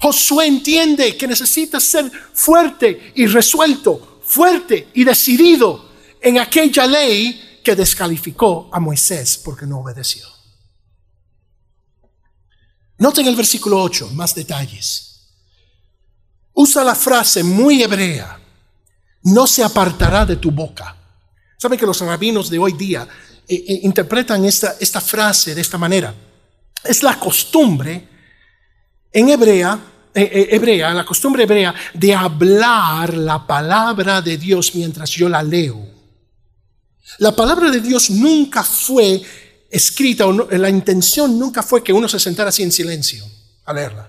Josué 0.00 0.46
entiende 0.46 1.16
que 1.16 1.26
necesitas 1.26 1.82
ser 1.82 2.08
fuerte 2.32 3.12
y 3.16 3.26
resuelto, 3.26 4.20
fuerte 4.24 4.90
y 4.94 5.02
decidido 5.02 5.90
en 6.20 6.38
aquella 6.38 6.86
ley 6.86 7.58
que 7.64 7.74
descalificó 7.74 8.70
a 8.72 8.78
Moisés 8.78 9.36
porque 9.44 9.66
no 9.66 9.80
obedeció. 9.80 10.24
Noten 12.98 13.26
el 13.26 13.34
versículo 13.34 13.82
8, 13.82 14.10
más 14.12 14.36
detalles. 14.36 15.32
Usa 16.52 16.84
la 16.84 16.94
frase 16.94 17.42
muy 17.42 17.82
hebrea, 17.82 18.40
no 19.24 19.46
se 19.46 19.62
apartará 19.62 20.24
de 20.24 20.36
tu 20.36 20.50
boca. 20.50 20.96
Saben 21.58 21.78
que 21.78 21.86
los 21.86 22.00
rabinos 22.00 22.50
de 22.50 22.58
hoy 22.58 22.72
día 22.72 23.06
eh, 23.48 23.54
eh, 23.54 23.80
interpretan 23.82 24.44
esta, 24.44 24.76
esta 24.80 25.00
frase 25.00 25.54
de 25.54 25.60
esta 25.60 25.78
manera. 25.78 26.14
Es 26.82 27.02
la 27.02 27.18
costumbre 27.18 28.08
en 29.12 29.28
hebrea, 29.28 29.78
eh, 30.14 30.48
hebrea, 30.50 30.92
la 30.92 31.04
costumbre 31.04 31.44
hebrea 31.44 31.74
de 31.94 32.14
hablar 32.14 33.14
la 33.14 33.46
palabra 33.46 34.20
de 34.20 34.36
Dios 34.36 34.74
mientras 34.74 35.10
yo 35.10 35.28
la 35.28 35.42
leo. 35.42 35.94
La 37.18 37.34
palabra 37.34 37.70
de 37.70 37.80
Dios 37.80 38.10
nunca 38.10 38.64
fue 38.64 39.22
escrita, 39.70 40.26
o 40.26 40.32
la 40.32 40.68
intención 40.68 41.38
nunca 41.38 41.62
fue 41.62 41.82
que 41.82 41.92
uno 41.92 42.08
se 42.08 42.18
sentara 42.18 42.48
así 42.48 42.62
en 42.62 42.72
silencio 42.72 43.24
a 43.64 43.72
leerla, 43.72 44.08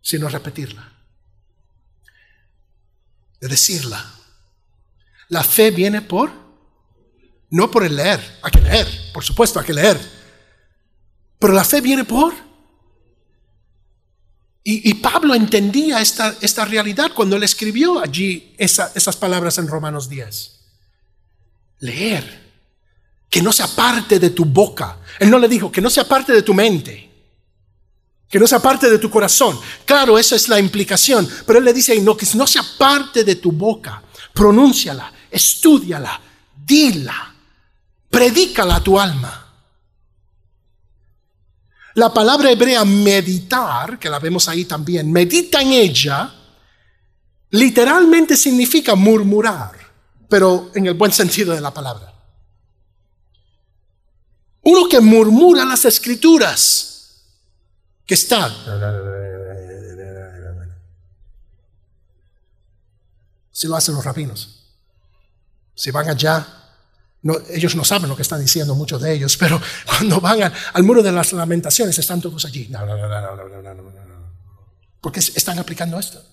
sino 0.00 0.28
repetirla, 0.28 0.91
decirla. 3.48 4.04
La 5.28 5.42
fe 5.42 5.70
viene 5.70 6.02
por, 6.02 6.30
no 7.50 7.70
por 7.70 7.84
el 7.84 7.96
leer, 7.96 8.38
hay 8.42 8.50
que 8.50 8.60
leer, 8.60 8.88
por 9.12 9.24
supuesto, 9.24 9.58
hay 9.58 9.66
que 9.66 9.74
leer, 9.74 9.98
pero 11.38 11.52
la 11.52 11.64
fe 11.64 11.80
viene 11.80 12.04
por... 12.04 12.34
Y, 14.64 14.94
Pablo 14.94 15.34
entendía 15.34 16.00
esta, 16.00 16.36
esta, 16.40 16.64
realidad 16.64 17.10
cuando 17.16 17.34
él 17.34 17.42
escribió 17.42 17.98
allí 17.98 18.54
esas 18.58 19.16
palabras 19.16 19.58
en 19.58 19.66
Romanos 19.66 20.08
10 20.08 20.62
leer. 21.82 22.42
Que 23.28 23.42
no 23.42 23.52
sea 23.52 23.66
parte 23.66 24.18
de 24.18 24.30
tu 24.30 24.44
boca. 24.44 24.98
Él 25.18 25.30
no 25.30 25.38
le 25.38 25.48
dijo 25.48 25.70
que 25.70 25.80
no 25.80 25.90
sea 25.90 26.04
parte 26.04 26.32
de 26.32 26.42
tu 26.42 26.54
mente. 26.54 27.10
Que 28.32 28.38
no 28.40 28.46
sea 28.46 28.58
parte 28.58 28.90
de 28.90 28.98
tu 28.98 29.10
corazón. 29.10 29.60
Claro, 29.84 30.18
esa 30.18 30.34
es 30.34 30.48
la 30.48 30.58
implicación. 30.58 31.28
Pero 31.46 31.58
él 31.58 31.64
le 31.66 31.72
dice, 31.72 32.00
no, 32.00 32.16
que 32.16 32.26
no 32.34 32.46
sea 32.46 32.64
parte 32.78 33.22
de 33.22 33.36
tu 33.36 33.52
boca. 33.52 34.02
Pronúnciala, 34.32 35.12
estudiala, 35.30 36.18
dila, 36.64 37.34
predícala 38.10 38.76
a 38.76 38.82
tu 38.82 38.98
alma. 38.98 39.38
La 41.94 42.12
palabra 42.12 42.50
hebrea 42.50 42.86
meditar, 42.86 43.98
que 43.98 44.08
la 44.08 44.18
vemos 44.18 44.48
ahí 44.48 44.64
también, 44.64 45.12
medita 45.12 45.60
en 45.60 45.72
ella, 45.74 46.32
literalmente 47.50 48.34
significa 48.34 48.94
murmurar 48.94 49.82
pero 50.32 50.70
en 50.74 50.86
el 50.86 50.94
buen 50.94 51.12
sentido 51.12 51.54
de 51.54 51.60
la 51.60 51.74
palabra. 51.74 52.10
Uno 54.62 54.88
que 54.88 54.98
murmura 54.98 55.62
las 55.66 55.84
escrituras, 55.84 56.91
que 58.06 58.14
está... 58.14 58.50
Si 63.50 63.68
lo 63.68 63.76
hacen 63.76 63.94
los 63.94 64.04
rabinos. 64.04 64.62
Si 65.74 65.90
van 65.90 66.08
allá, 66.08 66.46
ellos 67.50 67.76
no 67.76 67.84
saben 67.84 68.08
lo 68.08 68.16
que 68.16 68.22
están 68.22 68.40
diciendo 68.40 68.74
muchos 68.74 69.00
de 69.00 69.14
ellos, 69.14 69.36
pero 69.36 69.60
cuando 69.86 70.20
van 70.20 70.52
al, 70.72 70.82
muro 70.82 71.02
de 71.02 71.12
las 71.12 71.32
lamentaciones 71.32 71.98
están 71.98 72.20
todos 72.20 72.44
allí. 72.44 72.70
Porque 75.00 75.20
están 75.20 75.58
aplicando 75.58 75.98
esto. 75.98 76.24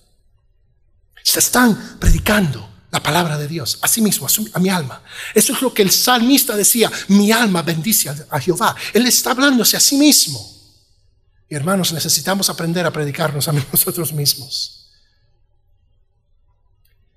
Se 1.22 1.38
están 1.38 1.98
predicando 2.00 2.68
la 2.90 3.02
palabra 3.02 3.38
de 3.38 3.46
Dios, 3.46 3.78
a 3.82 3.88
sí 3.88 4.02
mismo, 4.02 4.26
a, 4.52 4.58
mi 4.58 4.68
alma. 4.68 5.02
Eso 5.34 5.52
es 5.52 5.62
lo 5.62 5.72
que 5.72 5.82
el 5.82 5.90
salmista 5.90 6.56
decía, 6.56 6.90
mi 7.08 7.30
alma 7.30 7.62
bendice 7.62 8.08
a, 8.08 8.40
Jehová. 8.40 8.74
Él 8.92 9.06
está 9.06 9.30
hablándose 9.30 9.76
a 9.76 9.80
sí 9.80 9.96
mismo. 9.96 10.59
Y 11.50 11.56
hermanos, 11.56 11.92
necesitamos 11.92 12.48
aprender 12.48 12.86
a 12.86 12.92
predicarnos 12.92 13.48
a 13.48 13.52
nosotros 13.72 14.12
mismos. 14.12 14.88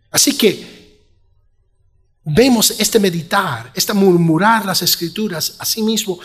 Así 0.09 0.35
que 0.35 0.73
vemos 2.25 2.71
este 2.79 2.99
meditar, 2.99 3.71
este 3.75 3.93
murmurar 3.93 4.65
las 4.65 4.81
escrituras 4.81 5.55
a 5.59 5.65
sí 5.65 5.83
mismo, 5.83 6.19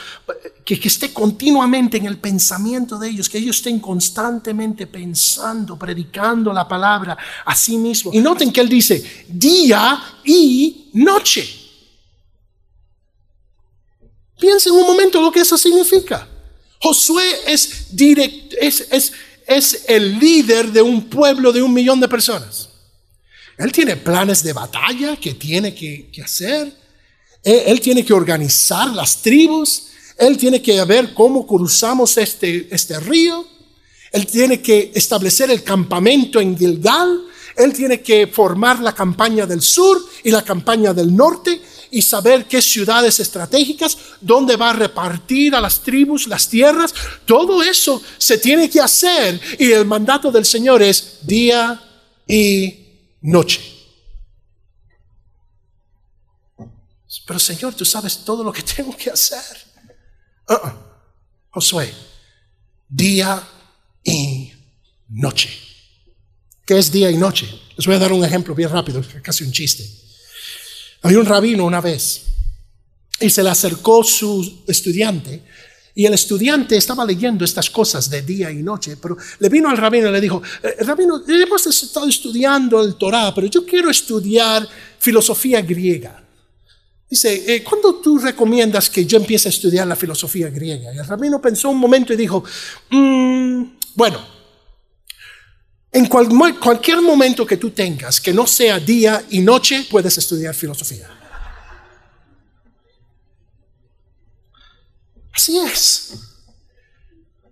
que, 0.64 0.80
que, 0.80 0.88
esté 0.88 1.12
continuamente 1.12 1.98
en 1.98 2.06
el 2.06 2.16
pensamiento 2.18 2.98
de 2.98 3.10
ellos, 3.10 3.28
que 3.28 3.38
ellos 3.38 3.56
estén 3.56 3.78
constantemente 3.78 4.86
pensando, 4.86 5.78
predicando 5.78 6.50
la 6.52 6.66
palabra 6.66 7.16
a 7.44 7.54
sí 7.54 7.76
mismo. 7.76 8.10
Y 8.14 8.20
noten 8.20 8.52
que 8.52 8.62
él 8.62 8.70
dice 8.70 9.26
día 9.28 10.00
y 10.24 10.90
noche. 10.94 11.46
Piensen 14.40 14.72
un 14.72 14.86
momento 14.86 15.20
lo 15.20 15.30
que 15.30 15.40
eso 15.40 15.58
significa. 15.58 16.26
Josué 16.80 17.24
es, 17.46 19.12
el 19.88 20.18
líder 20.18 20.72
de 20.72 20.82
un 20.82 21.08
pueblo 21.08 21.52
de 21.52 21.62
un 21.62 21.72
millón 21.72 22.00
de 22.00 22.08
personas. 22.08 22.68
Él 23.56 23.72
tiene 23.72 23.96
planes 23.96 24.42
de 24.42 24.52
batalla 24.52 25.16
que 25.16 25.34
tiene 25.34 25.74
que, 25.74 26.10
hacer. 26.22 26.72
Él, 27.42 27.80
tiene 27.80 28.04
que 28.04 28.12
organizar 28.12 28.88
las 28.90 29.20
tribus. 29.20 29.88
Él 30.16 30.36
tiene 30.36 30.62
que 30.62 30.84
ver 30.84 31.12
cómo 31.14 31.46
cruzamos 31.46 32.16
este, 32.16 32.68
este 32.70 33.00
río. 33.00 33.46
Él 34.12 34.26
tiene 34.26 34.62
que 34.62 34.92
establecer 34.94 35.50
el 35.50 35.64
campamento 35.64 36.40
en 36.40 36.56
Gilgal. 36.56 37.24
Él 37.56 37.72
tiene 37.72 38.00
que 38.00 38.28
formar 38.28 38.78
la 38.78 38.94
campaña 38.94 39.44
del 39.44 39.60
sur 39.60 40.00
y 40.22 40.30
la 40.30 40.42
campaña 40.42 40.94
del 40.94 41.14
norte 41.14 41.60
y 41.90 42.02
saber 42.02 42.46
qué 42.46 42.60
ciudades 42.60 43.20
estratégicas, 43.20 43.96
dónde 44.20 44.56
va 44.56 44.70
a 44.70 44.74
repartir 44.74 45.54
a 45.54 45.60
las 45.60 45.80
tribus 45.82 46.26
las 46.26 46.48
tierras. 46.48 46.94
Todo 47.24 47.62
eso 47.62 48.02
se 48.18 48.38
tiene 48.38 48.68
que 48.68 48.80
hacer 48.80 49.40
y 49.58 49.72
el 49.72 49.84
mandato 49.84 50.30
del 50.30 50.44
Señor 50.44 50.82
es 50.82 51.18
día 51.22 51.80
y 52.26 52.74
noche. 53.22 53.60
Pero 57.26 57.38
Señor, 57.38 57.74
tú 57.74 57.84
sabes 57.84 58.24
todo 58.24 58.42
lo 58.42 58.52
que 58.52 58.62
tengo 58.76 58.96
que 58.96 59.10
hacer. 59.10 59.56
Uh-uh. 60.48 60.72
Josué, 61.50 61.92
día 62.88 63.46
y 64.04 64.52
noche. 65.08 65.50
¿Qué 66.64 66.78
es 66.78 66.92
día 66.92 67.10
y 67.10 67.16
noche? 67.16 67.48
Les 67.76 67.86
voy 67.86 67.96
a 67.96 67.98
dar 67.98 68.12
un 68.12 68.24
ejemplo 68.24 68.54
bien 68.54 68.70
rápido, 68.70 69.02
casi 69.22 69.44
un 69.44 69.52
chiste. 69.52 70.07
Había 71.02 71.20
un 71.20 71.26
rabino 71.26 71.64
una 71.64 71.80
vez 71.80 72.22
y 73.20 73.30
se 73.30 73.42
le 73.42 73.50
acercó 73.50 74.02
su 74.04 74.62
estudiante 74.66 75.42
y 75.98 76.06
el 76.06 76.14
estudiante 76.14 76.76
estaba 76.76 77.04
leyendo 77.04 77.44
estas 77.44 77.68
cosas 77.70 78.08
de 78.08 78.22
día 78.22 78.52
y 78.52 78.62
noche, 78.62 78.96
pero 79.02 79.16
le 79.40 79.48
vino 79.48 79.68
al 79.68 79.76
rabino 79.76 80.08
y 80.08 80.12
le 80.12 80.20
dijo, 80.20 80.40
eh, 80.62 80.76
rabino, 80.84 81.24
hemos 81.26 81.66
estado 81.66 82.06
estudiando 82.06 82.80
el 82.80 82.94
Torah, 82.94 83.34
pero 83.34 83.48
yo 83.48 83.66
quiero 83.66 83.90
estudiar 83.90 84.64
filosofía 85.00 85.60
griega. 85.60 86.22
Dice, 87.10 87.52
eh, 87.52 87.64
¿cuándo 87.64 87.96
tú 87.96 88.16
recomiendas 88.18 88.88
que 88.88 89.04
yo 89.06 89.18
empiece 89.18 89.48
a 89.48 89.50
estudiar 89.50 89.88
la 89.88 89.96
filosofía 89.96 90.48
griega? 90.50 90.94
Y 90.94 90.98
el 90.98 91.04
rabino 91.04 91.42
pensó 91.42 91.70
un 91.70 91.78
momento 91.78 92.12
y 92.12 92.16
dijo, 92.16 92.44
mm, 92.90 93.62
bueno, 93.96 94.24
en 95.90 96.06
cualquier 96.06 97.00
momento 97.00 97.46
que 97.46 97.56
tú 97.56 97.70
tengas 97.70 98.20
que 98.20 98.32
no 98.32 98.46
sea 98.46 98.78
día 98.78 99.24
y 99.30 99.40
noche, 99.40 99.86
puedes 99.90 100.18
estudiar 100.18 100.54
filosofía. 100.54 101.08
Así 105.32 105.58
es. 105.58 106.12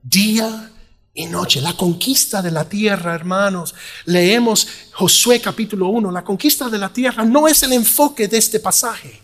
Día 0.03 0.70
y 1.14 1.26
noche. 1.26 1.61
La 1.61 1.76
conquista 1.76 2.43
de 2.43 2.51
la 2.51 2.68
tierra, 2.68 3.14
hermanos. 3.14 3.74
Leemos 4.05 4.68
Josué 4.93 5.41
capítulo 5.41 5.89
1. 5.89 6.11
La 6.11 6.24
conquista 6.24 6.68
de 6.68 6.78
la 6.78 6.93
tierra 6.93 7.24
no 7.24 7.49
es 7.49 7.62
el 7.62 7.72
enfoque 7.72 8.28
de 8.28 8.39
este 8.39 8.61
pasaje. 8.61 9.22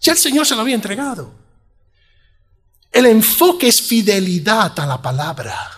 Ya 0.00 0.12
el 0.12 0.18
Señor 0.18 0.46
se 0.46 0.54
lo 0.54 0.60
había 0.60 0.76
entregado. 0.76 1.34
El 2.92 3.06
enfoque 3.06 3.68
es 3.68 3.82
fidelidad 3.82 4.78
a 4.78 4.86
la 4.86 5.02
palabra. 5.02 5.77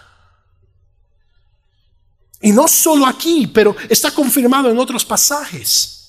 Y 2.41 2.53
no 2.53 2.67
solo 2.67 3.07
aquí, 3.07 3.47
pero 3.47 3.77
está 3.89 4.11
confirmado 4.13 4.71
en 4.71 4.79
otros 4.79 5.05
pasajes. 5.05 6.01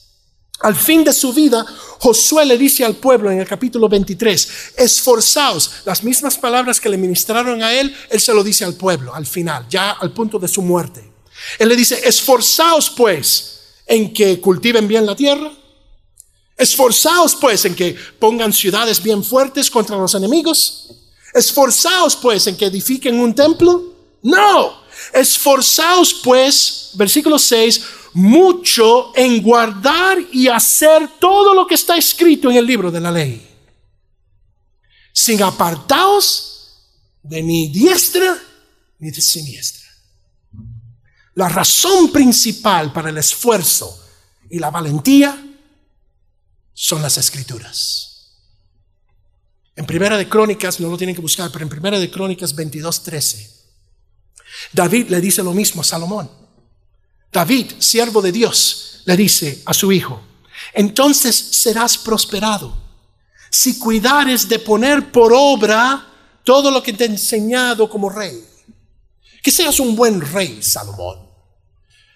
Al 0.62 0.76
fin 0.76 1.04
de 1.04 1.12
su 1.12 1.34
vida, 1.34 1.66
Josué 2.00 2.46
le 2.46 2.58
dice 2.58 2.86
al 2.86 2.96
pueblo 2.96 3.32
en 3.32 3.40
el 3.40 3.48
capítulo 3.48 3.90
23, 3.90 4.74
esforzaos, 4.78 5.82
las 5.86 6.04
mismas 6.04 6.38
palabras 6.38 6.80
que 6.80 6.90
le 6.90 6.98
ministraron 6.98 7.64
a 7.64 7.74
él, 7.74 7.96
él 8.10 8.22
se 8.22 8.34
lo 8.34 8.44
dice 8.44 8.64
al 8.64 8.76
pueblo 8.76 9.14
al 9.14 9.26
final, 9.26 9.66
ya 9.70 9.92
al 9.92 10.14
punto 10.14 10.38
de 10.38 10.48
su 10.48 10.62
muerte. 10.62 11.12
Él 11.58 11.68
le 11.68 11.76
dice, 11.76 12.00
esforzaos 12.04 12.92
pues 12.92 13.62
en 13.88 14.14
que 14.14 14.40
cultiven 14.40 14.88
bien 14.88 15.06
la 15.06 15.16
tierra, 15.16 15.52
esforzaos 16.56 17.36
pues 17.36 17.66
en 17.66 17.74
que 17.74 17.96
pongan 18.20 18.54
ciudades 18.54 19.02
bien 19.02 19.24
fuertes 19.24 19.70
contra 19.72 19.98
los 19.98 20.14
enemigos, 20.14 20.92
esforzaos 21.34 22.16
pues 22.18 22.46
en 22.46 22.56
que 22.56 22.66
edifiquen 22.66 23.20
un 23.20 23.34
templo. 23.34 23.96
No, 24.22 24.81
esforzaos 25.14 26.22
pues, 26.24 26.92
versículo 26.94 27.38
6, 27.38 27.84
mucho 28.14 29.16
en 29.16 29.42
guardar 29.42 30.18
y 30.32 30.48
hacer 30.48 31.10
todo 31.20 31.54
lo 31.54 31.66
que 31.66 31.76
está 31.76 31.98
escrito 31.98 32.50
en 32.52 32.58
el 32.58 32.66
libro 32.66 32.92
de 32.92 33.00
la 33.00 33.12
ley. 33.12 33.48
Sin 35.14 35.42
apartaos 35.44 36.52
de 37.24 37.42
ni 37.42 37.68
diestra 37.68 38.38
ni 39.00 39.12
de 39.12 39.22
siniestra. 39.22 39.82
La 41.36 41.50
razón 41.50 42.12
principal 42.12 42.92
para 42.92 43.10
el 43.10 43.18
esfuerzo 43.18 43.98
y 44.50 44.60
la 44.60 44.70
valentía 44.70 45.44
son 46.74 47.02
las 47.02 47.18
escrituras. 47.18 48.12
En 49.76 49.86
Primera 49.86 50.18
de 50.18 50.28
Crónicas, 50.28 50.80
no 50.80 50.90
lo 50.90 50.98
tienen 50.98 51.16
que 51.16 51.22
buscar, 51.22 51.50
pero 51.52 51.64
en 51.64 51.70
Primera 51.70 51.98
de 51.98 52.12
Crónicas 52.12 52.56
22:13, 52.56 53.61
David 54.72 55.10
le 55.10 55.22
dice 55.22 55.44
lo 55.44 55.54
mismo 55.54 55.82
a 55.82 55.86
Salomón. 55.86 56.30
David, 57.32 57.74
siervo 57.80 58.22
de 58.22 58.32
Dios, 58.32 59.02
le 59.06 59.16
dice 59.16 59.62
a 59.66 59.74
su 59.74 59.92
hijo, 59.92 60.22
entonces 60.74 61.36
serás 61.36 61.98
prosperado 61.98 62.78
si 63.50 63.78
cuidares 63.80 64.48
de 64.48 64.60
poner 64.60 65.12
por 65.12 65.32
obra 65.34 66.08
todo 66.44 66.72
lo 66.72 66.82
que 66.82 66.94
te 66.94 67.04
he 67.04 67.08
enseñado 67.08 67.90
como 67.90 68.10
rey. 68.10 68.46
Que 69.44 69.52
seas 69.52 69.80
un 69.80 69.96
buen 69.96 70.22
rey, 70.22 70.62
Salomón. 70.62 71.30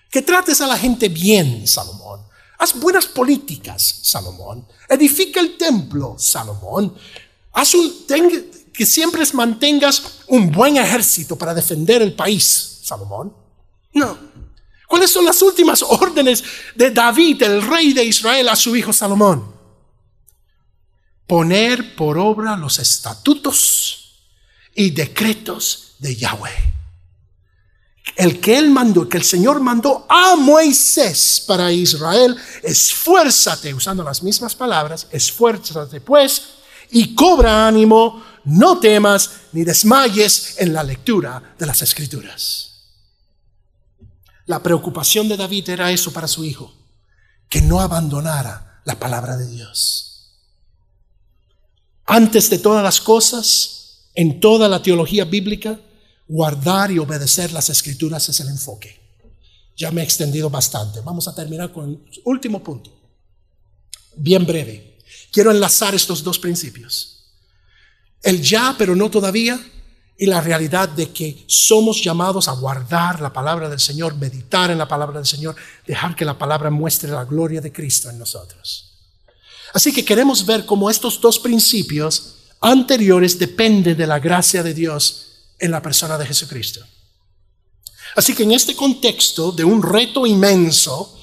Que 0.10 0.22
trates 0.22 0.62
a 0.62 0.68
la 0.68 0.78
gente 0.78 1.10
bien, 1.10 1.68
Salomón. 1.68 2.22
Haz 2.58 2.74
buenas 2.80 3.06
políticas, 3.06 4.00
Salomón. 4.04 4.66
Edifica 4.88 5.40
el 5.42 5.58
templo, 5.58 6.16
Salomón. 6.18 6.96
Haz 7.52 7.74
un, 7.74 8.06
que 8.76 8.86
siempre 8.86 9.24
mantengas 9.34 10.20
un 10.28 10.52
buen 10.52 10.78
ejército 10.78 11.38
para 11.38 11.54
defender 11.54 12.02
el 12.02 12.14
país, 12.14 12.80
Salomón. 12.84 13.34
No, 13.94 14.18
¿Cuáles 14.88 15.12
son 15.12 15.26
las 15.26 15.42
últimas 15.42 15.82
órdenes 15.84 16.44
de 16.76 16.92
David, 16.92 17.42
el 17.44 17.62
rey 17.62 17.94
de 17.94 18.04
Israel, 18.04 18.50
a 18.50 18.56
su 18.56 18.76
hijo 18.76 18.94
Salomón? 18.94 19.54
Poner 21.28 21.96
por 21.96 22.18
obra 22.18 22.56
los 22.56 22.78
estatutos 22.78 24.22
y 24.76 24.92
decretos 24.92 25.96
de 26.00 26.16
Yahweh. 26.16 26.74
El 28.16 28.40
que 28.40 28.58
él 28.58 28.70
mandó, 28.70 29.10
que 29.10 29.18
el 29.18 29.24
Señor 29.24 29.60
mandó 29.60 30.06
a 30.08 30.36
Moisés 30.36 31.44
para 31.46 31.72
Israel, 31.72 32.38
esfuérzate, 32.62 33.74
usando 33.74 34.04
las 34.04 34.22
mismas 34.22 34.56
palabras, 34.56 35.08
esfuérzate 35.12 36.00
pues 36.00 36.44
y 36.92 37.16
cobra 37.16 37.68
ánimo, 37.68 38.24
no 38.46 38.80
temas 38.80 39.32
ni 39.52 39.64
desmayes 39.64 40.56
en 40.60 40.74
la 40.74 40.84
lectura 40.84 41.56
de 41.58 41.66
las 41.66 41.82
escrituras. 41.82 42.72
La 44.46 44.62
preocupación 44.62 45.28
de 45.28 45.38
David 45.38 45.70
era 45.70 45.92
eso 45.92 46.14
para 46.14 46.28
su 46.28 46.44
hijo, 46.46 46.74
que 47.50 47.62
no 47.62 47.82
abandonara 47.82 48.82
la 48.86 49.00
palabra 49.00 49.36
de 49.36 49.48
Dios. 49.50 50.06
Antes 52.06 52.50
de 52.52 52.60
todas 52.60 52.84
las 52.84 53.02
cosas, 53.02 54.12
en 54.14 54.40
toda 54.40 54.70
la 54.70 54.82
teología 54.84 55.26
bíblica, 55.26 55.80
guardar 56.28 56.92
y 56.92 57.00
obedecer 57.00 57.52
las 57.52 57.70
escrituras 57.70 58.30
es 58.30 58.40
el 58.40 58.50
enfoque. 58.50 59.02
Ya 59.76 59.92
me 59.92 60.02
he 60.02 60.04
extendido 60.04 60.50
bastante. 60.50 61.02
Vamos 61.02 61.28
a 61.28 61.36
terminar 61.36 61.74
con 61.74 61.90
el 61.90 62.22
último 62.26 62.64
punto. 62.64 62.92
Bien 64.16 64.46
breve. 64.46 65.00
Quiero 65.32 65.52
enlazar 65.52 65.94
estos 65.96 66.24
dos 66.24 66.40
principios. 66.40 67.15
El 68.26 68.42
ya, 68.42 68.74
pero 68.76 68.96
no 68.96 69.12
todavía, 69.12 69.64
y 70.18 70.26
la 70.26 70.42
realidad 70.42 70.90
de 70.90 71.12
que 71.12 71.46
somos 71.48 72.04
llamados 72.04 72.48
a 72.48 72.54
guardar 72.54 73.22
la 73.22 73.32
palabra 73.32 73.70
del 73.70 73.80
Señor, 73.80 74.16
meditar 74.16 74.72
en 74.72 74.80
la 74.80 74.88
palabra 74.88 75.20
del 75.20 75.28
Señor, 75.28 75.56
dejar 75.86 76.16
que 76.16 76.26
la 76.26 76.36
palabra 76.36 76.72
muestre 76.72 77.12
la 77.12 77.24
gloria 77.24 77.62
de 77.62 77.72
Cristo 77.72 78.10
en 78.10 78.18
nosotros. 78.18 78.94
Así 79.76 79.94
que 79.94 80.04
queremos 80.04 80.44
ver 80.44 80.66
cómo 80.66 80.90
estos 80.90 81.22
dos 81.22 81.38
principios 81.38 82.38
anteriores 82.62 83.38
dependen 83.38 83.96
de 83.96 84.08
la 84.08 84.18
gracia 84.18 84.64
de 84.64 84.74
Dios 84.74 85.28
en 85.60 85.70
la 85.70 85.84
persona 85.84 86.18
de 86.18 86.26
Jesucristo. 86.26 86.84
Así 88.16 88.34
que 88.34 88.42
en 88.42 88.54
este 88.54 88.76
contexto 88.76 89.52
de 89.52 89.64
un 89.64 89.84
reto 89.84 90.26
inmenso, 90.26 91.16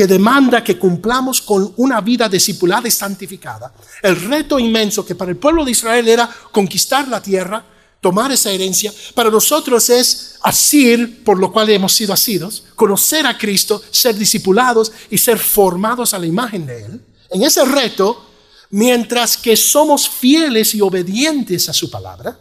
que 0.00 0.06
demanda 0.06 0.64
que 0.64 0.78
cumplamos 0.78 1.42
con 1.42 1.74
una 1.76 2.00
vida 2.00 2.26
discipulada 2.26 2.88
y 2.88 2.90
santificada. 2.90 3.70
El 4.02 4.16
reto 4.18 4.58
inmenso 4.58 5.04
que 5.04 5.14
para 5.14 5.30
el 5.30 5.36
pueblo 5.36 5.62
de 5.62 5.72
Israel 5.72 6.08
era 6.08 6.26
conquistar 6.50 7.06
la 7.06 7.20
tierra, 7.20 7.62
tomar 8.00 8.32
esa 8.32 8.50
herencia, 8.50 8.94
para 9.14 9.30
nosotros 9.30 9.90
es 9.90 10.36
asir, 10.40 11.22
por 11.22 11.38
lo 11.38 11.52
cual 11.52 11.68
hemos 11.68 11.92
sido 11.92 12.14
asidos, 12.14 12.64
conocer 12.76 13.26
a 13.26 13.36
Cristo, 13.36 13.82
ser 13.90 14.16
discipulados 14.16 14.90
y 15.10 15.18
ser 15.18 15.38
formados 15.38 16.14
a 16.14 16.18
la 16.18 16.24
imagen 16.24 16.64
de 16.64 16.82
Él. 16.82 17.04
En 17.28 17.42
ese 17.42 17.62
reto, 17.66 18.26
mientras 18.70 19.36
que 19.36 19.54
somos 19.54 20.08
fieles 20.08 20.74
y 20.74 20.80
obedientes 20.80 21.68
a 21.68 21.74
su 21.74 21.90
palabra, 21.90 22.40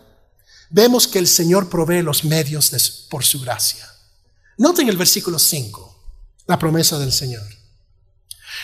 vemos 0.70 1.10
que 1.10 1.20
el 1.20 1.28
Señor 1.28 1.68
provee 1.68 2.04
los 2.04 2.24
medios 2.24 3.06
por 3.10 3.26
su 3.26 3.42
gracia. 3.42 3.86
Noten 4.60 4.88
el 4.88 4.96
versículo 4.96 5.38
5, 5.38 5.99
la 6.50 6.58
promesa 6.58 6.98
del 6.98 7.12
Señor. 7.12 7.48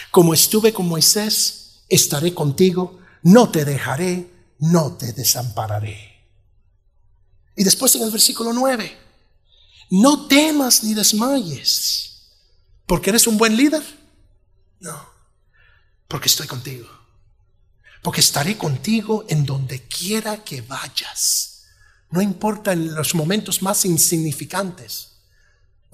Como 0.09 0.33
estuve 0.33 0.73
con 0.73 0.87
Moisés, 0.87 1.83
estaré 1.87 2.33
contigo, 2.33 2.99
no 3.21 3.51
te 3.51 3.63
dejaré, 3.63 4.27
no 4.57 4.93
te 4.93 5.13
desampararé. 5.13 6.25
Y 7.55 7.63
después 7.63 7.93
en 7.93 8.01
el 8.01 8.09
versículo 8.09 8.53
9, 8.53 8.97
no 9.91 10.25
temas 10.25 10.83
ni 10.83 10.95
desmayes, 10.95 12.23
porque 12.87 13.11
eres 13.11 13.27
un 13.27 13.37
buen 13.37 13.55
líder. 13.55 13.83
No, 14.79 15.07
porque 16.07 16.27
estoy 16.27 16.47
contigo, 16.47 16.87
porque 18.01 18.21
estaré 18.21 18.57
contigo 18.57 19.25
en 19.29 19.45
donde 19.45 19.83
quiera 19.83 20.43
que 20.43 20.61
vayas. 20.61 21.67
No 22.09 22.19
importa 22.19 22.73
en 22.73 22.95
los 22.95 23.13
momentos 23.13 23.61
más 23.61 23.85
insignificantes, 23.85 25.14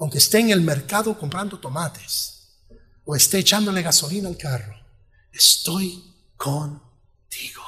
aunque 0.02 0.18
esté 0.18 0.40
en 0.40 0.50
el 0.50 0.62
mercado 0.62 1.16
comprando 1.16 1.60
tomates 1.60 2.48
o 3.04 3.14
esté 3.14 3.38
echándole 3.38 3.82
gasolina 3.82 4.28
al 4.28 4.36
carro, 4.36 4.74
estoy 5.32 6.02
contigo. 6.36 7.62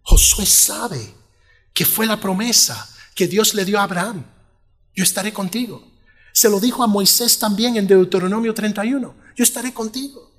Josué 0.00 0.46
sabe 0.46 1.14
que 1.74 1.84
fue 1.84 2.06
la 2.06 2.18
promesa 2.18 2.88
que 3.14 3.28
Dios 3.28 3.52
le 3.52 3.66
dio 3.66 3.78
a 3.78 3.82
Abraham. 3.82 4.24
Yo 4.94 5.04
estaré 5.04 5.30
contigo. 5.30 5.86
Se 6.32 6.48
lo 6.48 6.58
dijo 6.58 6.82
a 6.82 6.86
Moisés 6.86 7.38
también 7.38 7.76
en 7.76 7.86
Deuteronomio 7.86 8.54
31. 8.54 9.14
Yo 9.36 9.44
estaré 9.44 9.74
contigo. 9.74 10.32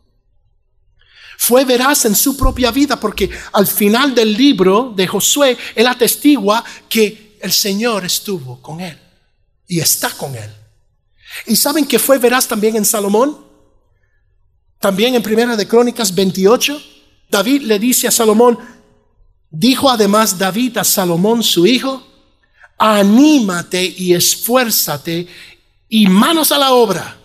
Fue 1.37 1.63
veraz 1.63 2.05
en 2.05 2.15
su 2.15 2.35
propia 2.35 2.71
vida 2.71 2.99
porque 2.99 3.29
al 3.53 3.67
final 3.67 4.15
del 4.15 4.33
libro 4.33 4.93
de 4.95 5.05
Josué, 5.05 5.55
él 5.75 5.85
atestigua 5.85 6.65
que 6.89 7.24
el 7.45 7.53
Señor 7.53 8.03
estuvo 8.03 8.61
con 8.61 8.81
él 8.81 8.99
y 9.67 9.79
está 9.79 10.09
con 10.09 10.35
él. 10.35 10.51
¿Y 11.45 11.55
saben 11.55 11.85
que 11.85 11.99
fue 11.99 12.17
veraz 12.17 12.47
también 12.47 12.75
en 12.75 12.85
Salomón? 12.85 13.45
También 14.79 15.15
en 15.15 15.23
Primera 15.23 15.55
de 15.55 15.67
Crónicas 15.67 16.13
28, 16.13 16.81
David 17.29 17.61
le 17.63 17.79
dice 17.79 18.07
a 18.07 18.11
Salomón, 18.11 18.57
Dijo 19.49 19.89
además 19.89 20.37
David 20.37 20.77
a 20.77 20.83
Salomón 20.83 21.41
su 21.41 21.65
hijo, 21.65 22.05
anímate 22.77 23.85
y 23.85 24.13
esfuérzate 24.13 25.27
y 25.87 26.07
manos 26.07 26.51
a 26.51 26.57
la 26.57 26.73
obra. 26.73 27.17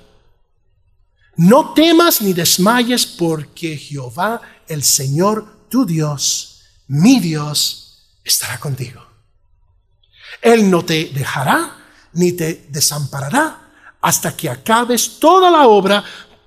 No 1.36 1.72
temas 1.72 2.22
ni 2.22 2.32
desmayes 2.32 3.04
porque 3.04 3.76
Jehová 3.76 4.40
el 4.68 4.84
Señor 4.84 5.68
tu 5.68 5.84
Dios, 5.84 6.62
mi 6.86 7.18
Dios, 7.18 8.14
estará 8.22 8.60
contigo. 8.60 9.09
Él 10.40 10.70
no 10.70 10.84
te 10.84 11.06
dejará 11.06 11.76
ni 12.12 12.32
te 12.32 12.66
desamparará 12.68 13.70
hasta 14.00 14.36
que 14.36 14.48
acabes 14.48 15.18
toda 15.18 15.50
la 15.50 15.66
obra 15.66 16.02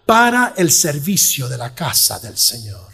para 0.06 0.54
el 0.58 0.72
servicio 0.72 1.48
de 1.48 1.58
la 1.58 1.74
casa 1.74 2.20
del 2.20 2.38
Señor. 2.38 2.94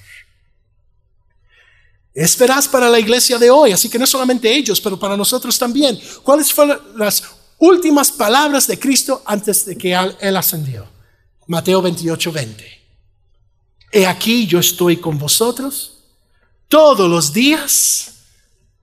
Es 2.14 2.36
para 2.70 2.90
la 2.90 3.00
iglesia 3.00 3.38
de 3.38 3.50
hoy, 3.50 3.72
así 3.72 3.88
que 3.88 3.98
no 3.98 4.06
solamente 4.06 4.54
ellos, 4.54 4.82
pero 4.82 5.00
para 5.00 5.16
nosotros 5.16 5.58
también. 5.58 5.98
¿Cuáles 6.22 6.52
fueron 6.52 6.80
las 6.98 7.24
últimas 7.60 8.12
palabras 8.12 8.68
de 8.68 8.78
Cristo 8.78 9.24
antes 9.26 9.66
de 9.66 9.78
que 9.78 9.98
Él 10.20 10.36
ascendió? 10.36 10.86
Mateo 11.48 11.82
28, 11.82 12.32
20. 12.32 12.80
He 13.92 14.06
aquí 14.06 14.46
yo 14.46 14.60
estoy 14.60 14.98
con 14.98 15.18
vosotros 15.18 15.94
todos 16.68 17.10
los 17.10 17.32
días, 17.32 18.12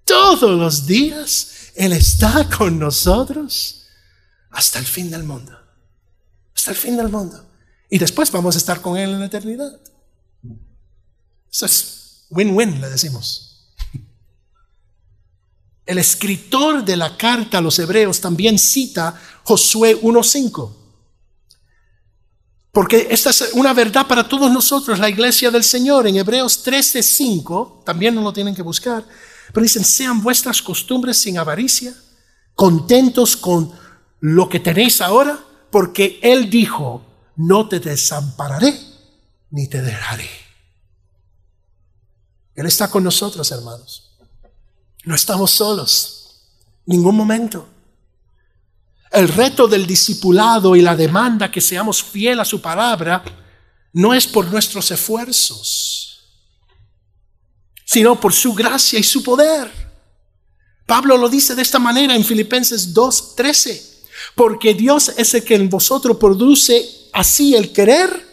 todos 0.05 0.59
los 0.59 0.87
días. 0.87 1.51
Él 1.77 1.93
está 1.93 2.49
con 2.49 2.79
nosotros 2.79 3.87
hasta 4.51 4.79
el 4.79 4.87
fin 4.87 5.11
del 5.11 5.25
mundo. 5.25 5.57
Hasta 6.55 6.71
el 6.71 6.77
fin 6.77 6.97
del 6.97 7.11
mundo. 7.11 7.45
Y 7.91 7.99
después 7.99 8.31
vamos 8.33 8.55
a 8.55 8.59
estar 8.59 8.81
con 8.81 8.97
Él 8.97 9.11
en 9.11 9.21
la 9.21 9.27
eternidad. 9.27 9.79
Eso 11.51 11.67
es 11.67 12.27
Win-win, 12.31 12.81
le 12.81 12.89
decimos. 12.89 13.75
El 15.85 15.99
escritor 15.99 16.85
de 16.85 16.97
la 16.97 17.17
carta 17.17 17.59
a 17.59 17.61
los 17.61 17.79
hebreos 17.79 18.21
también 18.21 18.59
cita 18.59 19.21
Josué 19.45 20.01
1.5. 20.01 20.75
Porque 22.73 23.07
esta 23.11 23.31
es 23.31 23.51
una 23.53 23.73
verdad 23.73 24.07
para 24.07 24.27
todos 24.27 24.51
nosotros, 24.51 24.99
la 24.99 25.09
iglesia 25.09 25.51
del 25.51 25.65
Señor. 25.65 26.07
En 26.07 26.17
Hebreos 26.17 26.67
13.5, 26.67 27.85
también 27.85 28.15
no 28.15 28.23
lo 28.23 28.33
tienen 28.33 28.55
que 28.55 28.63
buscar, 28.63 29.07
pero 29.53 29.63
dicen, 29.63 29.85
sean 29.85 30.23
vuestras 30.23 30.63
costumbres 30.63 31.19
sin 31.19 31.39
avaricia, 31.39 31.95
contentos 32.55 33.37
con 33.37 33.73
lo 34.21 34.49
que 34.49 34.61
tenéis 34.61 35.01
ahora, 35.01 35.39
porque 35.71 36.19
Él 36.23 36.51
dijo, 36.51 37.05
no 37.37 37.69
te 37.69 37.81
desampararé 37.81 38.75
ni 39.51 39.69
te 39.69 39.83
dejaré. 39.83 40.29
Él 42.55 42.67
está 42.67 42.91
con 42.91 43.05
nosotros, 43.05 43.51
hermanos. 43.53 44.11
No 45.05 45.15
estamos 45.15 45.51
solos, 45.51 46.41
ningún 46.87 47.15
momento. 47.15 47.69
El 49.13 49.29
reto 49.29 49.69
del 49.69 49.87
discipulado 49.87 50.75
y 50.75 50.83
la 50.83 50.97
demanda 50.97 51.51
que 51.51 51.61
seamos 51.61 52.03
fieles 52.03 52.41
a 52.41 52.45
su 52.45 52.61
palabra 52.61 53.23
no 53.93 54.13
es 54.13 54.27
por 54.27 54.47
nuestros 54.51 54.91
esfuerzos, 54.91 55.96
sino 57.87 58.21
por 58.21 58.35
su 58.35 58.53
gracia 58.53 58.99
y 58.99 59.03
su 59.03 59.23
poder. 59.23 59.73
Pablo 60.85 61.17
lo 61.17 61.31
dice 61.31 61.55
de 61.55 61.63
esta 61.63 61.79
manera 61.79 62.15
en 62.15 62.25
Filipenses 62.25 62.93
2:13, 62.93 63.83
porque 64.35 64.75
Dios 64.75 65.13
es 65.17 65.33
el 65.33 65.45
que 65.45 65.55
en 65.55 65.71
vosotros 65.71 66.19
produce 66.19 67.09
así 67.15 67.55
el 67.55 67.73
querer 67.73 68.27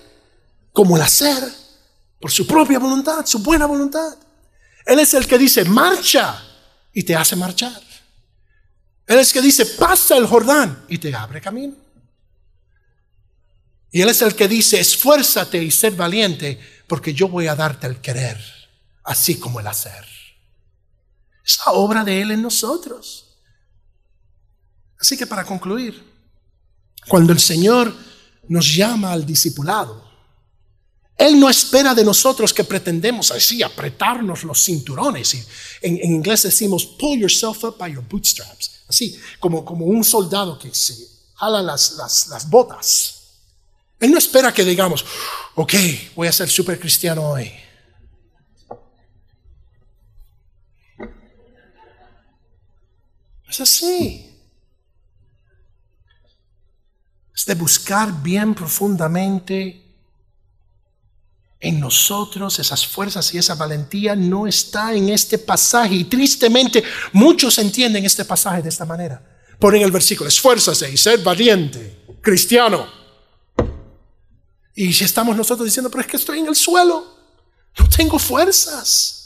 como 0.73 0.97
el 0.97 1.03
hacer 1.03 1.41
por 2.19 2.31
su 2.31 2.45
propia 2.45 2.79
voluntad, 2.79 3.25
su 3.25 3.39
buena 3.39 3.65
voluntad. 3.65 4.17
Él 4.85 4.99
es 4.99 5.13
el 5.13 5.27
que 5.27 5.37
dice, 5.37 5.63
marcha 5.65 6.43
y 6.91 7.03
te 7.03 7.15
hace 7.15 7.35
marchar. 7.35 7.81
Él 9.05 9.19
es 9.19 9.27
el 9.29 9.33
que 9.33 9.41
dice, 9.41 9.65
pasa 9.65 10.17
el 10.17 10.25
Jordán 10.25 10.85
y 10.89 10.97
te 10.97 11.13
abre 11.15 11.39
camino. 11.39 11.75
Y 13.91 14.01
Él 14.01 14.09
es 14.09 14.21
el 14.23 14.35
que 14.35 14.47
dice, 14.47 14.79
esfuérzate 14.79 15.63
y 15.63 15.69
ser 15.69 15.93
valiente 15.93 16.59
porque 16.87 17.13
yo 17.13 17.27
voy 17.27 17.47
a 17.47 17.55
darte 17.55 17.85
el 17.85 18.01
querer, 18.01 18.41
así 19.03 19.35
como 19.39 19.59
el 19.59 19.67
hacer. 19.67 20.05
Es 21.45 21.59
la 21.65 21.73
obra 21.73 22.03
de 22.03 22.21
Él 22.21 22.31
en 22.31 22.41
nosotros. 22.41 23.37
Así 24.99 25.17
que 25.17 25.27
para 25.27 25.43
concluir, 25.43 26.01
cuando 27.07 27.33
el 27.33 27.39
Señor 27.39 27.93
nos 28.47 28.73
llama 28.73 29.11
al 29.11 29.25
discipulado, 29.25 30.03
él 31.17 31.39
no 31.39 31.49
espera 31.49 31.93
de 31.93 32.03
nosotros 32.03 32.53
que 32.53 32.63
pretendemos 32.63 33.31
así 33.31 33.61
apretarnos 33.61 34.43
los 34.43 34.63
cinturones. 34.63 35.33
En, 35.81 35.97
en, 35.97 36.11
inglés 36.11 36.43
decimos 36.43 36.85
pull 36.85 37.19
yourself 37.19 37.63
up 37.63 37.77
by 37.77 37.93
your 37.93 38.03
bootstraps. 38.03 38.83
Así, 38.87 39.19
como, 39.39 39.63
como 39.63 39.85
un 39.85 40.03
soldado 40.03 40.57
que 40.57 40.73
se 40.73 40.95
jala 41.35 41.61
las, 41.61 41.93
las, 41.93 42.27
las 42.27 42.49
botas. 42.49 43.21
Él 43.99 44.11
no 44.11 44.17
espera 44.17 44.53
que 44.53 44.65
digamos, 44.65 45.05
ok, 45.55 45.73
voy 46.15 46.27
a 46.27 46.31
ser 46.31 46.49
súper 46.49 46.79
cristiano 46.79 47.29
hoy. 47.29 47.51
Es 53.53 53.61
así. 53.61 54.25
Es 57.35 57.45
de 57.45 57.53
buscar 57.53 58.23
bien 58.23 58.55
profundamente 58.55 59.79
en 61.59 61.79
nosotros, 61.79 62.57
esas 62.57 62.87
fuerzas 62.87 63.31
y 63.31 63.37
esa 63.37 63.53
valentía 63.53 64.15
no 64.15 64.47
está 64.47 64.95
en 64.95 65.09
este 65.09 65.37
pasaje. 65.37 65.93
Y 65.93 66.05
tristemente 66.05 66.83
muchos 67.11 67.59
entienden 67.59 68.03
este 68.05 68.25
pasaje 68.25 68.63
de 68.63 68.69
esta 68.69 68.85
manera. 68.85 69.21
Ponen 69.59 69.83
el 69.83 69.91
versículo, 69.91 70.27
esfuérzase 70.27 70.91
y 70.91 70.97
ser 70.97 71.19
valiente, 71.19 72.17
cristiano. 72.21 72.87
Y 74.73 74.91
si 74.93 75.03
estamos 75.03 75.37
nosotros 75.37 75.65
diciendo, 75.65 75.91
pero 75.91 76.01
es 76.01 76.07
que 76.07 76.17
estoy 76.17 76.39
en 76.39 76.47
el 76.47 76.55
suelo, 76.55 77.05
no 77.77 77.87
tengo 77.87 78.17
fuerzas. 78.17 79.22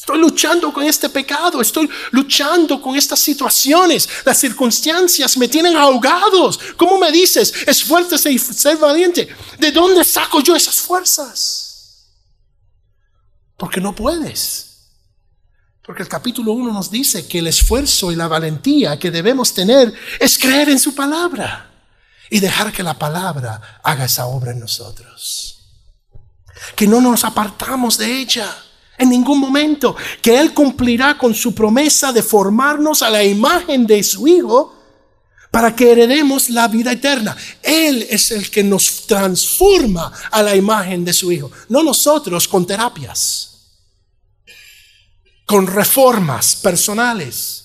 Estoy 0.00 0.18
luchando 0.18 0.72
con 0.72 0.82
este 0.82 1.10
pecado, 1.10 1.60
estoy 1.60 1.86
luchando 2.12 2.80
con 2.80 2.96
estas 2.96 3.20
situaciones. 3.20 4.08
Las 4.24 4.38
circunstancias 4.38 5.36
me 5.36 5.46
tienen 5.46 5.76
ahogados. 5.76 6.58
¿Cómo 6.78 6.98
me 6.98 7.12
dices? 7.12 7.52
Esfuérzate 7.66 8.32
y 8.32 8.38
ser 8.38 8.78
valiente. 8.78 9.28
¿De 9.58 9.70
dónde 9.70 10.02
saco 10.02 10.40
yo 10.40 10.56
esas 10.56 10.76
fuerzas? 10.76 12.06
Porque 13.58 13.78
no 13.78 13.94
puedes. 13.94 14.88
Porque 15.84 16.02
el 16.02 16.08
capítulo 16.08 16.52
1 16.52 16.72
nos 16.72 16.90
dice 16.90 17.28
que 17.28 17.40
el 17.40 17.48
esfuerzo 17.48 18.10
y 18.10 18.16
la 18.16 18.26
valentía 18.26 18.98
que 18.98 19.10
debemos 19.10 19.52
tener 19.52 19.92
es 20.18 20.38
creer 20.38 20.70
en 20.70 20.78
su 20.78 20.94
palabra 20.94 21.72
y 22.30 22.40
dejar 22.40 22.72
que 22.72 22.82
la 22.82 22.98
palabra 22.98 23.80
haga 23.84 24.06
esa 24.06 24.24
obra 24.24 24.52
en 24.52 24.60
nosotros. 24.60 25.58
Que 26.74 26.86
no 26.86 27.02
nos 27.02 27.22
apartamos 27.22 27.98
de 27.98 28.18
ella 28.18 28.64
en 29.00 29.08
ningún 29.08 29.40
momento, 29.40 29.96
que 30.20 30.38
Él 30.38 30.52
cumplirá 30.52 31.16
con 31.16 31.34
su 31.34 31.54
promesa 31.54 32.12
de 32.12 32.22
formarnos 32.22 33.00
a 33.00 33.08
la 33.08 33.24
imagen 33.24 33.86
de 33.86 34.02
su 34.02 34.28
Hijo 34.28 34.76
para 35.50 35.74
que 35.74 35.90
heredemos 35.90 36.50
la 36.50 36.68
vida 36.68 36.92
eterna. 36.92 37.34
Él 37.62 38.06
es 38.10 38.30
el 38.30 38.50
que 38.50 38.62
nos 38.62 39.06
transforma 39.06 40.12
a 40.30 40.42
la 40.42 40.54
imagen 40.54 41.02
de 41.02 41.14
su 41.14 41.32
Hijo, 41.32 41.50
no 41.70 41.82
nosotros 41.82 42.46
con 42.46 42.66
terapias, 42.66 43.78
con 45.46 45.66
reformas 45.66 46.56
personales. 46.56 47.56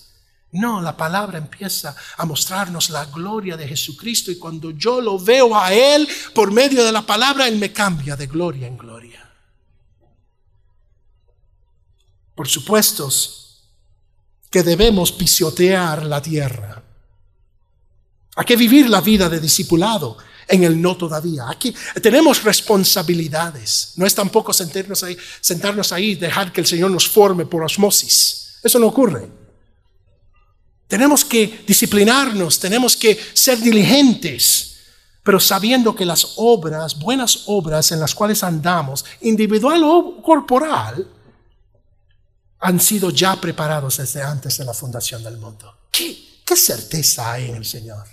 No, 0.53 0.81
la 0.81 0.95
palabra 0.95 1.37
empieza 1.37 1.93
a 2.15 2.25
mostrarnos 2.25 2.89
la 2.89 3.03
gloria 3.07 3.57
de 3.57 3.67
Jesucristo 3.67 4.31
y 4.31 4.39
cuando 4.39 4.71
yo 4.71 5.01
lo 5.01 5.19
veo 5.19 5.53
a 5.53 5.73
Él 5.73 6.07
por 6.33 6.49
medio 6.49 6.85
de 6.85 6.93
la 6.93 7.01
palabra, 7.01 7.45
Él 7.45 7.57
me 7.57 7.73
cambia 7.73 8.15
de 8.15 8.27
gloria 8.27 8.67
en 8.67 8.77
gloria. 8.77 9.24
Por 12.35 12.47
supuesto 12.47 13.09
que 14.49 14.63
debemos 14.63 15.11
pisotear 15.11 16.05
la 16.05 16.21
tierra. 16.21 16.83
Hay 18.35 18.45
que 18.45 18.55
vivir 18.55 18.89
la 18.89 19.01
vida 19.01 19.29
de 19.29 19.39
discipulado 19.39 20.17
en 20.47 20.63
el 20.63 20.81
no 20.81 20.95
todavía. 20.97 21.49
Aquí 21.49 21.73
tenemos 22.01 22.43
responsabilidades. 22.43 23.93
No 23.95 24.05
es 24.05 24.13
tampoco 24.13 24.53
sentarnos 24.53 25.03
ahí, 25.03 25.17
sentarnos 25.41 25.91
ahí 25.91 26.15
dejar 26.15 26.51
que 26.51 26.61
el 26.61 26.67
Señor 26.67 26.91
nos 26.91 27.07
forme 27.07 27.45
por 27.45 27.63
osmosis. 27.63 28.59
Eso 28.61 28.77
no 28.79 28.87
ocurre. 28.87 29.29
Tenemos 30.87 31.25
que 31.25 31.63
disciplinarnos, 31.65 32.59
tenemos 32.59 32.95
que 32.95 33.19
ser 33.33 33.59
diligentes, 33.59 34.77
pero 35.23 35.39
sabiendo 35.39 35.95
que 35.95 36.05
las 36.05 36.33
obras, 36.35 36.99
buenas 36.99 37.43
obras 37.47 37.91
en 37.91 37.99
las 37.99 38.13
cuales 38.13 38.43
andamos, 38.43 39.03
individual 39.21 39.81
o 39.83 40.21
corporal, 40.21 41.07
han 42.59 42.79
sido 42.79 43.09
ya 43.09 43.39
preparados 43.39 43.97
desde 43.97 44.21
antes 44.21 44.57
de 44.57 44.65
la 44.65 44.73
fundación 44.73 45.23
del 45.23 45.37
mundo. 45.37 45.75
¿Qué, 45.91 46.55
certeza 46.55 47.33
hay 47.33 47.49
en 47.49 47.55
el 47.55 47.65
Señor? 47.65 48.05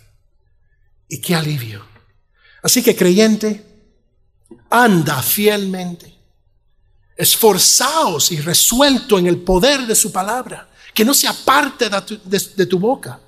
Y 1.09 1.21
qué 1.21 1.35
alivio. 1.35 1.85
Así 2.63 2.83
que 2.83 2.97
creyente, 2.97 3.65
anda 4.71 5.23
fielmente, 5.23 6.15
esforzaos 7.17 8.33
y 8.33 8.41
resuelto 8.41 9.19
en 9.19 9.27
el 9.27 9.39
poder 9.39 9.87
de 9.87 9.95
su 9.95 10.11
palabra, 10.13 10.69
que 10.95 11.05
no 11.05 11.15
se 11.15 11.29
aparte 11.29 11.89
de 11.89 12.03
tu, 12.03 12.21
de 12.57 12.67
tu 12.67 12.79
boca, 12.79 13.21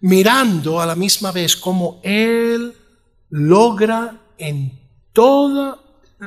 mirando 0.00 0.80
a 0.80 0.86
la 0.86 0.94
misma 0.94 1.32
vez 1.32 1.56
como 1.56 2.00
Él 2.02 2.76
logra 3.30 4.20
en 4.38 4.78
toda, 5.12 5.78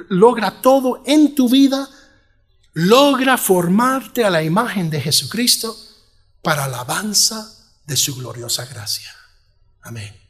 logra 0.10 0.62
todo 0.62 1.04
en 1.06 1.36
tu 1.36 1.50
vida 1.50 1.88
logra 2.76 3.38
formarte 3.38 4.26
a 4.26 4.30
la 4.30 4.43
imagen 4.43 4.89
de 4.89 5.01
Jesucristo 5.01 5.76
para 6.41 6.65
alabanza 6.65 7.49
de 7.86 7.95
su 7.95 8.15
gloriosa 8.15 8.65
gracia. 8.65 9.15
Amén. 9.82 10.24